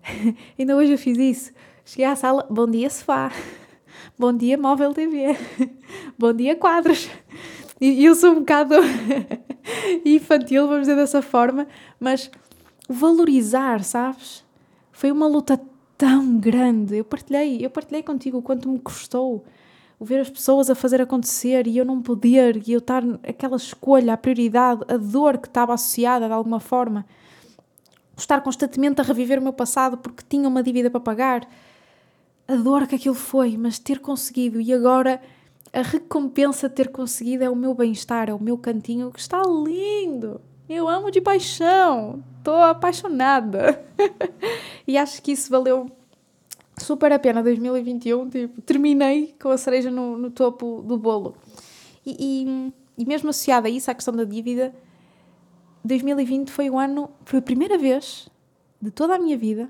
ainda 0.57 0.75
hoje 0.75 0.93
eu 0.93 0.97
fiz 0.97 1.17
isso, 1.17 1.51
cheguei 1.85 2.05
à 2.05 2.15
sala, 2.15 2.47
bom 2.49 2.65
dia 2.65 2.89
sofá, 2.89 3.31
bom 4.17 4.31
dia 4.31 4.57
móvel 4.57 4.93
TV, 4.93 5.37
bom 6.17 6.31
dia 6.31 6.55
quadros, 6.55 7.09
e 7.79 8.03
eu 8.03 8.15
sou 8.15 8.31
um 8.31 8.39
bocado 8.39 8.75
infantil, 10.05 10.65
vamos 10.67 10.87
dizer 10.87 10.95
dessa 10.95 11.21
forma, 11.21 11.67
mas 11.99 12.31
valorizar, 12.89 13.83
sabes? 13.83 14.43
Foi 14.91 15.11
uma 15.11 15.27
luta 15.27 15.61
tão 15.97 16.37
grande. 16.39 16.97
Eu 16.97 17.05
partilhei, 17.05 17.63
eu 17.63 17.69
partilhei 17.69 18.03
contigo 18.03 18.37
o 18.37 18.41
quanto 18.41 18.69
me 18.69 18.79
custou 18.79 19.43
o 19.99 20.05
ver 20.05 20.19
as 20.19 20.29
pessoas 20.29 20.69
a 20.69 20.75
fazer 20.75 21.01
acontecer 21.01 21.65
e 21.67 21.77
eu 21.77 21.85
não 21.85 22.01
poder, 22.01 22.61
e 22.67 22.73
eu 22.73 22.79
estar 22.79 23.03
aquela 23.27 23.57
escolha, 23.57 24.13
a 24.13 24.17
prioridade, 24.17 24.81
a 24.87 24.97
dor 24.97 25.37
que 25.37 25.47
estava 25.47 25.73
associada 25.73 26.27
de 26.27 26.33
alguma 26.33 26.59
forma. 26.59 27.05
Estar 28.15 28.41
constantemente 28.41 29.01
a 29.01 29.03
reviver 29.03 29.39
o 29.39 29.43
meu 29.43 29.53
passado 29.53 29.97
porque 29.97 30.23
tinha 30.27 30.47
uma 30.47 30.61
dívida 30.61 30.89
para 30.89 30.99
pagar. 30.99 31.47
A 32.47 32.55
dor 32.55 32.87
que 32.87 32.95
aquilo 32.95 33.15
foi, 33.15 33.57
mas 33.57 33.79
ter 33.79 33.99
conseguido 33.99 34.61
e 34.61 34.71
agora 34.71 35.21
a 35.73 35.81
recompensa 35.81 36.69
de 36.69 36.75
ter 36.75 36.89
conseguido 36.89 37.43
é 37.43 37.49
o 37.49 37.55
meu 37.55 37.73
bem-estar, 37.73 38.29
é 38.29 38.33
o 38.33 38.41
meu 38.41 38.57
cantinho 38.57 39.11
que 39.11 39.19
está 39.19 39.41
lindo. 39.43 40.39
Eu 40.69 40.87
amo 40.87 41.11
de 41.11 41.21
paixão. 41.21 42.23
estou 42.37 42.55
apaixonada. 42.55 43.83
e 44.87 44.97
acho 44.97 45.21
que 45.21 45.31
isso 45.31 45.49
valeu 45.49 45.89
super 46.77 47.11
a 47.11 47.19
pena 47.19 47.41
2021, 47.41 48.29
tipo, 48.29 48.61
terminei 48.61 49.35
com 49.41 49.49
a 49.49 49.57
cereja 49.57 49.89
no, 49.89 50.17
no 50.17 50.31
topo 50.31 50.81
do 50.81 50.97
bolo. 50.97 51.35
E, 52.05 52.15
e, 52.19 52.73
e 52.97 53.05
mesmo 53.05 53.29
associada 53.29 53.67
a 53.67 53.71
isso, 53.71 53.89
à 53.91 53.95
questão 53.95 54.15
da 54.15 54.23
dívida, 54.23 54.73
2020 55.83 56.51
foi 56.51 56.69
o 56.69 56.77
ano, 56.77 57.09
foi 57.25 57.39
a 57.39 57.41
primeira 57.41 57.77
vez 57.77 58.29
de 58.81 58.91
toda 58.91 59.15
a 59.15 59.19
minha 59.19 59.37
vida, 59.37 59.69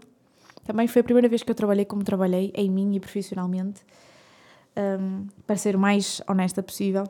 também 0.65 0.87
foi 0.87 0.99
a 0.99 1.03
primeira 1.03 1.29
vez 1.29 1.43
que 1.43 1.49
eu 1.49 1.55
trabalhei 1.55 1.85
como 1.85 2.03
trabalhei, 2.03 2.51
em 2.53 2.69
mim 2.69 2.93
e 2.95 2.99
profissionalmente, 2.99 3.81
um, 4.99 5.27
para 5.45 5.55
ser 5.55 5.75
o 5.75 5.79
mais 5.79 6.21
honesta 6.27 6.61
possível. 6.61 7.05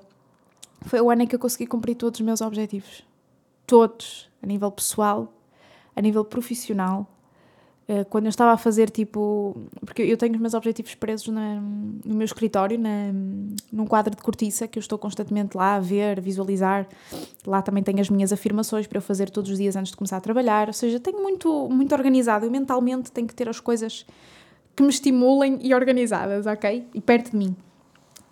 Foi 0.82 1.02
o 1.02 1.10
ano 1.10 1.24
em 1.24 1.28
que 1.28 1.36
eu 1.36 1.40
consegui 1.40 1.66
cumprir 1.66 1.96
todos 1.96 2.20
os 2.20 2.26
meus 2.26 2.40
objetivos. 2.40 3.04
Todos, 3.66 4.30
a 4.44 4.46
nível 4.46 4.72
pessoal, 4.72 5.34
a 5.96 6.02
nível 6.02 6.24
profissional, 6.24 7.08
quando 8.10 8.26
eu 8.26 8.30
estava 8.30 8.52
a 8.52 8.58
fazer 8.58 8.90
tipo. 8.90 9.56
Porque 9.80 10.02
eu 10.02 10.18
tenho 10.18 10.34
os 10.34 10.40
meus 10.42 10.54
objetivos 10.54 10.94
presos 10.96 11.30
na, 11.30 11.62
no 12.06 12.16
meu 12.16 12.26
escritório, 12.26 12.78
na, 12.78 13.14
num 13.72 13.86
quadro 13.86 14.14
de 14.14 14.22
cortiça 14.22 14.68
que 14.68 14.78
eu 14.78 14.82
estou 14.82 14.98
constantemente 14.98 15.56
lá 15.56 15.76
a 15.76 15.80
ver, 15.80 16.20
a 16.20 16.22
visualizar. 16.22 16.86
Lá 17.46 17.62
também 17.62 17.82
tenho 17.82 18.02
as 18.02 18.10
minhas 18.10 18.34
afirmações 18.34 18.88
para 18.88 18.98
eu 18.98 19.02
fazer 19.02 19.30
todos 19.30 19.50
os 19.52 19.58
dias 19.58 19.78
antes 19.78 19.92
de 19.92 19.98
começar 19.98 20.18
a 20.18 20.22
trabalhar. 20.22 20.68
Ou 20.68 20.74
seja, 20.74 21.00
tenho 21.00 21.22
muito, 21.22 21.70
muito 21.70 21.96
organizado. 21.96 22.46
Eu 22.46 22.52
mentalmente 22.52 23.10
tenho 23.10 23.26
que 23.26 23.34
ter 23.34 23.48
as 23.48 23.62
coisas 23.62 24.06
que 24.76 24.84
me 24.84 24.90
estimulem 24.90 25.58
e 25.62 25.74
organizadas, 25.74 26.46
ok? 26.46 26.86
E 26.94 27.00
perto 27.00 27.32
de 27.32 27.38
mim. 27.38 27.56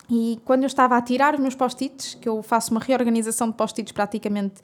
E 0.09 0.37
quando 0.43 0.63
eu 0.63 0.67
estava 0.67 0.97
a 0.97 1.01
tirar 1.01 1.33
os 1.33 1.39
meus 1.39 1.55
post-its, 1.55 2.15
que 2.15 2.27
eu 2.27 2.43
faço 2.43 2.71
uma 2.71 2.81
reorganização 2.81 3.49
de 3.49 3.55
post-its 3.55 3.93
praticamente 3.93 4.55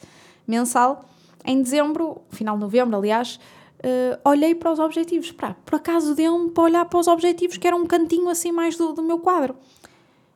mensal, 0.45 1.05
em 1.45 1.61
dezembro, 1.61 2.21
final 2.29 2.55
de 2.55 2.61
novembro, 2.61 2.97
aliás 2.97 3.39
uh, 3.81 4.29
olhei 4.29 4.55
para 4.55 4.71
os 4.71 4.79
objetivos. 4.79 5.31
Pá, 5.31 5.55
por 5.65 5.75
acaso 5.75 6.15
deu-me 6.15 6.51
para 6.51 6.63
olhar 6.63 6.85
para 6.85 6.99
os 6.99 7.07
objetivos, 7.07 7.57
que 7.57 7.67
era 7.67 7.75
um 7.75 7.85
cantinho 7.85 8.29
assim 8.29 8.51
mais 8.51 8.77
do, 8.77 8.93
do 8.93 9.01
meu 9.01 9.19
quadro. 9.19 9.55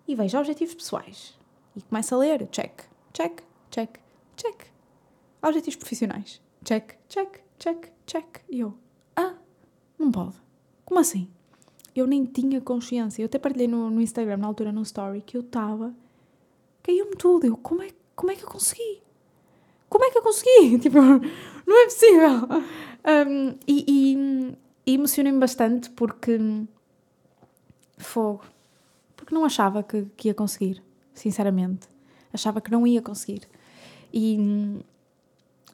E 0.08 0.16
vejo 0.16 0.38
objetivos 0.38 0.76
pessoais. 0.76 1.38
E 1.76 1.82
começo 1.82 2.14
a 2.14 2.18
ler. 2.18 2.48
Check, 2.48 2.84
check, 3.14 3.42
check, 3.70 4.00
check. 4.36 4.68
Objetivos 5.42 5.76
profissionais. 5.76 6.42
Check, 6.64 6.96
check, 7.08 7.40
check, 7.60 7.88
check. 8.06 8.40
E 8.50 8.60
eu, 8.60 8.74
ah, 9.16 9.36
não 9.98 10.12
pode. 10.12 10.36
Como 10.84 11.00
assim? 11.00 11.30
Eu 11.96 12.06
nem 12.06 12.26
tinha 12.26 12.60
consciência. 12.60 13.22
Eu 13.22 13.28
até 13.28 13.40
partilhei 13.40 13.68
no, 13.68 13.90
no 13.90 14.02
Instagram, 14.02 14.38
na 14.38 14.48
altura, 14.48 14.72
no 14.72 14.82
story, 14.82 15.22
que 15.22 15.38
eu 15.38 15.42
estava. 15.42 15.94
Caiu-me 16.84 17.16
tudo. 17.16 17.46
Eu, 17.46 17.58
como 17.58 17.82
é, 17.82 17.90
como 18.16 18.32
é 18.32 18.36
que 18.36 18.44
eu 18.44 18.50
consegui? 18.50 19.02
Como 19.96 20.04
é 20.04 20.12
que 20.12 20.18
eu 20.18 20.22
consegui? 20.22 20.78
Tipo, 20.84 20.98
não 20.98 21.82
é 21.82 21.86
possível. 21.86 22.50
Um, 23.06 23.56
e, 23.66 23.86
e, 23.88 24.58
e 24.86 24.94
emocionei-me 24.94 25.40
bastante 25.40 25.90
porque. 25.92 26.38
Fogo. 27.98 28.44
Porque 29.16 29.34
não 29.34 29.46
achava 29.46 29.82
que, 29.82 30.06
que 30.18 30.28
ia 30.28 30.34
conseguir, 30.34 30.84
sinceramente. 31.14 31.88
Achava 32.34 32.60
que 32.60 32.70
não 32.70 32.86
ia 32.86 33.02
conseguir. 33.02 33.44
E, 34.14 34.38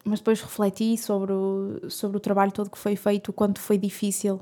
mas 0.06 0.20
depois 0.20 0.40
refleti 0.40 0.96
sobre 1.00 1.34
o, 1.34 1.90
sobre 1.90 2.18
o 2.18 2.20
trabalho 2.20 2.52
todo 2.52 2.70
que 2.70 2.78
foi 2.78 2.96
feito, 2.96 3.30
o 3.30 3.34
quanto 3.34 3.60
foi 3.60 3.76
difícil. 3.76 4.40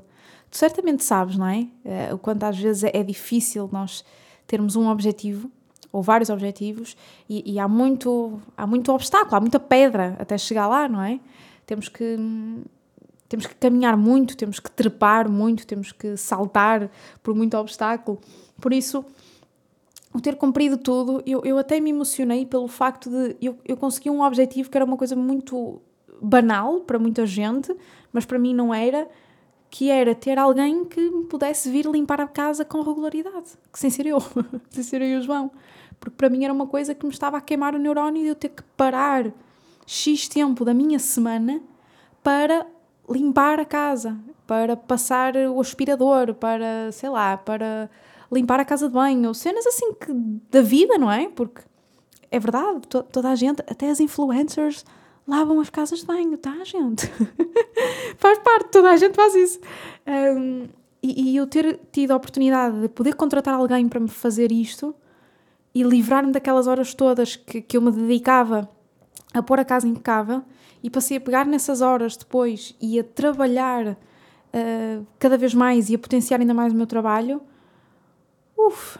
Tu 0.50 0.58
certamente 0.58 1.02
sabes, 1.02 1.38
não 1.38 1.46
é? 1.46 1.66
Uh, 2.10 2.16
o 2.16 2.18
quanto 2.18 2.44
às 2.44 2.58
vezes 2.58 2.84
é 2.84 3.02
difícil 3.02 3.66
nós 3.72 4.04
termos 4.46 4.76
um 4.76 4.88
objetivo 4.88 5.50
ou 5.92 6.02
vários 6.02 6.30
objetivos 6.30 6.96
e, 7.28 7.54
e, 7.54 7.58
há 7.58 7.66
muito 7.66 8.40
há 8.56 8.66
muito 8.66 8.92
obstáculo, 8.92 9.36
há 9.36 9.40
muita 9.40 9.58
pedra 9.58 10.16
até 10.18 10.38
chegar 10.38 10.66
lá, 10.66 10.88
não 10.88 11.02
é? 11.02 11.18
Temos 11.66 11.88
que 11.88 12.16
temos 13.28 13.46
que 13.46 13.54
caminhar 13.54 13.96
muito, 13.96 14.36
temos 14.36 14.58
que 14.58 14.70
trepar 14.70 15.30
muito, 15.30 15.66
temos 15.66 15.92
que 15.92 16.16
saltar 16.16 16.90
por 17.22 17.32
muito 17.32 17.56
obstáculo. 17.56 18.20
Por 18.60 18.72
isso, 18.72 19.04
o 20.12 20.20
ter 20.20 20.34
cumprido 20.36 20.76
tudo, 20.76 21.22
eu, 21.24 21.40
eu 21.44 21.56
até 21.56 21.78
me 21.78 21.90
emocionei 21.90 22.44
pelo 22.44 22.66
facto 22.66 23.08
de 23.08 23.36
eu, 23.40 23.56
eu 23.64 23.76
consegui 23.76 24.10
um 24.10 24.22
objetivo 24.22 24.68
que 24.68 24.76
era 24.76 24.84
uma 24.84 24.96
coisa 24.96 25.14
muito 25.14 25.80
banal 26.20 26.80
para 26.80 26.98
muita 26.98 27.24
gente, 27.24 27.74
mas 28.12 28.24
para 28.24 28.38
mim 28.38 28.52
não 28.52 28.74
era, 28.74 29.08
que 29.70 29.88
era 29.88 30.14
ter 30.14 30.38
alguém 30.38 30.84
que 30.84 31.10
pudesse 31.30 31.70
vir 31.70 31.86
limpar 31.86 32.20
a 32.20 32.26
casa 32.26 32.64
com 32.64 32.82
regularidade, 32.82 33.50
que 33.72 33.78
sem 33.78 33.88
ser 33.88 34.06
eu, 34.06 34.18
sem 34.68 34.82
ser 34.82 35.00
eu 35.00 35.08
e 35.08 35.16
o 35.16 35.22
João. 35.22 35.50
Porque 35.98 36.16
para 36.16 36.28
mim 36.28 36.44
era 36.44 36.52
uma 36.52 36.66
coisa 36.66 36.94
que 36.94 37.06
me 37.06 37.12
estava 37.12 37.36
a 37.36 37.40
queimar 37.40 37.74
o 37.74 37.78
neurónio 37.78 38.22
de 38.22 38.28
eu 38.28 38.34
ter 38.34 38.48
que 38.48 38.62
parar 38.76 39.32
X 39.86 40.28
tempo 40.28 40.64
da 40.64 40.74
minha 40.74 40.98
semana 40.98 41.62
para 42.22 42.66
limpar 43.08 43.60
a 43.60 43.64
casa, 43.64 44.18
para 44.46 44.76
passar 44.76 45.36
o 45.36 45.60
aspirador, 45.60 46.34
para, 46.34 46.90
sei 46.90 47.08
lá, 47.08 47.36
para 47.36 47.88
limpar 48.32 48.60
a 48.60 48.64
casa 48.64 48.88
de 48.88 48.94
banho, 48.94 49.32
cenas 49.34 49.66
assim 49.66 49.92
que, 49.94 50.12
da 50.50 50.62
vida, 50.62 50.96
não 50.98 51.10
é? 51.10 51.28
Porque 51.28 51.62
é 52.30 52.38
verdade, 52.38 52.80
to, 52.88 53.02
toda 53.02 53.30
a 53.30 53.34
gente, 53.34 53.60
até 53.68 53.90
as 53.90 54.00
influencers, 54.00 54.84
lavam 55.30 55.60
as 55.60 55.70
casas 55.70 56.00
de 56.00 56.06
banho, 56.06 56.36
tá, 56.36 56.56
gente? 56.64 57.06
faz 58.18 58.38
parte, 58.40 58.70
toda 58.72 58.90
a 58.90 58.96
gente 58.96 59.14
faz 59.14 59.34
isso. 59.34 59.60
Um, 60.06 60.68
e, 61.02 61.30
e, 61.30 61.36
eu 61.36 61.46
ter 61.46 61.80
tido 61.92 62.10
a 62.10 62.16
oportunidade 62.16 62.80
de 62.80 62.88
poder 62.88 63.14
contratar 63.14 63.54
alguém 63.54 63.88
para 63.88 64.00
me 64.00 64.08
fazer 64.08 64.50
isto 64.52 64.94
e 65.74 65.82
livrar-me 65.82 66.32
daquelas 66.32 66.66
horas 66.66 66.92
todas 66.94 67.36
que, 67.36 67.62
que 67.62 67.76
eu 67.76 67.80
me 67.80 67.92
dedicava 67.92 68.68
a 69.32 69.42
pôr 69.42 69.60
a 69.60 69.64
casa 69.64 69.86
impecável 69.86 70.42
e 70.82 70.90
passei 70.90 71.16
a 71.16 71.20
pegar 71.20 71.46
nessas 71.46 71.80
horas 71.80 72.16
depois 72.16 72.74
e 72.80 72.98
a 72.98 73.04
trabalhar 73.04 73.86
uh, 73.86 75.06
cada 75.18 75.38
vez 75.38 75.54
mais 75.54 75.88
e 75.88 75.94
a 75.94 75.98
potenciar 75.98 76.40
ainda 76.40 76.52
mais 76.52 76.72
o 76.72 76.76
meu 76.76 76.86
trabalho, 76.86 77.40
uff, 78.58 78.98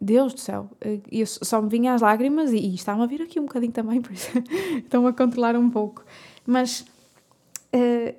Deus 0.00 0.32
do 0.32 0.40
céu, 0.40 0.70
eu 1.12 1.26
só 1.26 1.60
me 1.60 1.68
vinha 1.68 1.92
as 1.92 2.00
lágrimas 2.00 2.50
e, 2.50 2.56
e 2.56 2.74
está-me 2.74 3.02
a 3.02 3.06
vir 3.06 3.20
aqui 3.20 3.38
um 3.38 3.44
bocadinho 3.44 3.72
também, 3.72 4.00
por 4.02 4.12
isso 4.12 4.30
estão 4.78 5.06
a 5.06 5.12
controlar 5.12 5.54
um 5.56 5.68
pouco. 5.68 6.02
Mas 6.46 6.80
uh, 7.74 8.14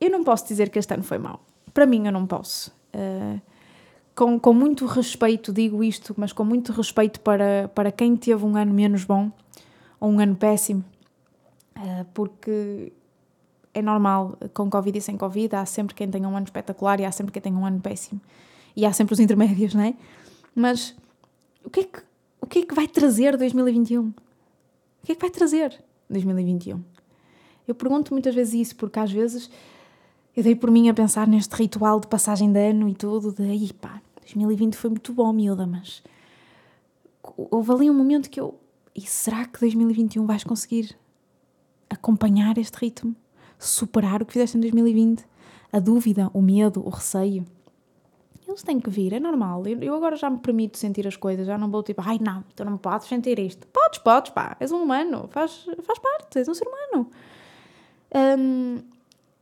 eu 0.00 0.10
não 0.10 0.24
posso 0.24 0.46
dizer 0.48 0.70
que 0.70 0.78
este 0.78 0.94
ano 0.94 1.02
foi 1.02 1.18
mau. 1.18 1.44
Para 1.74 1.84
mim, 1.84 2.06
eu 2.06 2.12
não 2.12 2.26
posso. 2.26 2.72
Uh, 2.94 3.40
com, 4.14 4.40
com 4.40 4.52
muito 4.52 4.86
respeito 4.86 5.52
digo 5.52 5.84
isto, 5.84 6.14
mas 6.16 6.32
com 6.32 6.42
muito 6.42 6.72
respeito 6.72 7.20
para, 7.20 7.70
para 7.74 7.92
quem 7.92 8.16
teve 8.16 8.44
um 8.44 8.56
ano 8.56 8.72
menos 8.72 9.04
bom 9.04 9.30
ou 10.00 10.10
um 10.10 10.18
ano 10.18 10.34
péssimo, 10.34 10.84
uh, 11.76 12.04
porque 12.14 12.92
é 13.74 13.82
normal, 13.82 14.36
com 14.54 14.68
Covid 14.68 14.98
e 14.98 15.00
sem 15.00 15.16
Covid, 15.16 15.54
há 15.54 15.66
sempre 15.66 15.94
quem 15.94 16.08
tenha 16.10 16.26
um 16.26 16.36
ano 16.36 16.46
espetacular 16.46 16.98
e 16.98 17.04
há 17.04 17.12
sempre 17.12 17.32
quem 17.32 17.42
tenha 17.42 17.56
um 17.56 17.64
ano 17.64 17.80
péssimo. 17.80 18.20
E 18.74 18.86
há 18.86 18.92
sempre 18.92 19.14
os 19.14 19.20
intermédios, 19.20 19.74
não 19.74 19.82
é? 19.82 19.94
Mas 20.58 20.92
o 21.64 21.70
que 21.70 21.80
é 21.80 21.84
que, 21.84 22.00
o 22.40 22.46
que, 22.48 22.58
é 22.58 22.66
que 22.66 22.74
vai 22.74 22.88
trazer 22.88 23.36
2021? 23.36 24.08
O 24.08 24.14
que 25.04 25.12
é 25.12 25.14
que 25.14 25.20
vai 25.20 25.30
trazer 25.30 25.80
2021? 26.10 26.82
Eu 27.68 27.76
pergunto 27.76 28.12
muitas 28.12 28.34
vezes 28.34 28.54
isso, 28.54 28.76
porque 28.76 28.98
às 28.98 29.12
vezes 29.12 29.48
eu 30.36 30.42
dei 30.42 30.56
por 30.56 30.68
mim 30.68 30.88
a 30.88 30.94
pensar 30.94 31.28
neste 31.28 31.54
ritual 31.54 32.00
de 32.00 32.08
passagem 32.08 32.50
de 32.50 32.58
ano 32.58 32.88
e 32.88 32.94
tudo, 32.94 33.32
de 33.32 33.44
aí 33.44 33.72
pá, 33.72 34.02
2020 34.22 34.74
foi 34.74 34.90
muito 34.90 35.12
bom, 35.12 35.32
miúda, 35.32 35.64
mas 35.64 36.02
houve 37.22 37.70
ali 37.70 37.88
um 37.88 37.94
momento 37.94 38.28
que 38.28 38.40
eu. 38.40 38.58
E 38.96 39.02
será 39.02 39.44
que 39.44 39.60
2021 39.60 40.26
vais 40.26 40.42
conseguir 40.42 40.98
acompanhar 41.88 42.58
este 42.58 42.74
ritmo? 42.74 43.14
Superar 43.60 44.22
o 44.22 44.26
que 44.26 44.32
fizeste 44.32 44.56
em 44.56 44.60
2020? 44.60 45.24
A 45.72 45.78
dúvida, 45.78 46.28
o 46.34 46.42
medo, 46.42 46.84
o 46.84 46.90
receio? 46.90 47.46
Têm 48.64 48.80
que 48.80 48.90
vir, 48.90 49.12
é 49.12 49.20
normal. 49.20 49.62
Eu 49.66 49.94
agora 49.94 50.16
já 50.16 50.28
me 50.28 50.38
permito 50.38 50.78
sentir 50.78 51.06
as 51.06 51.16
coisas, 51.16 51.46
já 51.46 51.56
não 51.56 51.70
vou 51.70 51.82
tipo, 51.82 52.02
ai 52.04 52.18
não, 52.20 52.44
tu 52.54 52.64
não 52.64 52.76
podes 52.76 53.06
sentir 53.08 53.38
isto. 53.38 53.66
Podes, 53.68 53.98
podes, 53.98 54.32
pá, 54.32 54.56
és 54.58 54.72
um 54.72 54.82
humano, 54.82 55.28
faz, 55.30 55.66
faz 55.82 55.98
parte, 55.98 56.38
és 56.38 56.48
um 56.48 56.54
ser 56.54 56.66
humano. 56.66 57.10
Um, 58.38 58.78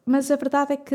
mas 0.04 0.30
a 0.30 0.36
verdade 0.36 0.74
é 0.74 0.76
que 0.76 0.94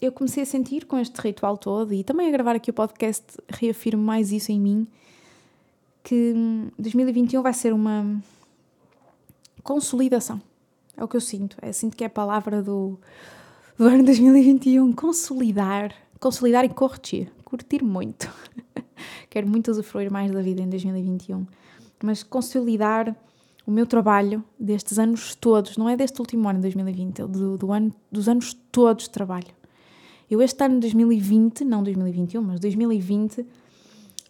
eu 0.00 0.10
comecei 0.10 0.42
a 0.42 0.46
sentir 0.46 0.86
com 0.86 0.98
este 0.98 1.20
ritual 1.20 1.56
todo 1.56 1.92
e 1.92 2.02
também 2.02 2.28
a 2.28 2.30
gravar 2.30 2.56
aqui 2.56 2.70
o 2.70 2.74
podcast 2.74 3.24
reafirmo 3.48 4.02
mais 4.02 4.32
isso 4.32 4.50
em 4.50 4.60
mim 4.60 4.88
que 6.02 6.34
2021 6.78 7.42
vai 7.42 7.54
ser 7.54 7.72
uma 7.72 8.20
consolidação. 9.62 10.40
É 10.96 11.04
o 11.04 11.08
que 11.08 11.16
eu 11.16 11.20
sinto. 11.20 11.56
É, 11.62 11.72
sinto 11.72 11.96
que 11.96 12.04
é 12.04 12.06
a 12.06 12.10
palavra 12.10 12.62
do, 12.62 12.98
do 13.78 13.86
ano 13.86 14.04
2021. 14.04 14.92
Consolidar. 14.92 15.94
Consolidar 16.22 16.64
e 16.64 16.68
curtir. 16.68 17.32
Curtir 17.44 17.82
muito. 17.82 18.30
Quero 19.28 19.48
muito 19.48 19.72
usufruir 19.72 20.08
mais 20.08 20.30
da 20.30 20.40
vida 20.40 20.62
em 20.62 20.68
2021. 20.68 21.44
Mas 22.00 22.22
consolidar 22.22 23.16
o 23.66 23.72
meu 23.72 23.84
trabalho 23.84 24.44
destes 24.56 25.00
anos 25.00 25.34
todos, 25.34 25.76
não 25.76 25.88
é 25.88 25.96
deste 25.96 26.20
último 26.20 26.48
ano, 26.48 26.60
2020, 26.60 27.22
é 27.22 27.26
do, 27.26 27.58
do 27.58 27.72
ano, 27.72 27.92
dos 28.10 28.28
anos 28.28 28.56
todos 28.70 29.06
de 29.06 29.10
trabalho. 29.10 29.48
Eu 30.30 30.40
este 30.40 30.62
ano 30.62 30.78
2020, 30.78 31.64
não 31.64 31.82
2021, 31.82 32.40
mas 32.40 32.60
2020, 32.60 33.44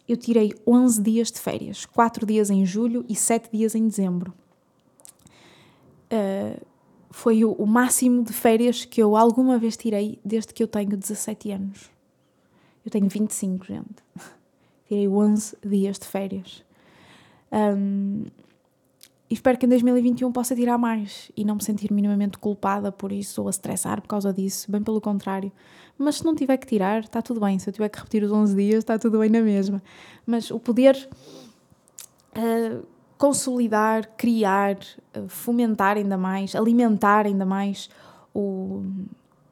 eu 0.09 0.17
tirei 0.17 0.51
11 0.65 0.99
dias 0.99 1.31
de 1.31 1.39
férias, 1.39 1.85
4 1.85 2.25
dias 2.25 2.49
em 2.49 2.65
julho 2.65 3.05
e 3.07 3.15
7 3.15 3.51
dias 3.55 3.75
em 3.75 3.87
dezembro. 3.87 4.33
Foi 7.23 7.45
o, 7.45 7.53
o 7.53 7.65
máximo 7.65 8.21
de 8.21 8.33
férias 8.33 8.83
que 8.83 9.01
eu 9.01 9.15
alguma 9.15 9.57
vez 9.57 9.77
tirei 9.77 10.19
desde 10.25 10.53
que 10.53 10.61
eu 10.61 10.67
tenho 10.67 10.97
17 10.97 11.51
anos. 11.51 11.89
Eu 12.85 12.91
tenho 12.91 13.07
25, 13.07 13.65
gente. 13.65 14.03
Tirei 14.89 15.07
11 15.07 15.55
dias 15.65 15.97
de 15.97 16.05
férias. 16.05 16.65
Um, 17.49 18.25
e 19.29 19.35
espero 19.35 19.57
que 19.57 19.65
em 19.65 19.69
2021 19.69 20.33
possa 20.33 20.53
tirar 20.53 20.77
mais 20.77 21.31
e 21.37 21.45
não 21.45 21.55
me 21.55 21.63
sentir 21.63 21.93
minimamente 21.93 22.37
culpada 22.37 22.91
por 22.91 23.13
isso 23.13 23.39
ou 23.39 23.47
a 23.47 23.51
estressar 23.51 24.01
por 24.01 24.09
causa 24.09 24.33
disso, 24.33 24.69
bem 24.69 24.83
pelo 24.83 24.99
contrário. 24.99 25.49
Mas 25.97 26.15
se 26.15 26.25
não 26.25 26.35
tiver 26.35 26.57
que 26.57 26.67
tirar, 26.67 27.05
está 27.05 27.21
tudo 27.21 27.39
bem. 27.39 27.57
Se 27.57 27.69
eu 27.69 27.73
tiver 27.73 27.87
que 27.87 27.99
repetir 27.99 28.21
os 28.25 28.33
11 28.33 28.53
dias, 28.53 28.79
está 28.79 28.99
tudo 28.99 29.19
bem 29.19 29.29
na 29.29 29.39
mesma. 29.39 29.81
Mas 30.25 30.51
o 30.51 30.59
poder 30.59 31.07
uh, 32.35 32.85
consolidar, 33.17 34.09
criar, 34.17 34.77
uh, 35.17 35.27
fomentar 35.27 35.97
ainda 35.97 36.17
mais, 36.17 36.55
alimentar 36.55 37.25
ainda 37.25 37.45
mais 37.45 37.89
o, 38.33 38.83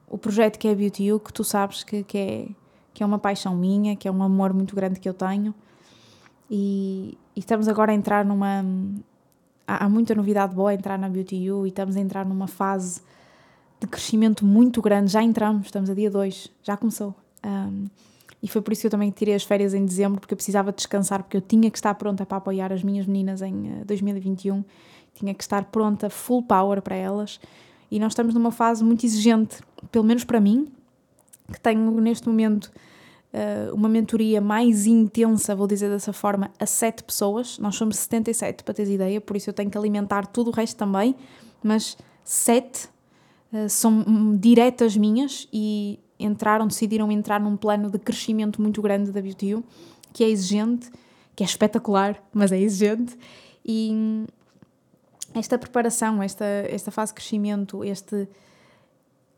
o 0.10 0.18
projeto 0.18 0.58
que 0.58 0.68
é 0.68 0.76
Beauty 0.76 1.06
You, 1.06 1.20
que 1.20 1.32
tu 1.32 1.44
sabes 1.44 1.84
que, 1.84 2.04
que, 2.04 2.18
é, 2.18 2.48
que 2.94 3.04
é 3.04 3.06
uma 3.06 3.20
paixão 3.20 3.56
minha, 3.56 3.96
que 3.96 4.08
é 4.08 4.12
um 4.12 4.22
amor 4.24 4.54
muito 4.54 4.76
grande 4.76 5.00
que 5.00 5.08
eu 5.08 5.14
tenho. 5.14 5.54
E, 6.50 7.18
e 7.36 7.40
estamos 7.40 7.68
agora 7.68 7.92
a 7.92 7.96
entrar 7.96 8.26
numa, 8.26 8.66
há, 9.66 9.88
muita 9.88 10.14
novidade 10.14 10.54
boa 10.54 10.72
a 10.72 10.74
entrar 10.74 10.98
na 10.98 11.08
Beauty 11.08 11.50
U 11.52 11.66
e 11.66 11.70
estamos 11.70 11.96
a 11.96 12.00
entrar 12.00 12.26
numa 12.26 12.48
fase 12.48 13.02
de 13.80 13.88
crescimento 13.88 14.46
muito 14.46 14.82
grande. 14.82 15.12
Já 15.12 15.24
entramos, 15.24 15.68
estamos 15.68 15.90
a 15.90 15.94
dia 15.94 16.10
2, 16.10 16.52
já 16.62 16.76
começou. 16.76 17.16
Um, 17.46 17.86
e 18.42 18.48
foi 18.48 18.62
por 18.62 18.74
isso 18.74 18.82
que 18.82 18.88
eu 18.88 18.92
também 18.92 19.12
tirei 19.12 19.36
as 19.36 19.44
férias 19.44 19.74
em 19.74 19.86
dezembro, 19.86 20.20
porque 20.20 20.34
eu 20.34 20.38
precisava 20.38 20.72
descansar, 20.72 21.22
porque 21.22 21.38
eu 21.38 21.42
tinha 21.42 21.70
que 21.70 21.78
estar 21.78 21.94
pronta 21.94 22.26
para 22.26 22.38
apoiar 22.38 22.74
as 22.74 22.84
minhas 22.84 23.06
meninas 23.06 23.42
em 23.42 23.84
2021, 23.86 24.60
eh, 24.60 24.64
tinha 25.14 25.34
que 25.34 25.44
estar 25.44 25.66
pronta, 25.66 26.10
full 26.10 26.42
power 26.42 26.82
para 26.82 26.96
elas. 26.96 27.40
E 27.92 28.00
nós 28.00 28.14
estamos 28.14 28.34
numa 28.34 28.52
fase 28.52 28.84
muito 28.84 29.06
exigente, 29.06 29.58
pelo 29.92 30.06
menos 30.06 30.24
para 30.24 30.40
mim, 30.40 30.72
que 31.52 31.60
tenho 31.60 31.92
neste 32.02 32.28
momento 32.28 32.72
uh, 33.34 33.76
uma 33.76 33.90
mentoria 33.90 34.42
mais 34.42 34.86
intensa, 34.86 35.56
vou 35.56 35.68
dizer 35.68 35.90
dessa 35.90 36.14
forma, 36.14 36.50
a 36.60 36.66
7 36.66 37.04
pessoas. 37.04 37.60
Nós 37.60 37.76
somos 37.76 37.98
77, 37.98 38.64
para 38.64 38.74
teres 38.74 38.92
ideia, 38.92 39.22
por 39.22 39.36
isso 39.36 39.50
eu 39.50 39.54
tenho 39.54 39.70
que 39.70 39.78
alimentar 39.78 40.26
tudo 40.26 40.50
o 40.50 40.54
resto 40.54 40.78
também, 40.78 41.16
mas 41.62 41.98
7 42.24 42.86
uh, 42.86 42.90
eh, 43.54 43.68
são 43.68 44.36
diretas 44.38 44.96
minhas 44.96 45.48
e 45.52 46.00
entraram, 46.24 46.68
decidiram 46.68 47.12
entrar 47.12 47.40
num 47.40 47.58
plano 47.58 47.90
de 47.90 48.00
crescimento 48.00 48.62
muito 48.62 48.82
grande 48.82 49.12
da 49.12 49.22
Beauty 49.22 49.56
U, 49.56 49.64
que 50.14 50.24
é 50.24 50.30
exigente, 50.30 50.90
que 51.36 51.44
é 51.44 51.46
espetacular, 51.46 52.22
mas 52.34 52.52
é 52.52 52.60
exigente. 52.60 53.18
E 53.66 54.26
esta 55.34 55.58
preparação, 55.58 56.22
esta, 56.22 56.46
esta 56.46 56.92
fase 56.92 57.12
de 57.12 57.16
crescimento, 57.16 57.84
este. 57.84 58.28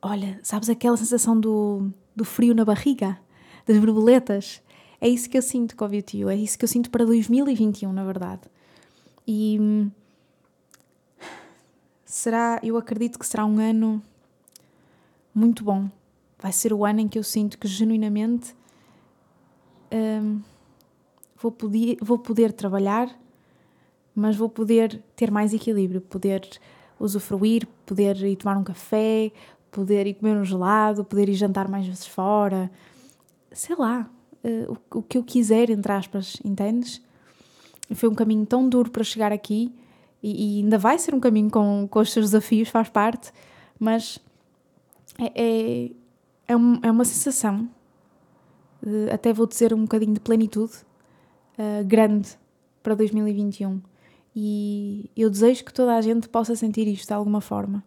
Olha, 0.01 0.39
sabes 0.43 0.69
aquela 0.69 0.97
sensação 0.97 1.39
do, 1.39 1.89
do 2.15 2.25
frio 2.25 2.53
na 2.53 2.65
barriga? 2.65 3.17
das 3.65 3.77
borboletas. 3.77 4.61
É 4.99 5.07
isso 5.07 5.29
que 5.29 5.37
eu 5.37 5.41
sinto 5.41 5.75
com 5.75 5.85
o 5.85 5.89
VTU, 5.89 6.29
é 6.29 6.35
isso 6.35 6.57
que 6.57 6.63
eu 6.63 6.69
sinto 6.69 6.89
para 6.89 7.05
2021, 7.05 7.91
na 7.91 8.03
verdade. 8.05 8.41
E 9.27 9.89
será, 12.05 12.59
eu 12.63 12.77
acredito 12.77 13.19
que 13.19 13.27
será 13.27 13.45
um 13.45 13.59
ano 13.59 14.01
muito 15.35 15.63
bom. 15.63 15.89
Vai 16.43 16.51
ser 16.51 16.73
o 16.73 16.83
ano 16.83 16.99
em 16.99 17.07
que 17.07 17.17
eu 17.17 17.23
sinto 17.23 17.57
que 17.57 17.69
genuinamente 17.69 18.53
hum, 19.89 20.41
vou, 21.41 21.53
poder, 21.53 21.97
vou 22.01 22.19
poder 22.19 22.51
trabalhar, 22.51 23.09
mas 24.13 24.35
vou 24.35 24.49
poder 24.49 25.01
ter 25.15 25.31
mais 25.31 25.53
equilíbrio, 25.53 26.01
poder 26.01 26.45
usufruir, 26.99 27.65
poder 27.85 28.17
ir 28.25 28.35
tomar 28.35 28.57
um 28.57 28.63
café, 28.63 29.31
poder 29.71 30.05
ir 30.05 30.15
comer 30.15 30.35
um 30.35 30.43
gelado, 30.43 31.05
poder 31.05 31.29
ir 31.29 31.33
jantar 31.33 31.69
mais 31.69 31.87
vezes 31.87 32.05
fora, 32.05 32.69
sei 33.49 33.77
lá, 33.77 34.11
uh, 34.43 34.77
o, 34.91 34.99
o, 34.99 35.01
que 35.01 35.17
eu 35.17 35.23
quiser, 35.23 35.69
entre 35.69 35.93
aspas, 35.93 36.35
entendes? 36.43 37.01
Foi 37.95 38.09
um 38.09 38.15
caminho 38.15 38.45
tão 38.45 38.67
duro 38.67 38.91
para 38.91 39.05
chegar 39.05 39.31
aqui 39.31 39.73
e, 40.21 40.57
e, 40.57 40.61
ainda 40.61 40.77
vai 40.77 40.99
ser 40.99 41.15
um 41.15 41.21
caminho 41.21 41.49
com, 41.49 41.87
com 41.89 41.99
os 41.99 42.11
seus 42.11 42.25
desafios, 42.25 42.67
faz 42.67 42.89
parte, 42.89 43.31
mas 43.79 44.19
é, 45.17 45.31
é, 45.35 45.91
é, 46.47 46.55
um, 46.55 46.79
é 46.81 46.91
uma 46.91 47.05
sensação, 47.05 47.69
uh, 48.85 49.13
até 49.13 49.33
vou 49.33 49.47
dizer 49.47 49.73
um 49.73 49.81
bocadinho 49.81 50.13
de 50.13 50.19
plenitude, 50.19 50.73
uh, 51.57 51.83
grande 51.85 52.29
para 52.81 52.95
2021. 52.95 53.81
E 54.35 55.09
eu 55.15 55.29
desejo 55.29 55.63
que 55.63 55.73
toda 55.73 55.95
a 55.95 56.01
gente 56.01 56.27
possa 56.27 56.55
sentir 56.55 56.87
isto 56.87 57.07
de 57.07 57.13
alguma 57.13 57.39
forma. 57.39 57.83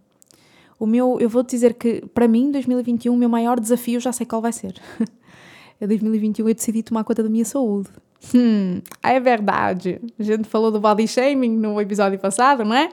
O 0.79 0.87
meu, 0.87 1.19
eu 1.21 1.29
vou 1.29 1.43
dizer 1.43 1.75
que 1.75 2.05
para 2.15 2.29
mim, 2.29 2.51
2021, 2.51 3.13
o 3.13 3.17
meu 3.17 3.29
maior 3.29 3.59
desafio 3.59 3.99
já 3.99 4.13
sei 4.13 4.27
qual 4.27 4.43
vai 4.43 4.53
ser. 4.53 4.75
em 5.81 5.87
2021 5.87 6.49
eu 6.49 6.55
decidi 6.55 6.83
tomar 6.83 7.03
conta 7.05 7.23
da 7.23 7.29
minha 7.29 7.45
saúde. 7.45 7.89
Hum, 8.35 8.81
é 9.03 9.19
verdade. 9.19 10.01
A 10.19 10.23
gente 10.23 10.49
falou 10.49 10.71
do 10.71 10.81
body 10.81 11.09
shaming 11.09 11.57
no 11.57 11.81
episódio 11.81 12.19
passado, 12.19 12.65
não 12.65 12.75
é? 12.75 12.91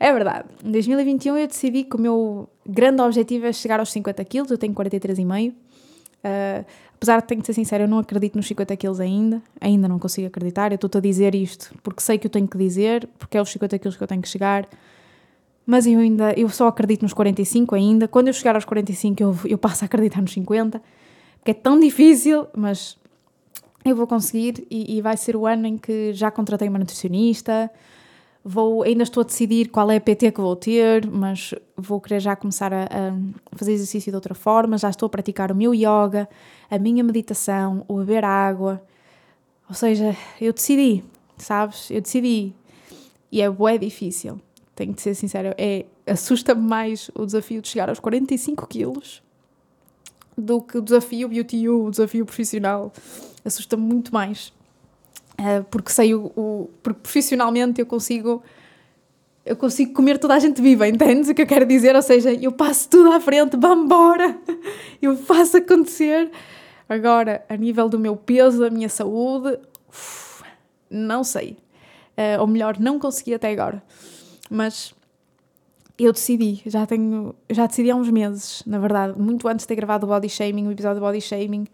É 0.00 0.12
verdade. 0.12 0.48
Em 0.64 0.70
2021 0.70 1.36
eu 1.36 1.46
decidi 1.46 1.84
que 1.84 1.96
o 1.96 2.00
meu 2.00 2.48
grande 2.66 3.02
objetivo 3.02 3.46
é 3.46 3.52
chegar 3.52 3.80
aos 3.80 3.90
50 3.92 4.24
quilos. 4.24 4.50
Eu 4.50 4.58
tenho 4.58 4.74
43,5. 4.74 5.52
Uh, 5.52 6.64
apesar 6.94 7.20
de, 7.20 7.26
tenho 7.26 7.40
que 7.40 7.46
ser 7.46 7.52
sincera, 7.52 7.84
eu 7.84 7.88
não 7.88 7.98
acredito 7.98 8.36
nos 8.36 8.46
50 8.46 8.76
quilos 8.76 9.00
ainda. 9.00 9.42
Ainda 9.60 9.88
não 9.88 9.98
consigo 9.98 10.26
acreditar. 10.26 10.72
Eu 10.72 10.76
estou-te 10.76 10.98
a 10.98 11.00
dizer 11.00 11.34
isto 11.34 11.74
porque 11.82 12.00
sei 12.00 12.18
que 12.18 12.26
eu 12.26 12.30
tenho 12.30 12.48
que 12.48 12.56
dizer, 12.58 13.08
porque 13.18 13.36
é 13.36 13.42
os 13.42 13.50
50 13.50 13.78
quilos 13.78 13.96
que 13.96 14.02
eu 14.02 14.08
tenho 14.08 14.22
que 14.22 14.28
chegar. 14.28 14.68
Mas 15.66 15.86
eu 15.86 15.98
ainda, 15.98 16.32
eu 16.32 16.48
só 16.48 16.66
acredito 16.68 17.02
nos 17.02 17.12
45 17.12 17.74
ainda. 17.74 18.08
Quando 18.08 18.28
eu 18.28 18.32
chegar 18.34 18.54
aos 18.54 18.64
45 18.64 19.22
eu, 19.22 19.36
eu 19.46 19.58
passo 19.58 19.84
a 19.84 19.86
acreditar 19.86 20.20
nos 20.20 20.32
50 20.32 20.80
que 21.44 21.50
é 21.50 21.54
tão 21.54 21.78
difícil, 21.78 22.46
mas 22.56 22.96
eu 23.84 23.94
vou 23.94 24.06
conseguir 24.06 24.66
e, 24.70 24.96
e, 24.96 25.02
vai 25.02 25.16
ser 25.16 25.36
o 25.36 25.46
ano 25.46 25.66
em 25.66 25.76
que 25.76 26.14
já 26.14 26.30
contratei 26.30 26.68
uma 26.68 26.78
nutricionista. 26.78 27.70
Vou, 28.44 28.82
ainda 28.82 29.02
estou 29.02 29.22
a 29.22 29.24
decidir 29.24 29.70
qual 29.70 29.90
é 29.90 29.96
a 29.96 30.00
PT 30.00 30.32
que 30.32 30.40
vou 30.40 30.54
ter, 30.54 31.06
mas 31.10 31.54
vou 31.76 31.98
querer 31.98 32.20
já 32.20 32.36
começar 32.36 32.74
a, 32.74 32.84
a 32.84 33.56
fazer 33.56 33.72
exercício 33.72 34.12
de 34.12 34.16
outra 34.16 34.34
forma. 34.34 34.76
Já 34.76 34.90
estou 34.90 35.06
a 35.06 35.10
praticar 35.10 35.50
o 35.50 35.54
meu 35.54 35.74
yoga, 35.74 36.28
a 36.70 36.78
minha 36.78 37.02
meditação, 37.02 37.84
o 37.88 37.96
beber 37.98 38.24
água. 38.24 38.82
Ou 39.66 39.74
seja, 39.74 40.14
eu 40.38 40.52
decidi, 40.52 41.02
sabes? 41.38 41.90
Eu 41.90 42.02
decidi. 42.02 42.52
E 43.32 43.40
é 43.40 43.48
bué 43.48 43.78
difícil, 43.78 44.38
tenho 44.76 44.92
de 44.92 45.00
ser 45.00 45.14
sincera. 45.14 45.54
É, 45.56 45.86
Assusta-me 46.06 46.60
mais 46.60 47.10
o 47.14 47.24
desafio 47.24 47.62
de 47.62 47.68
chegar 47.68 47.88
aos 47.88 47.98
45 47.98 48.66
quilos 48.66 49.22
do 50.36 50.60
que 50.60 50.76
o 50.76 50.82
desafio 50.82 51.28
beauty 51.28 51.68
o 51.68 51.90
desafio 51.90 52.26
profissional. 52.26 52.92
Assusta-me 53.44 53.82
muito 53.82 54.12
mais. 54.12 54.52
Uh, 55.38 55.64
porque 55.64 55.90
sei 55.90 56.14
o, 56.14 56.26
o, 56.36 56.70
porque 56.82 57.00
profissionalmente 57.00 57.80
eu 57.80 57.86
consigo 57.86 58.42
eu 59.44 59.56
consigo 59.56 59.92
comer 59.92 60.18
toda 60.18 60.34
a 60.34 60.38
gente 60.38 60.62
viva, 60.62 60.88
entendes 60.88 61.28
o 61.28 61.34
que 61.34 61.42
eu 61.42 61.46
quero 61.46 61.66
dizer? 61.66 61.94
Ou 61.94 62.02
seja, 62.02 62.32
eu 62.32 62.50
passo 62.50 62.88
tudo 62.88 63.12
à 63.12 63.20
frente, 63.20 63.56
vamos 63.56 63.84
embora, 63.84 64.38
eu 65.02 65.16
faço 65.16 65.58
acontecer. 65.58 66.30
Agora, 66.88 67.44
a 67.48 67.56
nível 67.56 67.88
do 67.88 67.98
meu 67.98 68.16
peso, 68.16 68.60
da 68.60 68.70
minha 68.70 68.88
saúde, 68.88 69.58
uf, 69.88 70.42
não 70.90 71.22
sei. 71.22 71.58
Uh, 72.16 72.40
ou 72.40 72.46
melhor, 72.46 72.78
não 72.78 72.98
consegui 72.98 73.34
até 73.34 73.50
agora. 73.50 73.82
Mas 74.50 74.94
eu 75.98 76.12
decidi, 76.12 76.62
já 76.66 76.86
tenho, 76.86 77.34
já 77.50 77.66
decidi 77.66 77.90
há 77.90 77.96
uns 77.96 78.10
meses, 78.10 78.62
na 78.66 78.78
verdade, 78.78 79.18
muito 79.18 79.46
antes 79.46 79.64
de 79.64 79.68
ter 79.68 79.76
gravado 79.76 80.06
o 80.06 80.08
Body 80.08 80.28
Shaming, 80.28 80.68
o 80.68 80.72
episódio 80.72 81.00
do 81.00 81.04
Body 81.04 81.20
Shaming, 81.20 81.66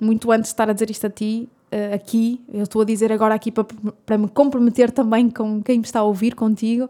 muito 0.00 0.30
antes 0.30 0.50
de 0.50 0.54
estar 0.54 0.68
a 0.68 0.72
dizer 0.72 0.90
isto 0.90 1.06
a 1.06 1.10
ti, 1.10 1.48
uh, 1.76 1.94
aqui, 1.94 2.44
eu 2.52 2.62
estou 2.62 2.82
a 2.82 2.84
dizer 2.84 3.12
agora 3.12 3.34
aqui 3.34 3.52
para, 3.52 4.18
me 4.18 4.28
comprometer 4.28 4.90
também 4.90 5.28
com 5.28 5.62
quem 5.62 5.78
me 5.78 5.84
está 5.84 6.00
a 6.00 6.04
ouvir, 6.04 6.34
contigo, 6.34 6.88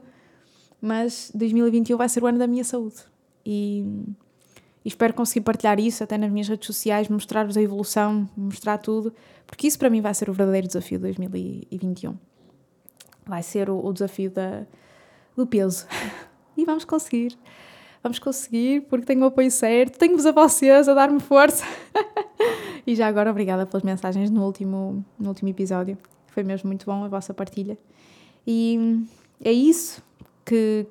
mas 0.80 1.30
2021 1.34 1.96
vai 1.96 2.08
ser 2.08 2.22
o 2.22 2.26
ano 2.26 2.38
da 2.38 2.46
minha 2.46 2.64
saúde 2.64 2.96
e, 3.44 3.84
e 4.84 4.88
espero 4.88 5.14
conseguir 5.14 5.42
partilhar 5.44 5.78
isso 5.78 6.02
até 6.02 6.18
nas 6.18 6.30
minhas 6.30 6.48
redes 6.48 6.66
sociais, 6.66 7.08
mostrar-vos 7.08 7.56
a 7.56 7.62
evolução, 7.62 8.28
mostrar 8.36 8.78
tudo, 8.78 9.12
porque 9.46 9.66
isso 9.66 9.78
para 9.78 9.90
mim 9.90 10.00
vai 10.00 10.14
ser 10.14 10.28
o 10.28 10.32
verdadeiro 10.32 10.66
desafio 10.66 10.98
de 10.98 11.04
2021. 11.04 12.16
Vai 13.24 13.42
ser 13.42 13.70
o, 13.70 13.84
o 13.84 13.92
desafio 13.92 14.30
da, 14.30 14.66
do 15.36 15.46
peso. 15.46 15.86
e 16.56 16.64
vamos 16.64 16.84
conseguir. 16.84 17.36
Vamos 18.02 18.18
conseguir, 18.18 18.82
porque 18.82 19.06
tenho 19.06 19.22
o 19.22 19.26
apoio 19.26 19.50
certo, 19.50 19.98
tenho-vos 19.98 20.26
a 20.26 20.32
vocês 20.32 20.88
a 20.88 20.94
dar-me 20.94 21.18
força. 21.18 21.64
e 22.86 22.94
já 22.94 23.08
agora, 23.08 23.30
obrigada 23.30 23.66
pelas 23.66 23.82
mensagens 23.82 24.30
no 24.30 24.44
último, 24.44 25.04
no 25.18 25.28
último 25.28 25.48
episódio. 25.48 25.98
Foi 26.28 26.42
mesmo 26.42 26.68
muito 26.68 26.86
bom 26.86 27.02
a 27.02 27.08
vossa 27.08 27.34
partilha. 27.34 27.76
E 28.46 29.04
é 29.42 29.50
isso 29.50 30.00
que, 30.44 30.86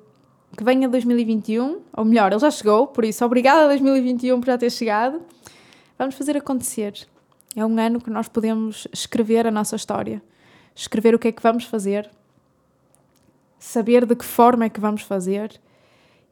que 0.56 0.62
venha 0.62 0.88
2021, 0.88 1.80
ou 1.96 2.04
melhor, 2.04 2.30
ele 2.32 2.40
já 2.40 2.50
chegou, 2.50 2.86
por 2.86 3.04
isso, 3.04 3.24
obrigada 3.24 3.64
a 3.64 3.68
2021 3.68 4.38
por 4.38 4.46
já 4.46 4.58
ter 4.58 4.70
chegado. 4.70 5.22
Vamos 5.98 6.14
fazer 6.14 6.36
acontecer. 6.36 7.06
É 7.54 7.64
um 7.64 7.78
ano 7.78 7.98
que 7.98 8.10
nós 8.10 8.28
podemos 8.28 8.86
escrever 8.92 9.46
a 9.46 9.50
nossa 9.50 9.76
história, 9.76 10.22
escrever 10.74 11.14
o 11.14 11.18
que 11.18 11.28
é 11.28 11.32
que 11.32 11.42
vamos 11.42 11.64
fazer, 11.64 12.10
saber 13.58 14.04
de 14.04 14.14
que 14.14 14.24
forma 14.24 14.66
é 14.66 14.68
que 14.68 14.78
vamos 14.78 15.00
fazer 15.00 15.58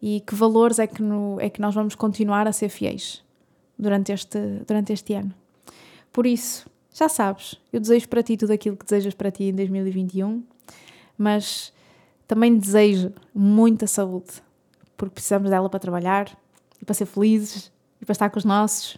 e 0.02 0.20
que 0.20 0.34
valores 0.34 0.78
é 0.78 0.86
que, 0.86 1.02
no, 1.02 1.40
é 1.40 1.48
que 1.48 1.62
nós 1.62 1.74
vamos 1.74 1.94
continuar 1.94 2.46
a 2.46 2.52
ser 2.52 2.68
fiéis 2.68 3.24
durante 3.78 4.12
este, 4.12 4.38
durante 4.66 4.92
este 4.92 5.14
ano. 5.14 5.34
Por 6.14 6.26
isso, 6.26 6.70
já 6.92 7.08
sabes, 7.08 7.56
eu 7.72 7.80
desejo 7.80 8.08
para 8.08 8.22
ti 8.22 8.36
tudo 8.36 8.52
aquilo 8.52 8.76
que 8.76 8.84
desejas 8.84 9.14
para 9.14 9.32
ti 9.32 9.46
em 9.46 9.52
2021, 9.52 10.44
mas 11.18 11.72
também 12.24 12.56
desejo 12.56 13.12
muita 13.34 13.88
saúde, 13.88 14.30
porque 14.96 15.14
precisamos 15.14 15.50
dela 15.50 15.68
para 15.68 15.80
trabalhar 15.80 16.30
e 16.80 16.84
para 16.84 16.94
ser 16.94 17.06
felizes 17.06 17.72
e 18.00 18.04
para 18.04 18.12
estar 18.12 18.30
com 18.30 18.38
os 18.38 18.44
nossos. 18.44 18.96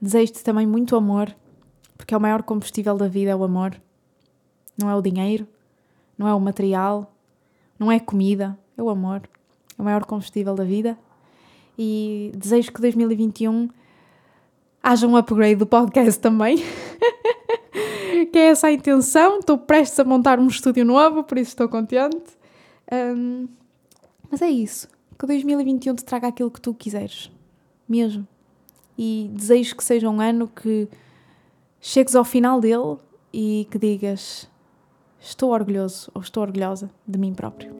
Desejo-te 0.00 0.44
também 0.44 0.64
muito 0.64 0.94
amor, 0.94 1.34
porque 1.96 2.14
é 2.14 2.16
o 2.16 2.20
maior 2.20 2.44
combustível 2.44 2.96
da 2.96 3.08
vida 3.08 3.32
é 3.32 3.34
o 3.34 3.42
amor. 3.42 3.74
Não 4.78 4.88
é 4.88 4.94
o 4.94 5.02
dinheiro, 5.02 5.44
não 6.16 6.28
é 6.28 6.34
o 6.34 6.40
material, 6.40 7.12
não 7.76 7.90
é 7.90 7.96
a 7.96 8.00
comida, 8.00 8.56
é 8.76 8.82
o 8.82 8.88
amor. 8.88 9.28
É 9.76 9.82
o 9.82 9.84
maior 9.84 10.04
combustível 10.04 10.54
da 10.54 10.62
vida. 10.62 10.96
E 11.76 12.30
desejo 12.36 12.70
que 12.70 12.80
2021 12.80 13.68
haja 14.82 15.06
um 15.06 15.16
upgrade 15.16 15.56
do 15.56 15.66
podcast 15.66 16.20
também. 16.20 16.56
que 18.32 18.38
é 18.38 18.48
essa 18.48 18.66
a 18.66 18.72
intenção. 18.72 19.38
Estou 19.38 19.58
prestes 19.58 20.00
a 20.00 20.04
montar 20.04 20.38
um 20.40 20.46
estúdio 20.46 20.84
novo, 20.84 21.22
por 21.22 21.38
isso 21.38 21.50
estou 21.50 21.68
contente. 21.68 22.36
Um, 22.92 23.48
mas 24.30 24.42
é 24.42 24.50
isso. 24.50 24.88
Que 25.18 25.26
2021 25.26 25.94
te 25.94 26.04
traga 26.04 26.28
aquilo 26.28 26.50
que 26.50 26.60
tu 26.60 26.74
quiseres. 26.74 27.30
Mesmo. 27.88 28.26
E 28.98 29.30
desejo 29.32 29.76
que 29.76 29.84
seja 29.84 30.08
um 30.08 30.20
ano 30.20 30.48
que 30.48 30.88
chegues 31.80 32.14
ao 32.14 32.24
final 32.24 32.60
dele 32.60 32.96
e 33.32 33.66
que 33.70 33.78
digas: 33.78 34.48
Estou 35.20 35.50
orgulhoso 35.50 36.10
ou 36.14 36.20
estou 36.20 36.42
orgulhosa 36.42 36.90
de 37.06 37.18
mim 37.18 37.34
próprio. 37.34 37.74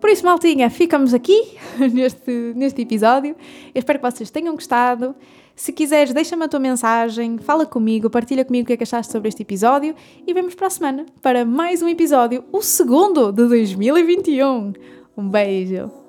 Por 0.00 0.10
isso, 0.10 0.24
maltinha, 0.24 0.68
ficamos 0.68 1.14
aqui 1.14 1.56
neste, 1.92 2.52
neste 2.54 2.82
episódio. 2.82 3.34
Eu 3.74 3.78
espero 3.78 3.98
que 3.98 4.10
vocês 4.10 4.30
tenham 4.30 4.54
gostado. 4.54 5.14
Se 5.56 5.72
quiseres, 5.72 6.12
deixa-me 6.12 6.44
a 6.44 6.48
tua 6.48 6.58
mensagem, 6.58 7.38
fala 7.38 7.64
comigo, 7.64 8.10
partilha 8.10 8.44
comigo 8.44 8.64
o 8.64 8.66
que 8.66 8.72
é 8.72 8.76
que 8.76 8.82
achaste 8.82 9.12
sobre 9.12 9.28
este 9.28 9.42
episódio 9.42 9.94
e 10.26 10.34
vemos 10.34 10.54
para 10.54 10.66
a 10.66 10.70
semana 10.70 11.06
para 11.22 11.44
mais 11.44 11.80
um 11.80 11.88
episódio, 11.88 12.44
o 12.52 12.60
segundo 12.60 13.30
de 13.30 13.46
2021. 13.46 14.72
Um 15.16 15.28
beijo! 15.28 16.03